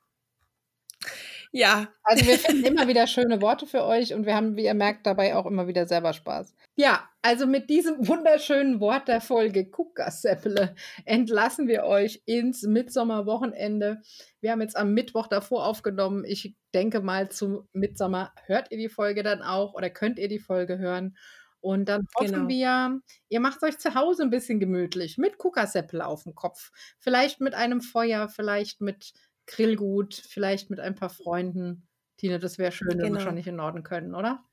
Ja, 1.59 1.89
Also 2.03 2.27
wir 2.27 2.39
finden 2.39 2.65
immer 2.65 2.87
wieder 2.87 3.07
schöne 3.07 3.41
Worte 3.41 3.67
für 3.67 3.83
euch 3.85 4.13
und 4.13 4.27
wir 4.27 4.37
haben, 4.37 4.57
wie 4.57 4.65
ihr 4.67 4.75
merkt, 4.75 5.07
dabei 5.07 5.35
auch 5.35 5.47
immer 5.47 5.67
wieder 5.67 5.87
selber 5.87 6.13
Spaß. 6.13 6.55
Ja, 6.77 7.09
also 7.23 7.47
mit 7.47 7.71
diesem 7.71 8.07
wunderschönen 8.07 8.79
Wort 8.79 9.09
der 9.09 9.23
Folge 9.23 9.71
Kuckerseppele 9.71 10.75
entlassen 11.07 11.67
wir 11.67 11.85
euch 11.85 12.23
ins 12.27 12.63
Mitsommerwochenende. 12.65 14.03
Wir 14.43 14.53
haben 14.53 14.61
jetzt 14.61 14.77
am 14.77 14.93
Mittwoch 14.93 15.29
davor 15.29 15.65
aufgenommen. 15.67 16.25
Ich 16.27 16.55
denke 16.75 17.01
mal, 17.01 17.31
zum 17.31 17.67
Mitsommer 17.73 18.35
hört 18.45 18.71
ihr 18.71 18.77
die 18.77 18.91
Folge 18.91 19.23
dann 19.23 19.41
auch 19.41 19.73
oder 19.73 19.89
könnt 19.89 20.19
ihr 20.19 20.29
die 20.29 20.39
Folge 20.39 20.77
hören. 20.77 21.17
Und 21.61 21.89
dann 21.89 22.07
hoffen 22.15 22.33
Genau. 22.33 22.49
wir, 22.49 23.01
ihr 23.31 23.41
macht 23.41 23.63
euch 23.63 23.79
zu 23.79 23.95
Hause 23.95 24.25
ein 24.25 24.31
bisschen 24.31 24.61
gemütlich 24.61 25.17
mit 25.17 25.39
Kuckerseppel 25.39 26.03
auf 26.03 26.25
dem 26.25 26.35
Kopf. 26.35 26.71
Vielleicht 26.99 27.41
mit 27.41 27.55
einem 27.55 27.81
Feuer, 27.81 28.29
vielleicht 28.29 28.83
mit 28.83 29.15
Grillgut, 29.47 30.15
vielleicht 30.15 30.71
mit 30.71 30.81
ein 30.81 30.95
paar 30.95 31.11
Freunden. 31.11 31.87
Tina, 32.17 32.39
das 32.39 32.59
wäre 32.59 32.73
schön, 32.73 32.89
wenn 32.89 32.99
wir 32.99 33.07
Genau. 33.07 33.21
schon 33.21 33.35
nicht 33.35 33.47
in 33.47 33.57
Norden 33.57 33.83
können, 33.83 34.15
oder? 34.15 34.45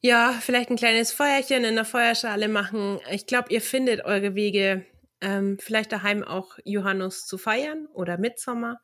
ja, 0.00 0.32
vielleicht 0.40 0.70
ein 0.70 0.76
kleines 0.76 1.12
Feuerchen 1.12 1.64
in 1.64 1.74
der 1.74 1.84
Feuerschale 1.84 2.46
machen. 2.48 3.00
Ich 3.10 3.26
glaube, 3.26 3.52
ihr 3.52 3.60
findet 3.60 4.04
eure 4.04 4.36
Wege, 4.36 4.84
ähm, 5.20 5.58
vielleicht 5.58 5.90
daheim 5.90 6.22
auch 6.22 6.56
Johannes 6.64 7.26
zu 7.26 7.36
feiern 7.36 7.88
oder 7.92 8.16
Mitsommer. 8.16 8.80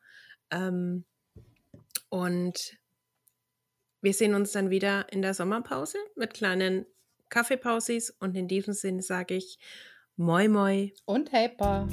Ähm, 0.51 1.05
und 2.09 2.77
wir 4.01 4.13
sehen 4.13 4.35
uns 4.35 4.51
dann 4.51 4.69
wieder 4.69 5.07
in 5.11 5.21
der 5.21 5.33
Sommerpause 5.33 5.97
mit 6.15 6.33
kleinen 6.33 6.85
Kaffeepausis. 7.29 8.09
Und 8.19 8.35
in 8.35 8.49
diesem 8.49 8.73
Sinne 8.73 9.01
sage 9.01 9.35
ich 9.35 9.57
Moi 10.17 10.49
Moi. 10.49 10.91
Und 11.05 11.31
Helper. 11.31 11.87